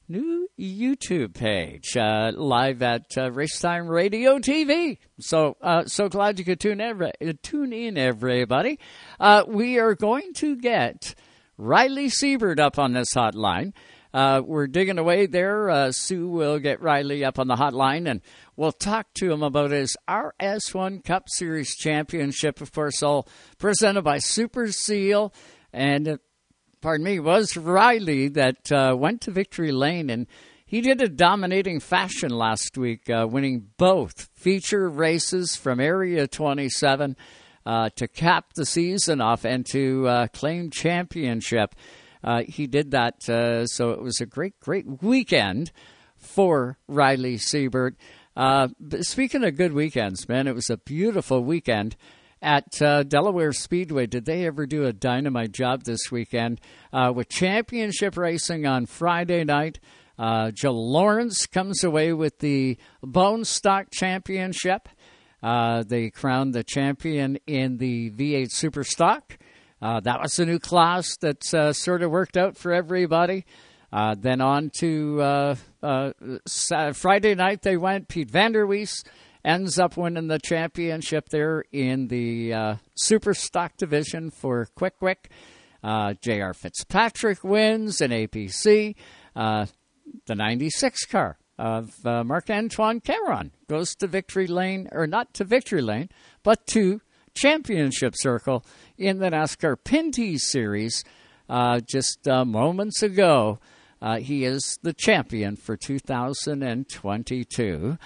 [0.09, 4.97] new YouTube page, uh, live at uh, Racetime Radio TV.
[5.19, 8.79] So, uh, so glad you could tune in, tune in everybody.
[9.19, 11.13] Uh, we are going to get
[11.59, 13.73] Riley Seibert up on this hotline.
[14.17, 15.69] Uh, we're digging away there.
[15.69, 18.19] Uh, Sue will get Riley up on the hotline and
[18.55, 23.27] we'll talk to him about his RS1 Cup Series Championship, of course, all
[23.59, 25.31] presented by Super Seal.
[25.71, 26.17] And, uh,
[26.81, 30.25] pardon me, was Riley that uh, went to Victory Lane and
[30.65, 37.15] he did a dominating fashion last week, uh, winning both feature races from Area 27
[37.67, 41.75] uh, to cap the season off and to claim championship.
[42.27, 45.71] Uh, he did that, uh, so it was a great, great weekend
[46.17, 47.95] for Riley Siebert.
[48.35, 48.67] Uh,
[48.99, 51.95] speaking of good weekends, man, it was a beautiful weekend
[52.41, 52.69] at
[53.07, 54.07] Delaware Speedway.
[54.07, 56.59] Did they ever do a dynamite job this weekend
[56.91, 59.79] with championship racing on Friday night?
[60.19, 64.89] Uh, Joe Lawrence comes away with the Bone Stock Championship.
[65.41, 69.37] Uh, they crowned the champion in the V8 Super Stock.
[69.81, 73.45] Uh, that was a new class that uh, sort of worked out for everybody.
[73.91, 76.11] Uh, then on to uh, uh,
[76.93, 78.07] Friday night, they went.
[78.07, 79.05] Pete Vanderwees
[79.45, 85.29] ends up winning the championship there in the Super Stock division for Quick Quick.
[85.83, 86.53] J.R.
[86.53, 88.95] Fitzpatrick wins in APC
[90.25, 95.43] the 96 car of uh, Marc Antoine Camirand goes to victory lane, or not to
[95.43, 96.09] victory lane,
[96.43, 97.01] but to
[97.33, 98.65] championship circle
[98.97, 101.03] in the NASCAR Pinty Series
[101.49, 103.59] uh, just uh, moments ago.
[104.01, 107.97] Uh, he is the champion for 2022.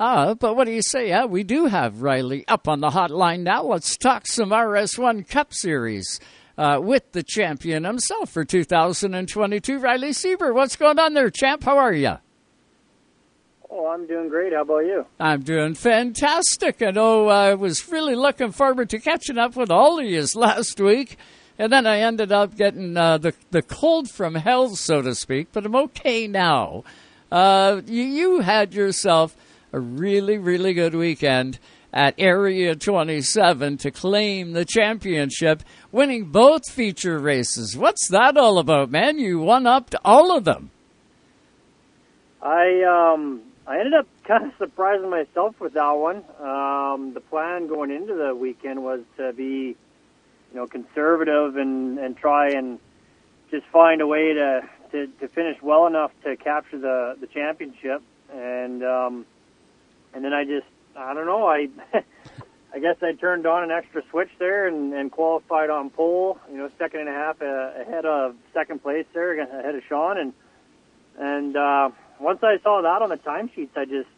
[0.00, 1.12] Uh, but what do you say?
[1.12, 3.64] Uh, we do have Riley up on the hotline now.
[3.64, 6.20] Let's talk some RS1 Cup Series
[6.56, 10.54] uh, with the champion himself for 2022, Riley Siebert.
[10.54, 11.64] What's going on there, champ?
[11.64, 12.18] How are you?
[13.70, 14.52] Oh, I'm doing great.
[14.52, 15.04] How about you?
[15.20, 16.80] I'm doing fantastic.
[16.80, 20.80] I know I was really looking forward to catching up with all of you last
[20.80, 21.18] week.
[21.58, 25.48] And then I ended up getting uh, the, the cold from hell, so to speak,
[25.52, 26.84] but I'm okay now.
[27.32, 29.36] Uh, you, you had yourself
[29.72, 31.58] a really, really good weekend
[31.92, 37.76] at Area 27 to claim the championship, winning both feature races.
[37.76, 39.18] What's that all about, man?
[39.18, 40.70] You won up to all of them.
[42.40, 46.24] I um I ended up kind of surprising myself with that one.
[46.40, 49.76] Um, the plan going into the weekend was to be,
[50.50, 52.78] you know, conservative and and try and
[53.50, 54.62] just find a way to
[54.92, 58.02] to, to finish well enough to capture the the championship.
[58.32, 59.26] And um,
[60.14, 60.66] and then I just
[60.96, 61.46] I don't know.
[61.46, 61.68] I
[62.72, 66.38] I guess I turned on an extra switch there and, and qualified on pole.
[66.50, 70.16] You know, second and a half uh, ahead of second place there, ahead of Sean.
[70.16, 70.32] And
[71.18, 71.90] and uh,
[72.20, 74.08] once I saw that on the timesheets, I just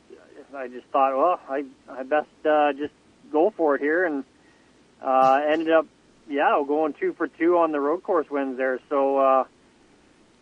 [0.55, 2.95] I just thought, well, I I best uh, just
[3.33, 4.25] go for it here, and
[5.03, 5.87] uh, ended up
[6.29, 8.79] yeah going two for two on the road course wins there.
[8.89, 9.19] So.
[9.19, 9.45] Uh,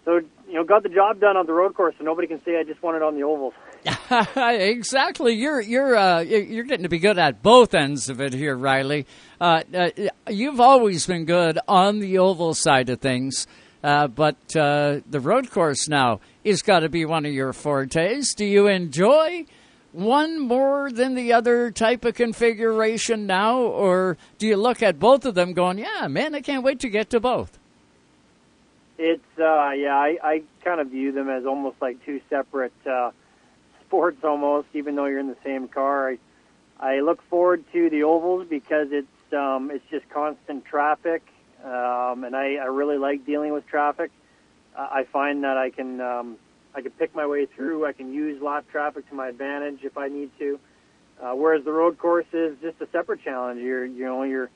[0.05, 2.59] so you know, got the job done on the road course, so nobody can say
[2.59, 3.53] I just won it on the ovals.
[4.37, 5.35] exactly.
[5.35, 9.07] You're you're uh, you're getting to be good at both ends of it here, Riley.
[9.39, 9.91] Uh, uh,
[10.31, 13.47] you've always been good on the oval side of things,
[13.83, 18.35] uh, but uh, the road course now is got to be one of your fortes.
[18.35, 19.47] Do you enjoy
[19.93, 25.25] one more than the other type of configuration now, or do you look at both
[25.25, 27.59] of them going, "Yeah, man, I can't wait to get to both"?
[28.99, 33.13] It's uh, yeah, I, I kind of view them as almost like two separate uh,
[33.87, 34.69] sports, almost.
[34.75, 36.19] Even though you're in the same car, I,
[36.81, 41.23] I look forward to the ovals because it's um, it's just constant traffic,
[41.65, 44.11] um, and I, I really like dealing with traffic.
[44.77, 46.37] I find that I can um,
[46.75, 47.85] I can pick my way through.
[47.87, 50.61] I can use lap traffic to my advantage if I need to.
[51.21, 53.61] Uh, whereas the road course is just a separate challenge.
[53.61, 54.51] You're you know you're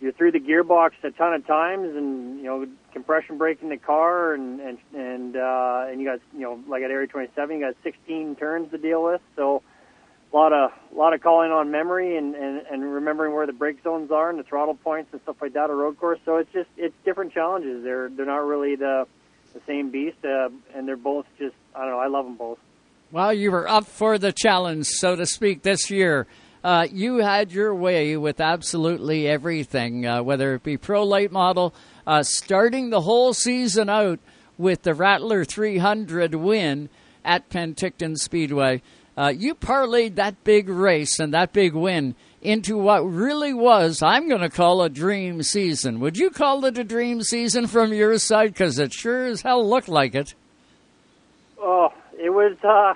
[0.00, 4.32] you're through the gearbox a ton of times, and you know compression braking the car,
[4.32, 7.74] and and and uh, and you got you know like at Area 27, you got
[7.82, 9.62] 16 turns to deal with, so
[10.32, 13.52] a lot of a lot of calling on memory and, and and remembering where the
[13.52, 15.70] brake zones are and the throttle points and stuff like that.
[15.70, 17.82] A road course, so it's just it's different challenges.
[17.82, 19.06] They're they're not really the
[19.52, 21.98] the same beast, uh, and they're both just I don't know.
[21.98, 22.58] I love them both.
[23.12, 26.26] Well, you were up for the challenge, so to speak, this year.
[26.62, 31.74] Uh, you had your way with absolutely everything, uh, whether it be pro late model,
[32.06, 34.20] uh, starting the whole season out
[34.58, 36.90] with the Rattler 300 win
[37.24, 38.82] at Penticton Speedway.
[39.20, 44.30] Uh, you parlayed that big race and that big win into what really was, I'm
[44.30, 46.00] going to call a dream season.
[46.00, 48.54] Would you call it a dream season from your side?
[48.54, 50.34] Because it sure as hell looked like it.
[51.58, 52.56] Oh, it was.
[52.64, 52.94] Uh,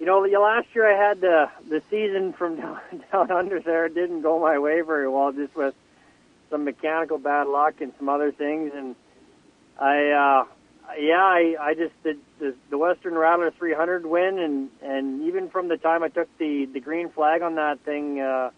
[0.00, 2.80] you know, last year I had the the season from down,
[3.12, 3.86] down under there.
[3.86, 5.76] It didn't go my way very well, just with
[6.50, 8.72] some mechanical bad luck and some other things.
[8.74, 8.96] And
[9.78, 10.44] I uh,
[10.98, 15.68] yeah, I, I just did the, the Western Rattler 300 win, and and even from
[15.68, 18.50] the time I took the the green flag on that thing, uh,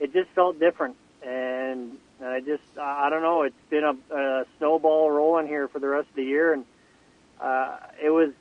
[0.00, 5.10] it just felt different, and I just I don't know, it's been a, a snowball
[5.10, 6.64] rolling here for the rest of the year, and
[7.40, 8.32] uh, it was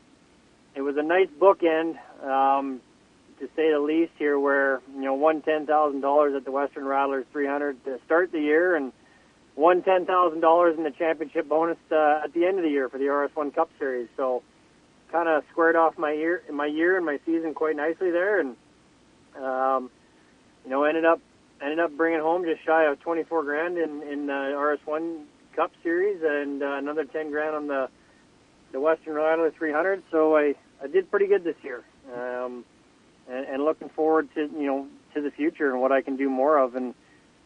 [0.75, 2.81] it was a nice bookend, um,
[3.39, 4.13] to say the least.
[4.17, 8.31] Here, where you know won ten thousand dollars at the Western Rattlers 300 to start
[8.31, 8.93] the year, and
[9.57, 12.87] won ten thousand dollars in the championship bonus uh, at the end of the year
[12.87, 14.07] for the RS1 Cup Series.
[14.15, 14.43] So,
[15.11, 18.55] kind of squared off my year, my year and my season quite nicely there, and
[19.35, 19.89] um,
[20.63, 21.19] you know ended up
[21.61, 25.23] ended up bringing home just shy of twenty four grand in in the RS1
[25.55, 27.89] Cup Series and uh, another ten grand on the
[28.71, 30.03] the Western Rattler 300.
[30.11, 31.83] So I I did pretty good this year,
[32.15, 32.63] um,
[33.27, 36.29] and, and looking forward to you know to the future and what I can do
[36.29, 36.93] more of and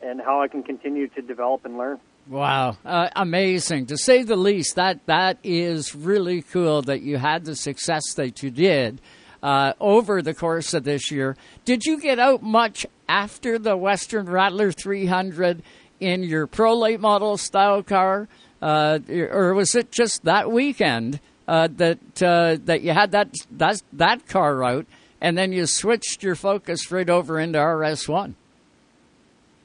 [0.02, 2.00] and how I can continue to develop and learn.
[2.28, 4.76] Wow, uh, amazing to say the least.
[4.76, 9.02] That that is really cool that you had the success that you did
[9.42, 11.36] uh, over the course of this year.
[11.66, 15.64] Did you get out much after the Western Rattler 300
[16.00, 18.28] in your pro late model style car,
[18.62, 23.82] uh, or was it just that weekend uh, that uh, that you had that that
[23.94, 24.86] that car out,
[25.20, 28.36] and then you switched your focus right over into RS1?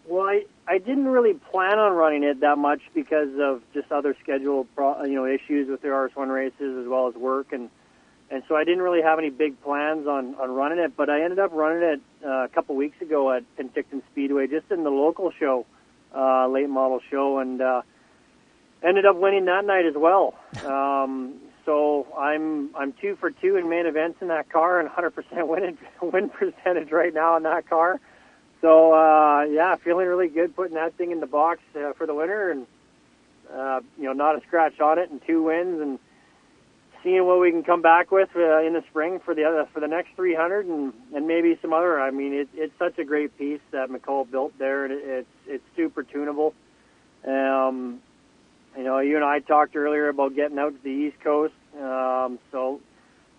[0.08, 4.16] Well, I, I didn't really plan on running it that much because of just other
[4.22, 7.70] schedule, pro, you know, issues with the RS1 races as well as work, and
[8.28, 10.96] and so I didn't really have any big plans on on running it.
[10.96, 14.70] But I ended up running it uh, a couple weeks ago at Penticton Speedway, just
[14.70, 15.66] in the local show,
[16.14, 17.82] uh, late model show, and uh,
[18.82, 20.34] ended up winning that night as well.
[20.66, 21.34] Um,
[21.64, 25.76] so I'm I'm two for two in main events in that car, and 100% win
[26.00, 28.00] win percentage right now in that car.
[28.66, 32.14] So uh, yeah, feeling really good putting that thing in the box uh, for the
[32.14, 32.66] winter, and
[33.54, 36.00] uh, you know, not a scratch on it, and two wins, and
[37.04, 39.78] seeing what we can come back with uh, in the spring for the other for
[39.78, 42.00] the next 300, and and maybe some other.
[42.00, 45.28] I mean, it, it's such a great piece that McCall built there, and it, it's
[45.46, 46.52] it's super tunable.
[47.24, 48.00] Um,
[48.76, 52.40] you know, you and I talked earlier about getting out to the East Coast, um,
[52.50, 52.80] so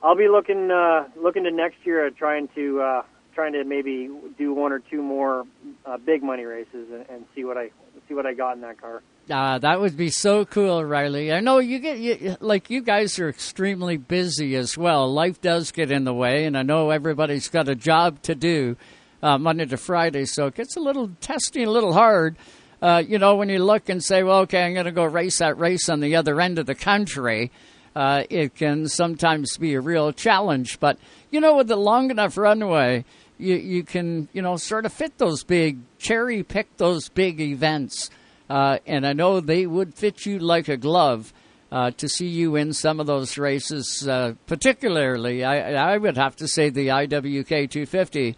[0.01, 2.79] I'll be looking uh, looking to next year at trying to.
[2.79, 3.03] Uh,
[3.37, 5.43] trying to maybe do one or two more
[5.85, 7.69] uh, big money races and, and see what I
[8.07, 9.03] see what I got in that car.
[9.29, 11.31] Uh, that would be so cool, Riley.
[11.31, 15.13] I know you get you, like you guys are extremely busy as well.
[15.13, 18.75] Life does get in the way, and I know everybody's got a job to do
[19.21, 22.37] uh, Monday to Friday, so it gets a little testing, a little hard.
[22.81, 25.37] Uh, you know, when you look and say, "Well, okay, I'm going to go race
[25.37, 27.51] that race on the other end of the country,"
[27.95, 30.79] uh, it can sometimes be a real challenge.
[30.79, 30.97] But
[31.29, 33.05] you know, with a long enough runway,
[33.37, 38.09] you you can you know sort of fit those big cherry pick those big events,
[38.49, 41.33] uh, and I know they would fit you like a glove.
[41.69, 46.37] Uh, to see you in some of those races, uh, particularly, I, I would have
[46.37, 48.37] to say the IWK 250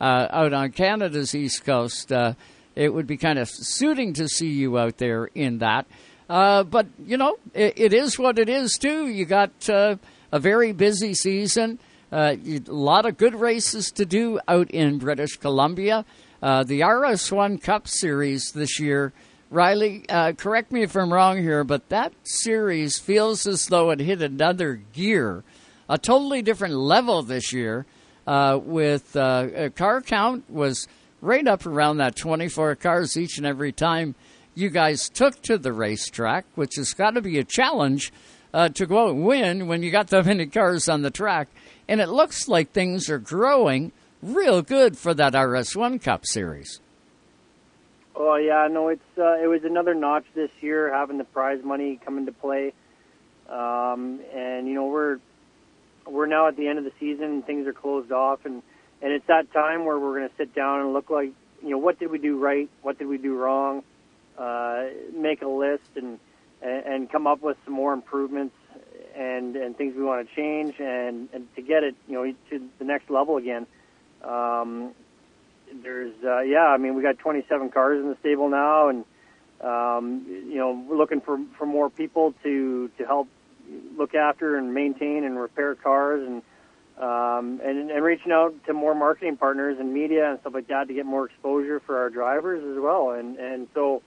[0.00, 2.10] uh, out on Canada's east coast.
[2.10, 2.32] Uh,
[2.74, 5.84] it would be kind of suiting to see you out there in that.
[6.30, 9.08] Uh, but you know, it, it is what it is too.
[9.08, 9.98] You got a
[10.32, 11.78] very busy season.
[12.12, 16.04] Uh, a lot of good races to do out in British Columbia.
[16.42, 19.12] Uh, the RS1 Cup Series this year,
[19.50, 24.00] Riley, uh, correct me if I'm wrong here, but that series feels as though it
[24.00, 25.44] hit another gear,
[25.88, 27.86] a totally different level this year.
[28.26, 30.86] Uh, with uh, car count was
[31.20, 34.14] right up around that 24 cars each and every time
[34.54, 38.12] you guys took to the racetrack, which has got to be a challenge
[38.52, 41.48] uh, to go out and win when you got that many cars on the track
[41.90, 43.90] and it looks like things are growing
[44.22, 46.80] real good for that RS1 Cup Series.
[48.14, 51.98] Oh yeah, no, it's uh, it was another notch this year having the prize money
[52.04, 52.72] come into play,
[53.48, 55.18] um, and you know we're
[56.06, 58.62] we're now at the end of the season things are closed off, and
[59.02, 61.78] and it's that time where we're going to sit down and look like you know
[61.78, 63.82] what did we do right, what did we do wrong,
[64.38, 66.20] uh, make a list and
[66.62, 68.54] and come up with some more improvements
[69.16, 72.68] and and things we want to change and and to get it you know to
[72.78, 73.66] the next level again.
[74.22, 74.92] Um,
[75.82, 79.04] there's uh, yeah, I mean we got 27 cars in the stable now, and
[79.60, 83.28] um, you know we're looking for for more people to to help
[83.96, 86.42] look after and maintain and repair cars and.
[86.98, 90.88] Um, and, and reaching out to more marketing partners and media and stuff like that
[90.88, 93.12] to get more exposure for our drivers as well.
[93.12, 94.02] And and so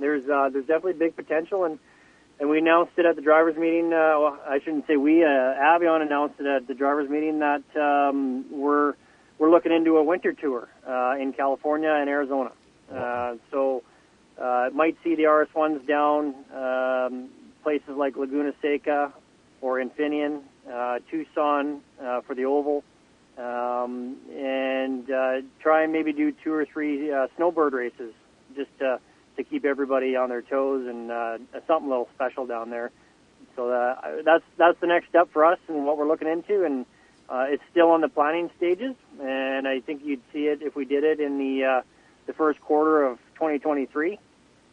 [0.00, 1.78] there's uh, there's definitely big potential, and
[2.40, 3.92] and we announced it at the drivers' meeting.
[3.92, 5.22] Uh, well, I shouldn't say we.
[5.22, 8.94] Uh, Avion announced it at the drivers' meeting that um, we're
[9.38, 12.52] we're looking into a winter tour uh, in California and Arizona.
[12.92, 13.82] Uh, so
[14.40, 17.28] uh, it might see the RS ones down um,
[17.62, 19.12] places like Laguna Seca
[19.60, 20.40] or Infineon,
[20.70, 22.82] uh, Tucson uh, for the oval,
[23.38, 28.12] um, and uh, try and maybe do two or three uh, snowbird races
[28.56, 28.98] just to,
[29.36, 32.90] to keep everybody on their toes and uh, something a little special down there.
[33.56, 36.86] So uh, that's that's the next step for us and what we're looking into, and
[37.28, 38.94] uh, it's still on the planning stages.
[39.20, 41.82] And I think you'd see it if we did it in the uh,
[42.26, 44.18] the first quarter of 2023.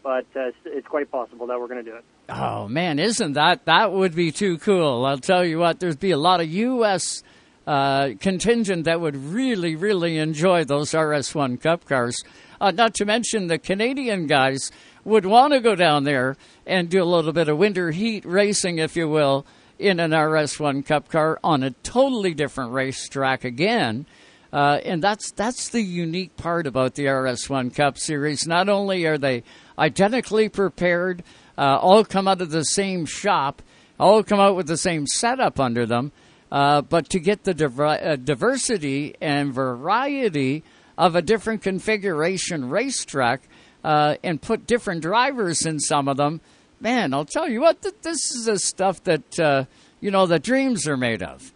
[0.03, 2.05] But uh, it's, it's quite possible that we're going to do it.
[2.29, 5.05] Oh man, isn't that that would be too cool?
[5.05, 7.23] I'll tell you what, there'd be a lot of U.S.
[7.65, 12.23] Uh, contingent that would really, really enjoy those RS1 Cup cars.
[12.59, 14.71] Uh, not to mention the Canadian guys
[15.03, 16.35] would want to go down there
[16.65, 19.45] and do a little bit of winter heat racing, if you will,
[19.79, 24.05] in an RS1 Cup car on a totally different racetrack again.
[24.51, 28.47] Uh, and that's that's the unique part about the RS1 Cup Series.
[28.47, 29.43] Not only are they
[29.77, 31.23] identically prepared,
[31.57, 33.61] uh, all come out of the same shop,
[33.99, 36.11] all come out with the same setup under them,
[36.51, 40.63] uh, but to get the uh, diversity and variety
[40.97, 43.41] of a different configuration racetrack
[43.83, 46.41] uh, and put different drivers in some of them,
[46.79, 49.65] man, I'll tell you what, th- this is the stuff that, uh,
[50.01, 51.53] you know, the dreams are made of.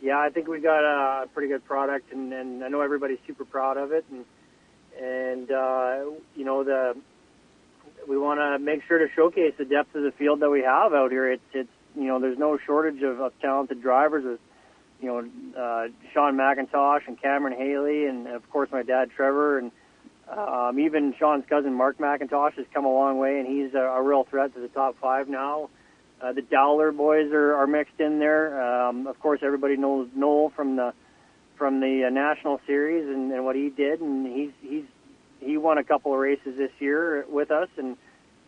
[0.00, 3.44] Yeah, I think we got a pretty good product, and, and I know everybody's super
[3.44, 4.04] proud of it.
[4.10, 4.24] And
[5.00, 6.00] and uh,
[6.36, 6.96] you know the
[8.08, 10.92] we want to make sure to showcase the depth of the field that we have
[10.92, 11.30] out here.
[11.30, 14.24] It's it's you know there's no shortage of, of talented drivers.
[14.24, 14.40] With
[15.00, 19.72] you know uh, Sean McIntosh and Cameron Haley, and of course my dad Trevor, and
[20.30, 24.02] um, even Sean's cousin Mark McIntosh has come a long way, and he's a, a
[24.02, 25.70] real threat to the top five now.
[26.20, 28.60] Uh, the Dowler boys are, are mixed in there.
[28.60, 30.92] Um, of course, everybody knows Noel from the
[31.56, 34.84] from the uh, national series and, and what he did, and he's he's
[35.40, 37.96] he won a couple of races this year with us, and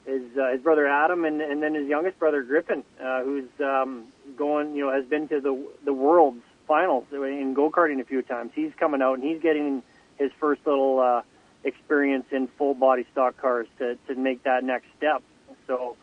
[0.07, 4.07] his uh, his brother Adam, and and then his youngest brother Griffin, uh, who's um,
[4.37, 8.23] going, you know, has been to the the world's finals in go karting a few
[8.23, 8.53] times.
[8.55, 9.83] He's coming out and he's getting
[10.19, 11.23] his first little uh,
[11.65, 15.23] experience in full body stock cars to to make that next step.
[15.67, 15.97] So,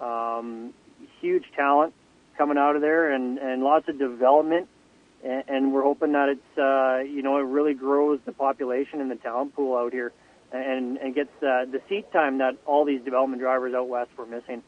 [0.00, 0.72] um,
[1.20, 1.94] huge talent
[2.38, 4.68] coming out of there, and and lots of development
[5.24, 9.16] and, we're hoping that it's uh, you know it really grows the population and the
[9.16, 10.12] talent pool out here,
[10.52, 14.26] and and gets uh, the seat time that all these development drivers out west were
[14.26, 14.62] missing.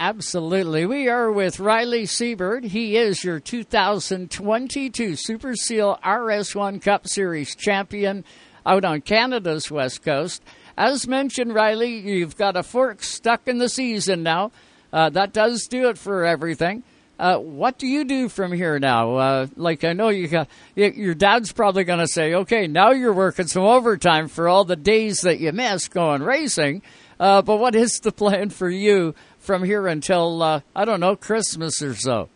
[0.00, 0.86] Absolutely.
[0.86, 2.62] We are with Riley Siebert.
[2.62, 8.24] He is your 2022 Super Seal RS1 Cup Series champion
[8.64, 10.40] out on Canada's west coast.
[10.76, 14.52] As mentioned, Riley, you've got a fork stuck in the season now.
[14.92, 16.84] Uh, that does do it for everything.
[17.18, 19.16] Uh, what do you do from here now?
[19.16, 23.12] Uh, like I know you got your dad's probably going to say, "Okay, now you're
[23.12, 26.82] working some overtime for all the days that you missed going racing."
[27.18, 31.16] Uh, but what is the plan for you from here until uh, I don't know
[31.16, 32.28] Christmas or so?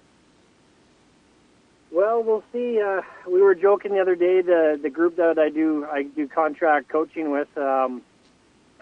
[1.92, 2.80] Well, we'll see.
[2.80, 4.42] Uh, we were joking the other day.
[4.42, 7.56] The the group that I do I do contract coaching with.
[7.56, 8.02] Um,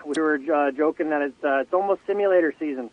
[0.07, 0.39] we were
[0.73, 2.89] joking that it's it's almost simulator season.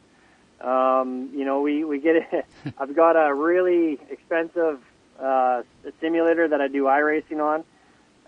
[0.61, 2.45] Um, you know, we, we get it.
[2.77, 4.79] I've got a really expensive
[5.19, 5.63] uh,
[6.01, 7.63] simulator that I do iRacing on.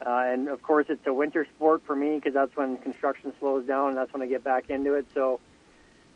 [0.06, 3.66] Uh, and of course, it's a winter sport for me because that's when construction slows
[3.66, 5.06] down and that's when I get back into it.
[5.14, 5.40] So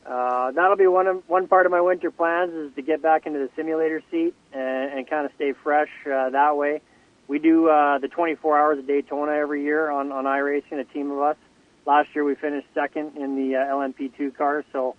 [0.06, 3.26] uh, that'll be one of, one part of my winter plans is to get back
[3.26, 6.82] into the simulator seat and, and kind of stay fresh uh, that way.
[7.28, 11.10] We do uh, the 24 hours of Daytona every year on on iRacing, a team
[11.12, 11.38] of us.
[11.86, 14.96] Last year we finished second in the uh, LMP2 car, so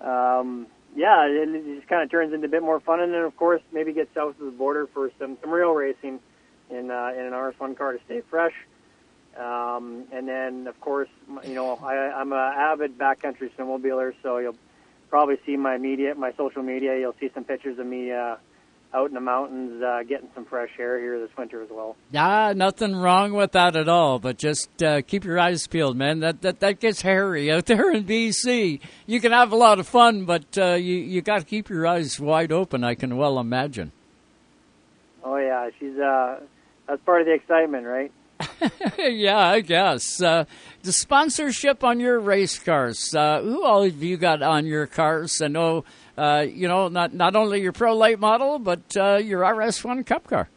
[0.00, 0.66] um,
[0.96, 3.36] yeah, it, it just kind of turns into a bit more fun, and then of
[3.36, 6.20] course maybe get south of the border for some some real racing
[6.70, 8.54] in uh, in an RS1 car to stay fresh.
[9.36, 11.08] Um, and then of course
[11.44, 14.56] you know I, I'm a avid backcountry snowmobiler, so you'll
[15.10, 16.98] probably see my media, my social media.
[16.98, 18.36] You'll see some pictures of me uh,
[18.94, 21.96] out in the mountains uh, getting some fresh air here this winter as well.
[22.14, 24.18] Ah, nothing wrong with that at all.
[24.18, 26.20] But just uh, keep your eyes peeled, man.
[26.20, 28.80] That that that gets hairy out there in BC.
[29.06, 31.86] You can have a lot of fun, but uh, you you got to keep your
[31.86, 32.84] eyes wide open.
[32.84, 33.92] I can well imagine.
[35.24, 36.40] Oh yeah, she's uh,
[36.86, 38.12] that's part of the excitement, right?
[38.98, 40.20] yeah, I guess.
[40.20, 40.44] Uh,
[40.82, 43.14] the sponsorship on your race cars.
[43.14, 45.40] Uh, who all have you got on your cars?
[45.40, 45.84] I know
[46.16, 50.26] uh, you know, not not only your Pro Late model, but uh, your RS1 Cup
[50.26, 50.48] car.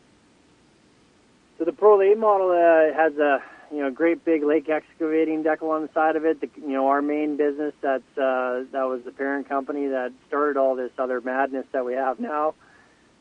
[1.58, 5.72] So the Pro Late model uh, has a you know great big lake excavating decal
[5.72, 6.42] on the side of it.
[6.42, 10.58] The, you know, our main business that's uh, that was the parent company that started
[10.58, 12.54] all this other madness that we have now.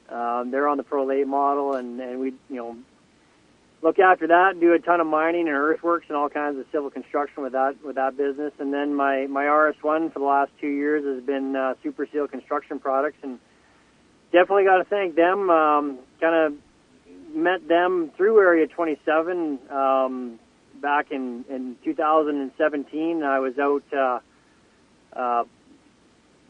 [0.08, 2.76] Um, they're on the Pro Late model, and and we you know
[3.86, 6.90] look after that, do a ton of mining and earthworks and all kinds of civil
[6.90, 8.52] construction with that with that business.
[8.58, 12.26] And then my my RS1 for the last two years has been uh, Super Seal
[12.26, 13.38] Construction Products, and
[14.32, 15.48] definitely got to thank them.
[15.50, 20.40] Um, kind of met them through Area 27 um,
[20.82, 23.22] back in in 2017.
[23.22, 23.84] I was out.
[23.92, 24.18] Uh,
[25.12, 25.44] uh,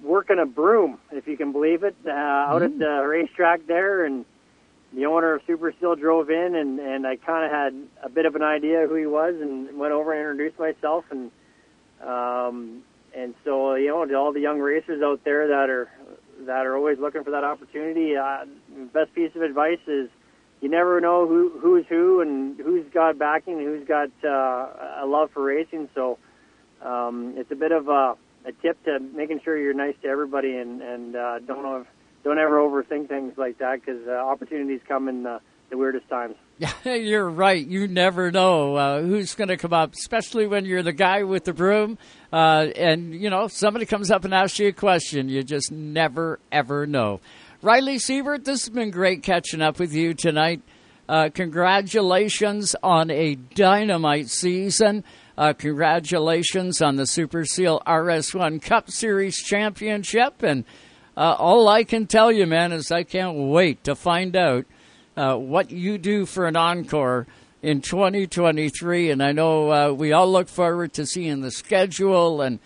[0.03, 4.27] working a broom, if you can believe it, uh, out at the racetrack there, and
[4.95, 8.27] the owner of Super Seal drove in, and and I kind of had a bit
[8.27, 11.31] of an idea who he was, and went over and introduced myself, and
[12.07, 12.83] um,
[13.15, 15.91] and so you know to all the young racers out there that are
[16.47, 18.45] that are always looking for that opportunity, uh,
[18.93, 20.09] best piece of advice is
[20.61, 25.07] you never know who who's who and who's got backing and who's got uh, a
[25.07, 25.89] love for racing.
[25.95, 26.19] So
[26.83, 30.57] um, it's a bit of a, a tip to making sure you're nice to everybody
[30.57, 31.87] and and uh, don't have,
[32.27, 35.41] don't ever overthink things like that because uh, opportunities come in the,
[35.71, 36.35] the weirdest times.
[36.59, 37.65] Yeah, you're right.
[37.65, 41.45] You never know uh, who's going to come up, especially when you're the guy with
[41.45, 41.99] the broom.
[42.33, 45.29] Uh, and, you know, somebody comes up and asks you a question.
[45.29, 47.21] You just never, ever know.
[47.63, 50.63] Riley Siebert, this has been great catching up with you tonight.
[51.09, 55.05] Uh, congratulations on a dynamite season.
[55.39, 60.43] Uh, congratulations on the Super Seal RS1 Cup Series Championship.
[60.43, 60.65] And
[61.17, 64.67] uh, all I can tell you, man, is I can't wait to find out
[65.17, 67.27] uh, what you do for an encore
[67.63, 69.11] in 2023.
[69.11, 72.59] And I know uh, we all look forward to seeing the schedule and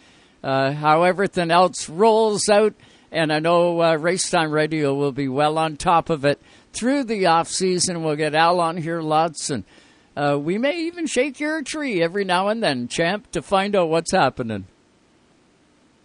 [0.43, 2.75] uh, how everything else rolls out.
[3.13, 6.41] And I know uh, Racetime Radio will be well on top of it
[6.73, 8.03] through the off season.
[8.03, 9.65] We'll get Al on here lots, and
[10.17, 13.89] uh, we may even shake your tree every now and then, champ, to find out
[13.89, 14.67] what's happening.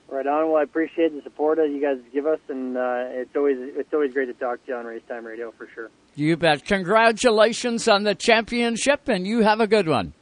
[0.07, 0.49] Right on.
[0.49, 3.91] Well, I appreciate the support that you guys give us, and uh, it's always it's
[3.91, 5.90] always great to talk to you on Racetime Radio for sure.
[6.15, 6.64] You bet.
[6.64, 10.14] Congratulations on the championship, and you have a good one.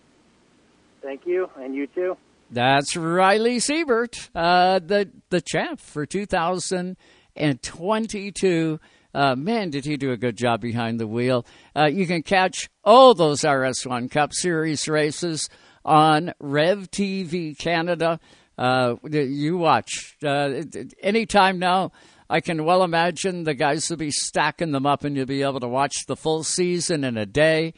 [1.02, 2.16] Thank you, and you too.
[2.50, 8.80] That's Riley Siebert, uh, the the champ for 2022.
[9.16, 11.46] Uh, man, did he do a good job behind the wheel.
[11.76, 15.50] Uh, you can catch all those RS1 Cup Series races
[15.86, 18.20] on Rev TV Canada.
[18.58, 20.62] Uh, you watch uh,
[21.02, 21.92] anytime now.
[22.30, 25.60] I can well imagine the guys will be stacking them up, and you'll be able
[25.60, 27.74] to watch the full season in a day.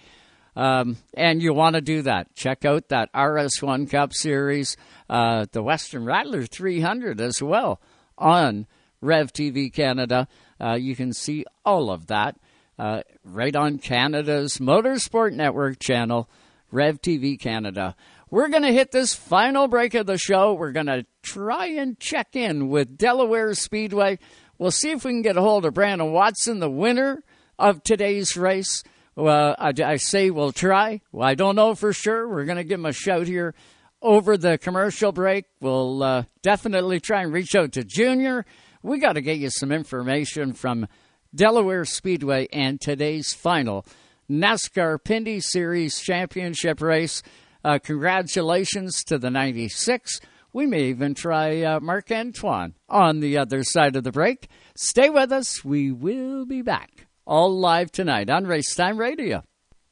[0.55, 2.33] Um, and you want to do that.
[2.35, 4.77] Check out that RS1 Cup Series,
[5.09, 7.81] uh, the Western Rattler 300 as well
[8.17, 8.65] on
[9.01, 10.27] Rev TV Canada.
[10.59, 12.37] Uh, you can see all of that
[12.79, 16.29] uh, right on Canada's Motorsport Network channel,
[16.71, 17.95] Rev TV Canada.
[18.35, 20.55] We're going to hit this final break of the show.
[20.55, 24.19] We're going to try and check in with Delaware Speedway.
[24.57, 27.23] We'll see if we can get a hold of Brandon Watson, the winner
[27.57, 28.83] of today's race.
[29.15, 30.99] Well, I, I, say we'll try.
[31.13, 32.27] Well, I don't know for sure.
[32.27, 33.55] We're going to give him a shout here
[34.01, 35.45] over the commercial break.
[35.61, 38.45] We'll uh, definitely try and reach out to Junior.
[38.83, 40.89] We got to get you some information from
[41.33, 43.85] Delaware Speedway and today's final
[44.29, 47.23] NASCAR Pinty's Series Championship race.
[47.65, 50.19] Uh, congratulations to the 96.
[50.53, 51.79] We may even try uh,
[52.11, 54.47] Antoine on the other side of the break.
[54.75, 55.65] Stay with us.
[55.65, 59.41] We will be back all live tonight on Racetime Radio.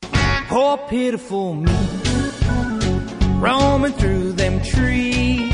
[0.03, 1.73] Poor pitiful me,
[3.39, 5.51] roaming through them trees.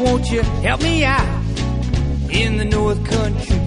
[0.00, 1.44] Won't you help me out
[2.32, 3.60] in the North Country?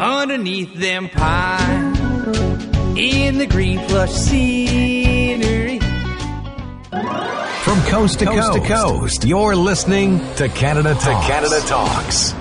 [0.00, 1.98] Underneath them pines,
[2.96, 5.78] in the green plush scenery.
[7.64, 11.04] From coast to coast, coast, to coast you're listening to Canada Talks.
[11.04, 12.34] To Canada Talks.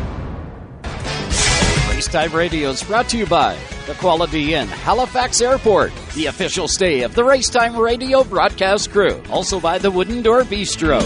[1.90, 3.58] Racetime Radio is brought to you by
[3.88, 9.22] the Quality Inn, Halifax Airport, the official stay of the Racetime Radio broadcast crew.
[9.30, 11.02] Also by the Wooden Door Bistro.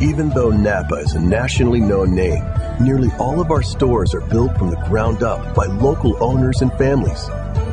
[0.00, 2.42] Even though Napa is a nationally known name,
[2.80, 6.72] nearly all of our stores are built from the ground up by local owners and
[6.78, 7.28] families.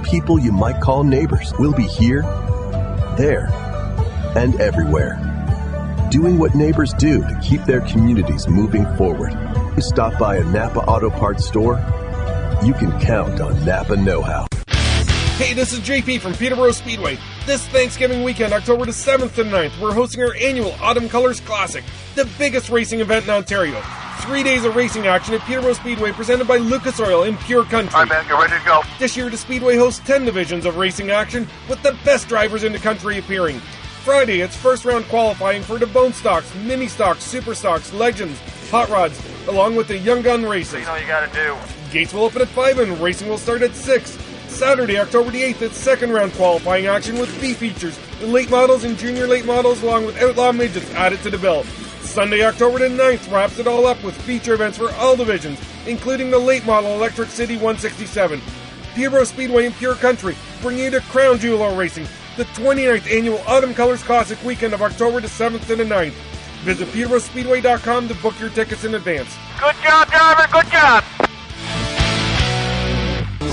[0.05, 2.21] People you might call neighbors will be here,
[3.17, 3.49] there,
[4.35, 5.19] and everywhere.
[6.11, 9.33] Doing what neighbors do to keep their communities moving forward.
[9.75, 11.77] You stop by a Napa Auto Parts store,
[12.63, 14.45] you can count on Napa Know How.
[15.37, 17.17] Hey, this is JP from Peterborough Speedway.
[17.45, 21.83] This Thanksgiving weekend, October the 7th to 9th, we're hosting our annual Autumn Colors Classic,
[22.15, 23.83] the biggest racing event in Ontario.
[24.19, 27.93] Three days of racing action at Peterborough Speedway presented by Lucas Oil in Pure Country.
[27.93, 28.81] All right, man, get ready to go.
[28.97, 32.71] This year, the Speedway hosts 10 divisions of racing action with the best drivers in
[32.71, 33.59] the country appearing.
[34.05, 38.39] Friday, it's first round qualifying for the Bone Stocks, Mini Stocks, Super Stocks, Legends,
[38.71, 40.79] Hot Rods, along with the Young Gun races.
[40.79, 41.57] You know you gotta do.
[41.91, 44.17] Gates will open at 5 and racing will start at 6.
[44.55, 48.85] Saturday, October the 8th, it's second round qualifying action with B features, the late models
[48.85, 51.65] and junior late models, along with outlaw midgets added to the bill.
[52.01, 56.31] Sunday, October the 9th, wraps it all up with feature events for all divisions, including
[56.31, 58.41] the late model Electric City 167.
[58.93, 62.07] Peterborough Speedway in Pure Country, bringing you to Crown Jewel Racing,
[62.37, 66.13] the 29th annual Autumn Colors Classic weekend of October the 7th to the 9th.
[66.63, 69.35] Visit PeterboroughSpeedway.com to book your tickets in advance.
[69.59, 70.47] Good job, driver.
[70.49, 71.03] Good job.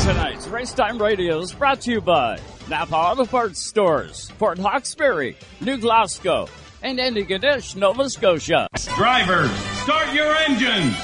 [0.01, 2.37] Tonight's Race Time Radio is brought to you by
[2.69, 6.49] Napa Auto Parts Stores, Port Hawkesbury, New Glasgow,
[6.83, 8.67] and Antigonish, Nova Scotia.
[8.97, 9.53] Drivers,
[9.83, 10.97] start your engines.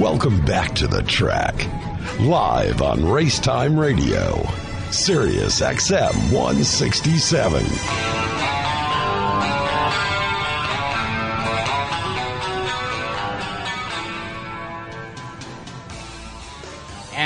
[0.00, 1.56] Welcome back to the track.
[2.20, 4.46] Live on Racetime Radio.
[4.92, 8.33] Sirius XM 167.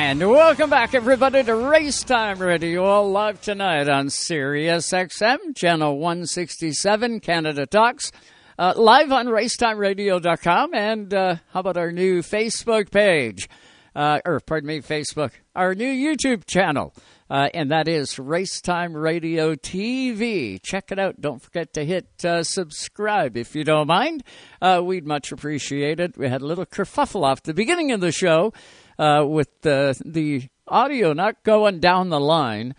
[0.08, 5.98] And welcome back, everybody, to Race Time Radio, all live tonight on Sirius XM, channel
[5.98, 8.10] 167, Canada Talks,
[8.58, 13.50] uh, live on racetimeradio.com, and uh, how about our new Facebook page,
[13.94, 16.94] uh, or pardon me, Facebook, our new YouTube channel,
[17.28, 20.58] uh, and that is Racetime Radio TV.
[20.62, 21.20] Check it out.
[21.20, 24.24] Don't forget to hit uh, subscribe if you don't mind.
[24.62, 26.16] Uh, we'd much appreciate it.
[26.16, 28.54] We had a little kerfuffle off the beginning of the show
[28.98, 32.74] uh, with the the audio not going down the line.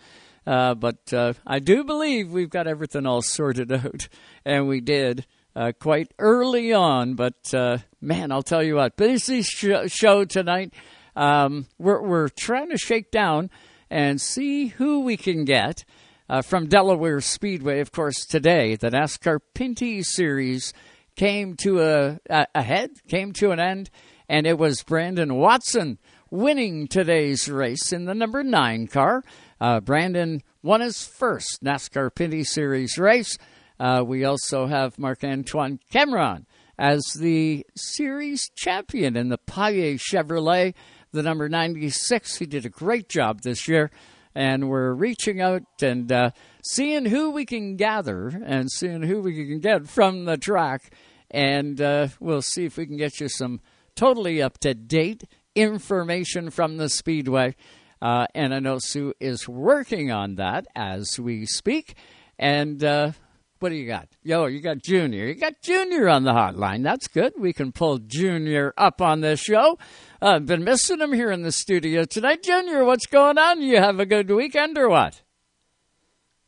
[0.46, 4.08] Uh, but uh, I do believe we've got everything all sorted out,
[4.44, 7.14] and we did uh, quite early on.
[7.14, 10.72] But uh, man, I'll tell you what, busy sh- show tonight.
[11.16, 13.50] Um, we're we're trying to shake down
[13.90, 15.84] and see who we can get
[16.28, 17.80] uh, from Delaware Speedway.
[17.80, 20.72] Of course, today the NASCAR Pinty's Series
[21.16, 23.90] came to a, a, a head, came to an end,
[24.30, 25.98] and it was Brandon Watson
[26.30, 29.24] winning today's race in the number nine car.
[29.60, 33.36] Uh, Brandon won his first NASCAR Pinty's Series race.
[33.80, 36.46] Uh, we also have Marc Antoine Camirand
[36.78, 40.74] as the series champion in the Paille Chevrolet,
[41.10, 42.36] the number 96.
[42.36, 43.90] He did a great job this year.
[44.32, 46.30] And we're reaching out and uh,
[46.62, 50.92] seeing who we can gather and seeing who we can get from the track.
[51.32, 53.60] And uh, we'll see if we can get you some
[53.94, 57.54] totally up to date information from the Speedway.
[58.02, 61.94] Uh, and I know Sue is working on that as we speak.
[62.38, 63.12] And uh,
[63.58, 64.08] what do you got?
[64.22, 65.26] Yo, you got Junior.
[65.26, 66.82] You got Junior on the hotline.
[66.82, 67.34] That's good.
[67.38, 69.78] We can pull Junior up on this show.
[70.22, 72.42] I've uh, been missing him here in the studio tonight.
[72.42, 73.60] Junior, what's going on?
[73.60, 75.20] You have a good weekend or what?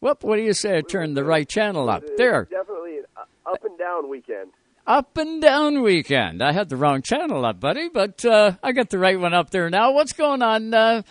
[0.01, 2.03] Whoop, what do you say I turn the right channel up?
[2.17, 2.49] There.
[2.51, 3.05] Definitely an
[3.47, 4.53] up and down weekend
[4.87, 6.43] up and down weekend.
[6.43, 9.51] I had the wrong channel up, buddy, but uh, I got the right one up
[9.51, 9.93] there now.
[9.93, 10.75] What's going on?
[10.75, 11.03] Uh,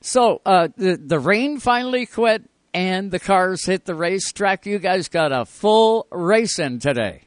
[0.00, 2.42] so uh, the the rain finally quit,
[2.74, 4.66] and the cars hit the racetrack.
[4.66, 7.22] You guys got a full race in today.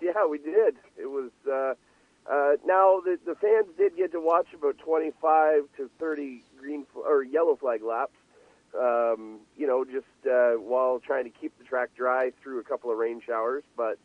[0.00, 0.76] Yeah, we did.
[0.96, 1.74] It was uh,
[2.30, 6.86] uh, now the the fans did get to watch about twenty five to thirty green
[6.94, 8.12] or yellow flag laps.
[8.78, 12.90] Um, you know, just uh, while trying to keep the track dry through a couple
[12.90, 13.98] of rain showers, but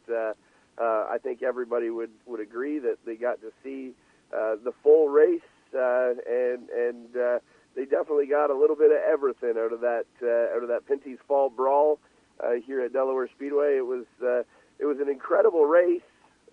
[0.79, 3.93] uh, I think everybody would would agree that they got to see
[4.33, 5.41] uh, the full race,
[5.75, 7.39] uh, and and uh,
[7.75, 10.87] they definitely got a little bit of everything out of that uh, out of that
[10.87, 11.99] Pinty's Fall Brawl
[12.43, 13.77] uh, here at Delaware Speedway.
[13.77, 14.43] It was uh,
[14.79, 16.01] it was an incredible race.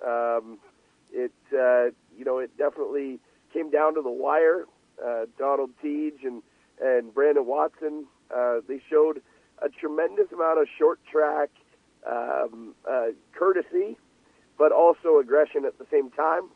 [0.06, 0.58] Um,
[1.12, 3.20] it uh, you know it definitely
[3.52, 4.66] came down to the wire.
[5.04, 6.42] Uh, Donald Theetge and
[6.82, 9.22] and Brandon Watson uh, they showed
[9.62, 11.50] a tremendous amount of short track
[12.06, 13.96] um, uh, courtesy
[14.58, 16.48] but also aggression at the same time.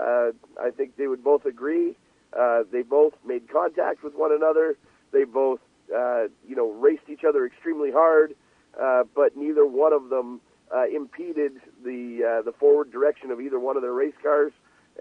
[0.00, 0.30] Uh,
[0.60, 1.96] I think they would both agree.
[2.38, 4.76] Uh, they both made contact with one another.
[5.12, 5.60] They both,
[5.94, 8.34] uh, you know, raced each other extremely hard,
[8.80, 10.40] uh, but neither one of them
[10.74, 11.52] uh, impeded
[11.82, 14.52] the uh, the forward direction of either one of their race cars.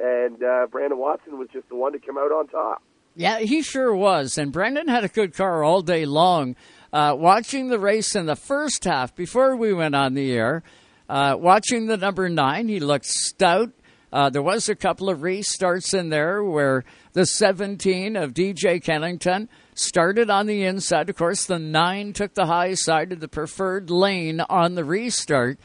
[0.02, 2.82] And uh, Brandon Watson was just the one to come out on top.
[3.16, 4.38] Yeah, he sure was.
[4.38, 6.56] And Brandon had a good car all day long.
[6.94, 10.64] Uh, watching the race in the first half before we went on the air,
[11.10, 13.72] uh, watching the number nine, he looked stout.
[14.12, 19.50] Uh, there was a couple of restarts in there where the 17 of DJ Kennington
[19.74, 21.10] started on the inside.
[21.10, 25.60] Of course, the nine took the high side of the preferred lane on the restart.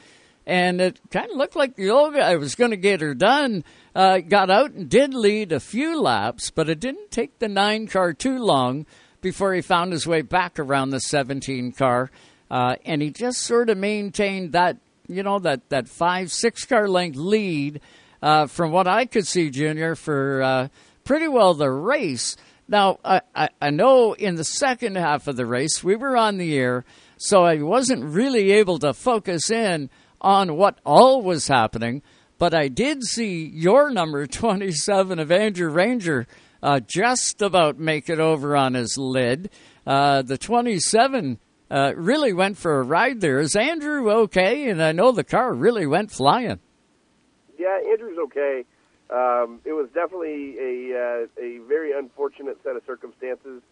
[0.44, 3.62] And it kind of looked like the old guy was going to get her done.
[3.94, 7.86] Uh, got out and did lead a few laps, but it didn't take the nine
[7.86, 8.86] car too long
[9.20, 12.10] before he found his way back around the 17 car.
[12.51, 14.78] Uh, and he just sort of maintained that
[15.15, 17.81] you know that that five six car length lead
[18.23, 20.69] uh, from what I could see, Junior, for uh,
[21.05, 22.37] pretty well the race.
[22.69, 26.39] Now, I, I, I know in the second half of the race, we were on
[26.39, 26.85] the air,
[27.19, 29.91] so I wasn't really able to focus in
[30.21, 32.03] on what all was happening,
[32.39, 36.27] but I did see your number 27 of Andrew Ranger
[36.63, 39.51] uh, just about make it over on his lid.
[39.85, 41.39] Uh, the 27
[41.73, 43.40] uh, really went for a ride there.
[43.40, 44.69] Is Andrew okay?
[44.69, 46.61] And I know the car really went flying.
[47.59, 48.65] Yeah, Andrew's okay.
[49.09, 53.62] Um, it was definitely a uh, a very unfortunate set of circumstances.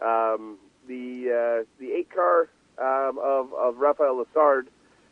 [0.00, 2.48] Um, the uh, the eight car
[2.78, 4.66] um, of of Rafael Lessard,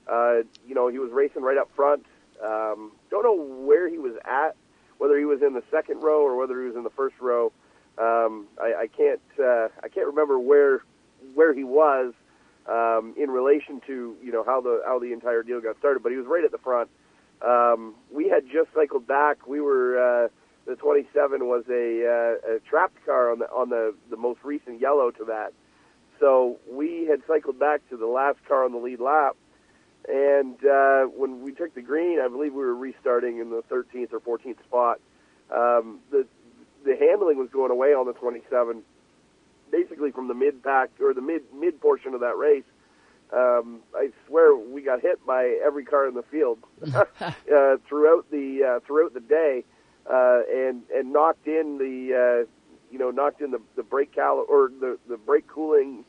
[0.09, 2.06] uh, you know, he was racing right up front.
[2.44, 4.55] Um, don't know where he was at,
[4.98, 7.52] whether he was in the second row or whether he was in the first row.
[7.98, 10.82] Um, I, I can't uh, I can't remember where
[11.35, 12.15] where he was
[12.69, 16.12] um, in relation to you know how the how the entire deal got started, but
[16.12, 16.90] he was right at the front.
[17.40, 19.47] Um, we had just cycled back.
[19.47, 20.28] We were uh,
[20.66, 24.81] the 27 was a, uh, a trapped car on the on the the most recent
[24.81, 25.53] yellow to that.
[26.20, 29.36] So we had cycled back to the last car on the lead lap,
[30.09, 34.12] and uh, when we took the green, I believe we were restarting in the 13th
[34.12, 35.01] or 14th spot.
[35.51, 36.27] Um, the
[36.85, 38.82] the handling was going away on the 27,
[39.70, 42.65] basically from the mid pack or the mid mid portion of that race.
[43.31, 46.59] Um, I swear we got hit by every car in the field
[46.95, 49.65] uh, throughout the uh, throughout the day,
[50.11, 52.49] uh, and and knocked in the uh,
[52.90, 56.05] you know knocked in the the brake cal or the the brake cooling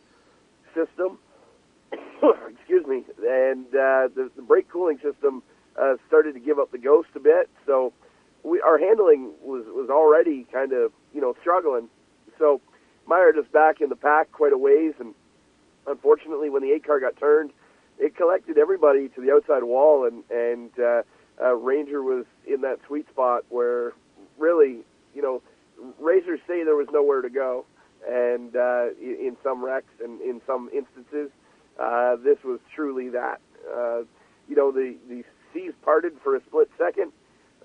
[0.73, 1.19] system.
[2.49, 5.41] Excuse me, and uh, the, the brake cooling system
[5.79, 7.49] uh, started to give up the ghost a bit.
[7.65, 7.93] So
[8.43, 11.89] we our handling was was already kind of you know struggling.
[12.37, 12.61] So
[13.09, 15.15] Meyer just back in the pack quite a ways, and
[15.87, 17.51] unfortunately, when the eight car got turned,
[17.97, 21.01] it collected everybody to the outside wall, and and uh,
[21.41, 23.93] uh, Ranger was in that sweet spot where
[24.37, 24.79] really,
[25.15, 25.41] you know,
[25.99, 27.65] racers say there was nowhere to go,
[28.07, 31.31] and uh, in, in some wrecks and in some instances,
[31.79, 33.41] uh, this was truly that.
[33.73, 34.01] Uh,
[34.47, 35.23] you know, the the
[35.53, 37.11] seas parted for a split second,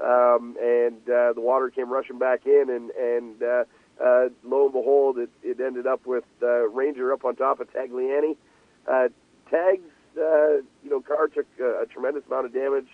[0.01, 3.65] um, and uh, the water came rushing back in, and and uh,
[4.03, 7.73] uh, lo and behold, it, it ended up with uh, Ranger up on top of
[7.73, 8.37] Tagliani.
[8.91, 9.09] Uh,
[9.51, 9.83] Tags,
[10.17, 12.89] uh, you know, car took uh, a tremendous amount of damage,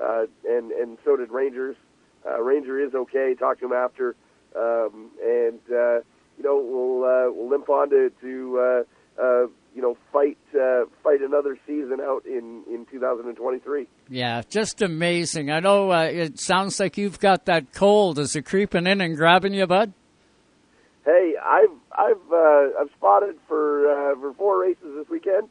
[0.00, 1.76] uh, and and so did Rangers.
[2.26, 3.34] Uh, Ranger is okay.
[3.38, 4.14] Talked to him after,
[4.54, 6.00] um, and uh,
[6.36, 10.84] you know we'll uh, we'll limp on to to uh, uh, you know fight uh,
[11.02, 13.86] fight another season out in in 2023.
[14.08, 15.50] Yeah, just amazing.
[15.50, 18.18] I know uh, it sounds like you've got that cold.
[18.18, 19.92] Is it creeping in and grabbing you, bud?
[21.06, 25.48] Hey, I've I've uh, I've spotted for uh, for four races this weekend.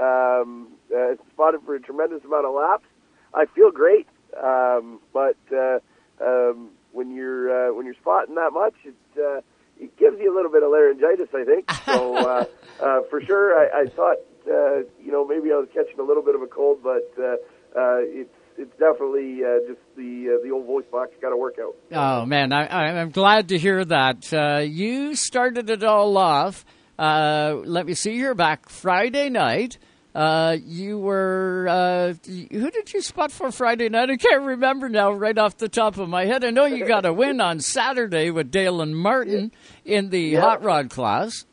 [0.00, 2.86] Um, uh, spotted for a tremendous amount of laps.
[3.32, 4.08] I feel great,
[4.42, 5.78] um, but uh,
[6.20, 9.42] um, when you're uh, when you're spotting that much, it uh,
[9.78, 11.28] it gives you a little bit of laryngitis.
[11.34, 12.16] I think so.
[12.16, 12.44] uh,
[12.82, 14.16] uh, for sure, I, I thought
[14.48, 17.36] uh, you know maybe I was catching a little bit of a cold, but uh,
[17.78, 21.56] uh, it's it's definitely uh, just the uh, the old voice box got to work
[21.60, 21.74] out.
[21.92, 24.32] Oh man, I, I'm glad to hear that.
[24.32, 26.64] Uh, you started it all off.
[26.98, 28.12] Uh, let me see.
[28.14, 29.78] You're back Friday night.
[30.14, 34.10] Uh, you were uh, who did you spot for Friday night?
[34.10, 36.44] I can't remember now, right off the top of my head.
[36.44, 39.52] I know you got a win on Saturday with Dale and Martin
[39.84, 40.40] in the Yeah.
[40.40, 41.46] hot rod class.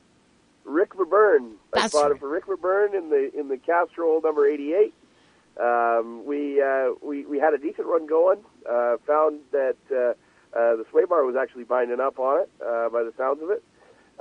[0.65, 1.51] Rick Verburn.
[1.75, 4.93] I That's spotted for Rick Verburn in the in the Castrol number 88.
[5.59, 8.39] Um, we uh, we we had a decent run going.
[8.69, 10.11] Uh, found that uh,
[10.57, 13.49] uh, the sway bar was actually binding up on it uh, by the sounds of
[13.49, 13.63] it,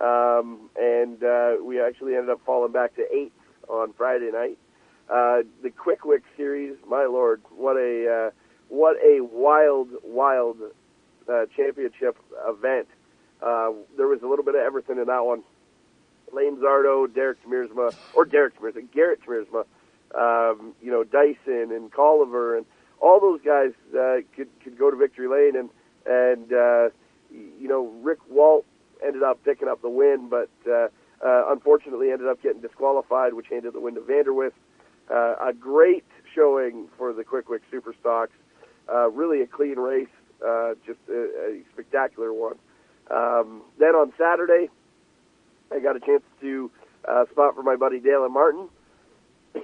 [0.02, 3.32] um, and uh, we actually ended up falling back to eighth
[3.68, 4.58] on Friday night.
[5.08, 8.30] Uh, the Quick Wick series, my lord, what a uh,
[8.68, 10.58] what a wild wild
[11.28, 12.88] uh, championship event.
[13.42, 15.42] Uh, there was a little bit of everything in that one.
[16.32, 19.64] Lane Zardo, Derek Tmiersma, or Derek Tmiersma, Garrett Tmiersma,
[20.16, 22.66] um, you know, Dyson and Colliver and
[23.00, 25.70] all those guys uh, could could go to victory lane and
[26.06, 26.88] and uh,
[27.30, 28.64] you know Rick Walt
[29.04, 30.88] ended up picking up the win, but uh,
[31.24, 34.52] uh, unfortunately ended up getting disqualified, which handed the win to Vanderwith.
[35.10, 38.28] Uh, a great showing for the Quickwick Superstocks.
[38.92, 40.08] Uh, really a clean race,
[40.46, 42.56] uh, just a, a spectacular one.
[43.10, 44.68] Um, then on Saturday,
[45.72, 46.70] I got a chance to
[47.08, 48.68] uh, spot for my buddy Dale and Martin.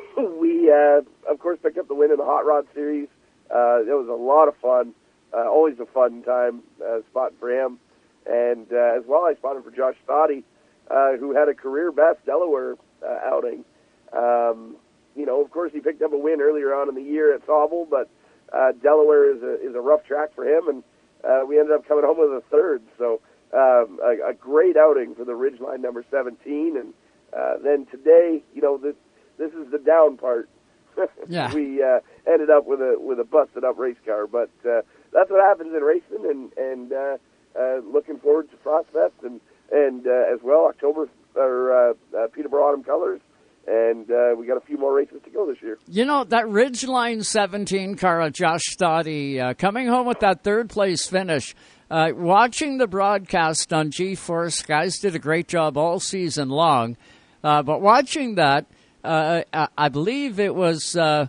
[0.41, 3.09] we, uh, of course, picked up the win in the Hot Rod Series.
[3.51, 4.95] Uh, it was a lot of fun.
[5.33, 7.79] Uh, always a fun time uh, spotting for him.
[8.27, 10.45] And uh, as well, I spotted for Josh Stoddy,
[10.91, 13.65] uh, who had a career best Delaware uh, outing.
[14.13, 14.77] Um,
[15.17, 17.47] you know, of course, he picked up a win earlier on in the year at
[17.47, 18.09] Sauble, but
[18.53, 20.85] uh, Delaware is a is a rough track for him, and
[21.25, 22.83] uh, we ended up coming home with a third.
[22.99, 23.21] So
[23.53, 26.77] um, a, a great outing for the Ridgeline number 17.
[26.77, 26.95] And
[27.37, 28.97] uh, then today, you know, this
[29.39, 30.49] this is the down part.
[31.29, 31.55] Yeah.
[31.55, 32.01] we uh,
[32.31, 34.83] ended up with a with a busted up race car, but uh,
[35.13, 36.27] that's what happens in racing.
[36.29, 37.17] And and uh,
[37.59, 39.41] uh, looking forward to Frostfest and
[39.71, 43.21] and uh, as well October or uh, uh, Peterborough Autumn Colors.
[43.67, 45.79] And uh, we got a few more races to go this year.
[45.87, 50.69] You know, that Ridgeline 17 car of Josh Stoddy uh, coming home with that third
[50.69, 51.55] place finish.
[51.89, 56.97] Uh, watching the broadcast on G Force, guys did a great job all season long.
[57.45, 58.67] Uh, but watching that,
[59.05, 61.27] uh, I, I believe it was uh,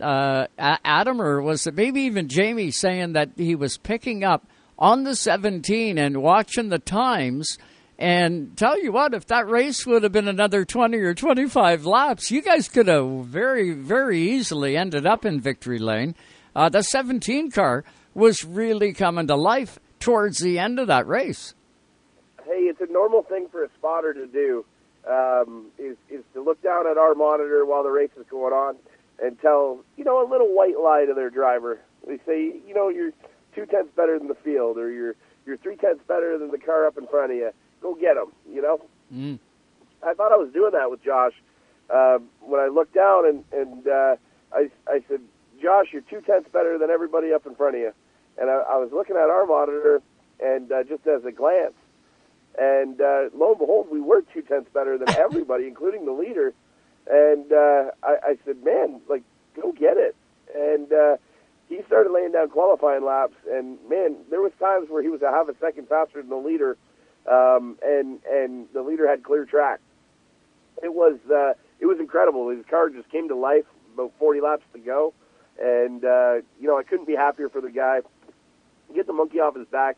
[0.00, 4.46] uh, Adam or was it maybe even Jamie saying that he was picking up
[4.78, 7.56] on the 17 and watching the times.
[7.98, 12.32] And tell you what, if that race would have been another 20 or 25 laps,
[12.32, 16.16] you guys could have very, very easily ended up in victory lane.
[16.56, 21.54] Uh, the 17 car was really coming to life towards the end of that race.
[22.44, 24.64] hey, it's a normal thing for a spotter to do.
[25.08, 28.76] Um, is is to look down at our monitor while the race is going on
[29.22, 31.80] and tell you know a little white lie to their driver.
[32.06, 33.12] They say you know you're
[33.54, 36.86] two tenths better than the field, or you're you're three tenths better than the car
[36.86, 37.50] up in front of you.
[37.80, 38.32] Go get them.
[38.48, 38.80] You know.
[39.12, 39.38] Mm.
[40.04, 41.32] I thought I was doing that with Josh
[41.90, 44.16] uh, when I looked down and and uh,
[44.52, 45.20] I I said,
[45.60, 47.92] Josh, you're two tenths better than everybody up in front of you.
[48.38, 50.00] And I, I was looking at our monitor
[50.42, 51.74] and uh, just as a glance,
[52.58, 56.52] and uh, lo and behold, we were two tenths better than everybody, including the leader.
[57.10, 59.22] And uh, I, I said, man, like
[59.60, 60.14] go get it.
[60.54, 61.16] And uh,
[61.68, 65.30] he started laying down qualifying laps, and man, there was times where he was a
[65.30, 66.76] half a second faster than the leader,
[67.30, 69.80] um, and and the leader had clear track.
[70.82, 72.50] It was uh, it was incredible.
[72.50, 73.64] His car just came to life
[73.94, 75.14] about 40 laps to go,
[75.60, 78.00] and uh, you know I couldn't be happier for the guy.
[78.94, 79.96] Get the monkey off his back,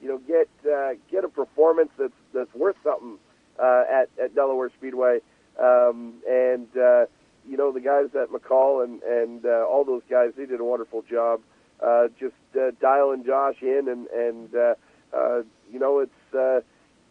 [0.00, 3.18] you know, get uh, get a performance that's that's worth something
[3.58, 5.20] uh, at at Delaware Speedway,
[5.60, 7.06] um, and uh,
[7.48, 10.64] you know the guys at McCall and and uh, all those guys they did a
[10.64, 11.40] wonderful job.
[11.80, 14.74] Uh, just uh, dialing Josh in and and uh,
[15.16, 16.58] uh, you know it's uh,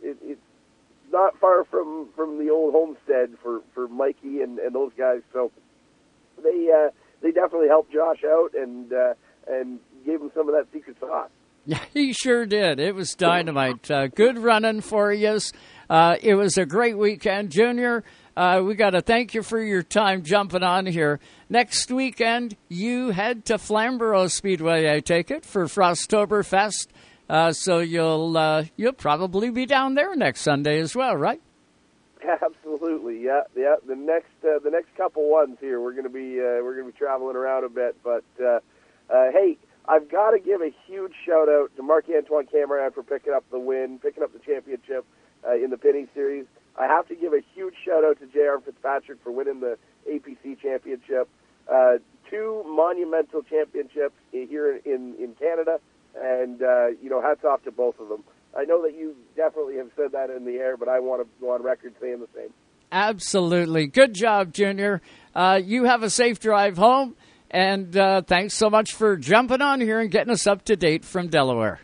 [0.01, 0.41] it, it's
[1.11, 5.21] not far from from the old homestead for for Mikey and and those guys.
[5.33, 5.51] So
[6.43, 6.91] they uh,
[7.21, 9.13] they definitely helped Josh out and uh,
[9.47, 11.29] and gave him some of that secret sauce.
[11.65, 12.79] Yeah, he sure did.
[12.79, 13.89] It was dynamite.
[13.89, 15.39] Uh, good running for you.
[15.89, 18.03] Uh, it was a great weekend, Junior.
[18.35, 21.19] Uh, we got to thank you for your time jumping on here.
[21.49, 26.87] Next weekend, you head to Flamborough Speedway, I take it, for Frostoberfest.
[27.29, 31.41] Uh, so you'll uh, you'll probably be down there next Sunday as well, right?
[32.41, 33.75] Absolutely, yeah, yeah.
[33.87, 36.97] The next uh, the next couple ones here, we're gonna be uh, we're gonna be
[36.97, 38.59] traveling around a bit, but uh,
[39.09, 43.03] uh, hey, I've got to give a huge shout out to Mark Antoine Camirand for
[43.03, 45.05] picking up the win, picking up the championship
[45.47, 46.45] uh, in the Pinty's Series.
[46.77, 48.59] I have to give a huge shout out to J.R.
[48.59, 49.77] Fitzpatrick for winning the
[50.09, 51.29] APC championship.
[51.71, 51.97] Uh,
[52.29, 55.79] two monumental championships here in in Canada,
[56.15, 58.23] and uh, you know, hats off to both of them.
[58.57, 61.27] I know that you definitely have said that in the air, but I want to
[61.41, 62.53] go on record saying the same.
[62.91, 63.87] Absolutely.
[63.87, 65.01] Good job, Junior.
[65.33, 67.15] Uh, you have a safe drive home,
[67.51, 71.05] and uh, thanks so much for jumping on here and getting us up to date
[71.05, 71.79] from Delaware.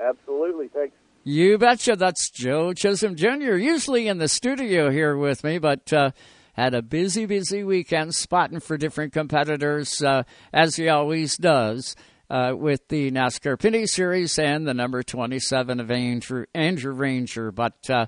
[0.00, 0.94] Absolutely, thanks.
[1.24, 1.94] You betcha.
[1.94, 6.10] That's Joe Chisholm Jr., usually in the studio here with me, but uh,
[6.54, 11.96] had a busy, busy weekend spotting for different competitors, uh, as he always does.
[12.30, 17.52] Uh, with the NASCAR Pinty's Series and the number 27 of Andrew, Andrew Ranger.
[17.52, 18.06] But uh,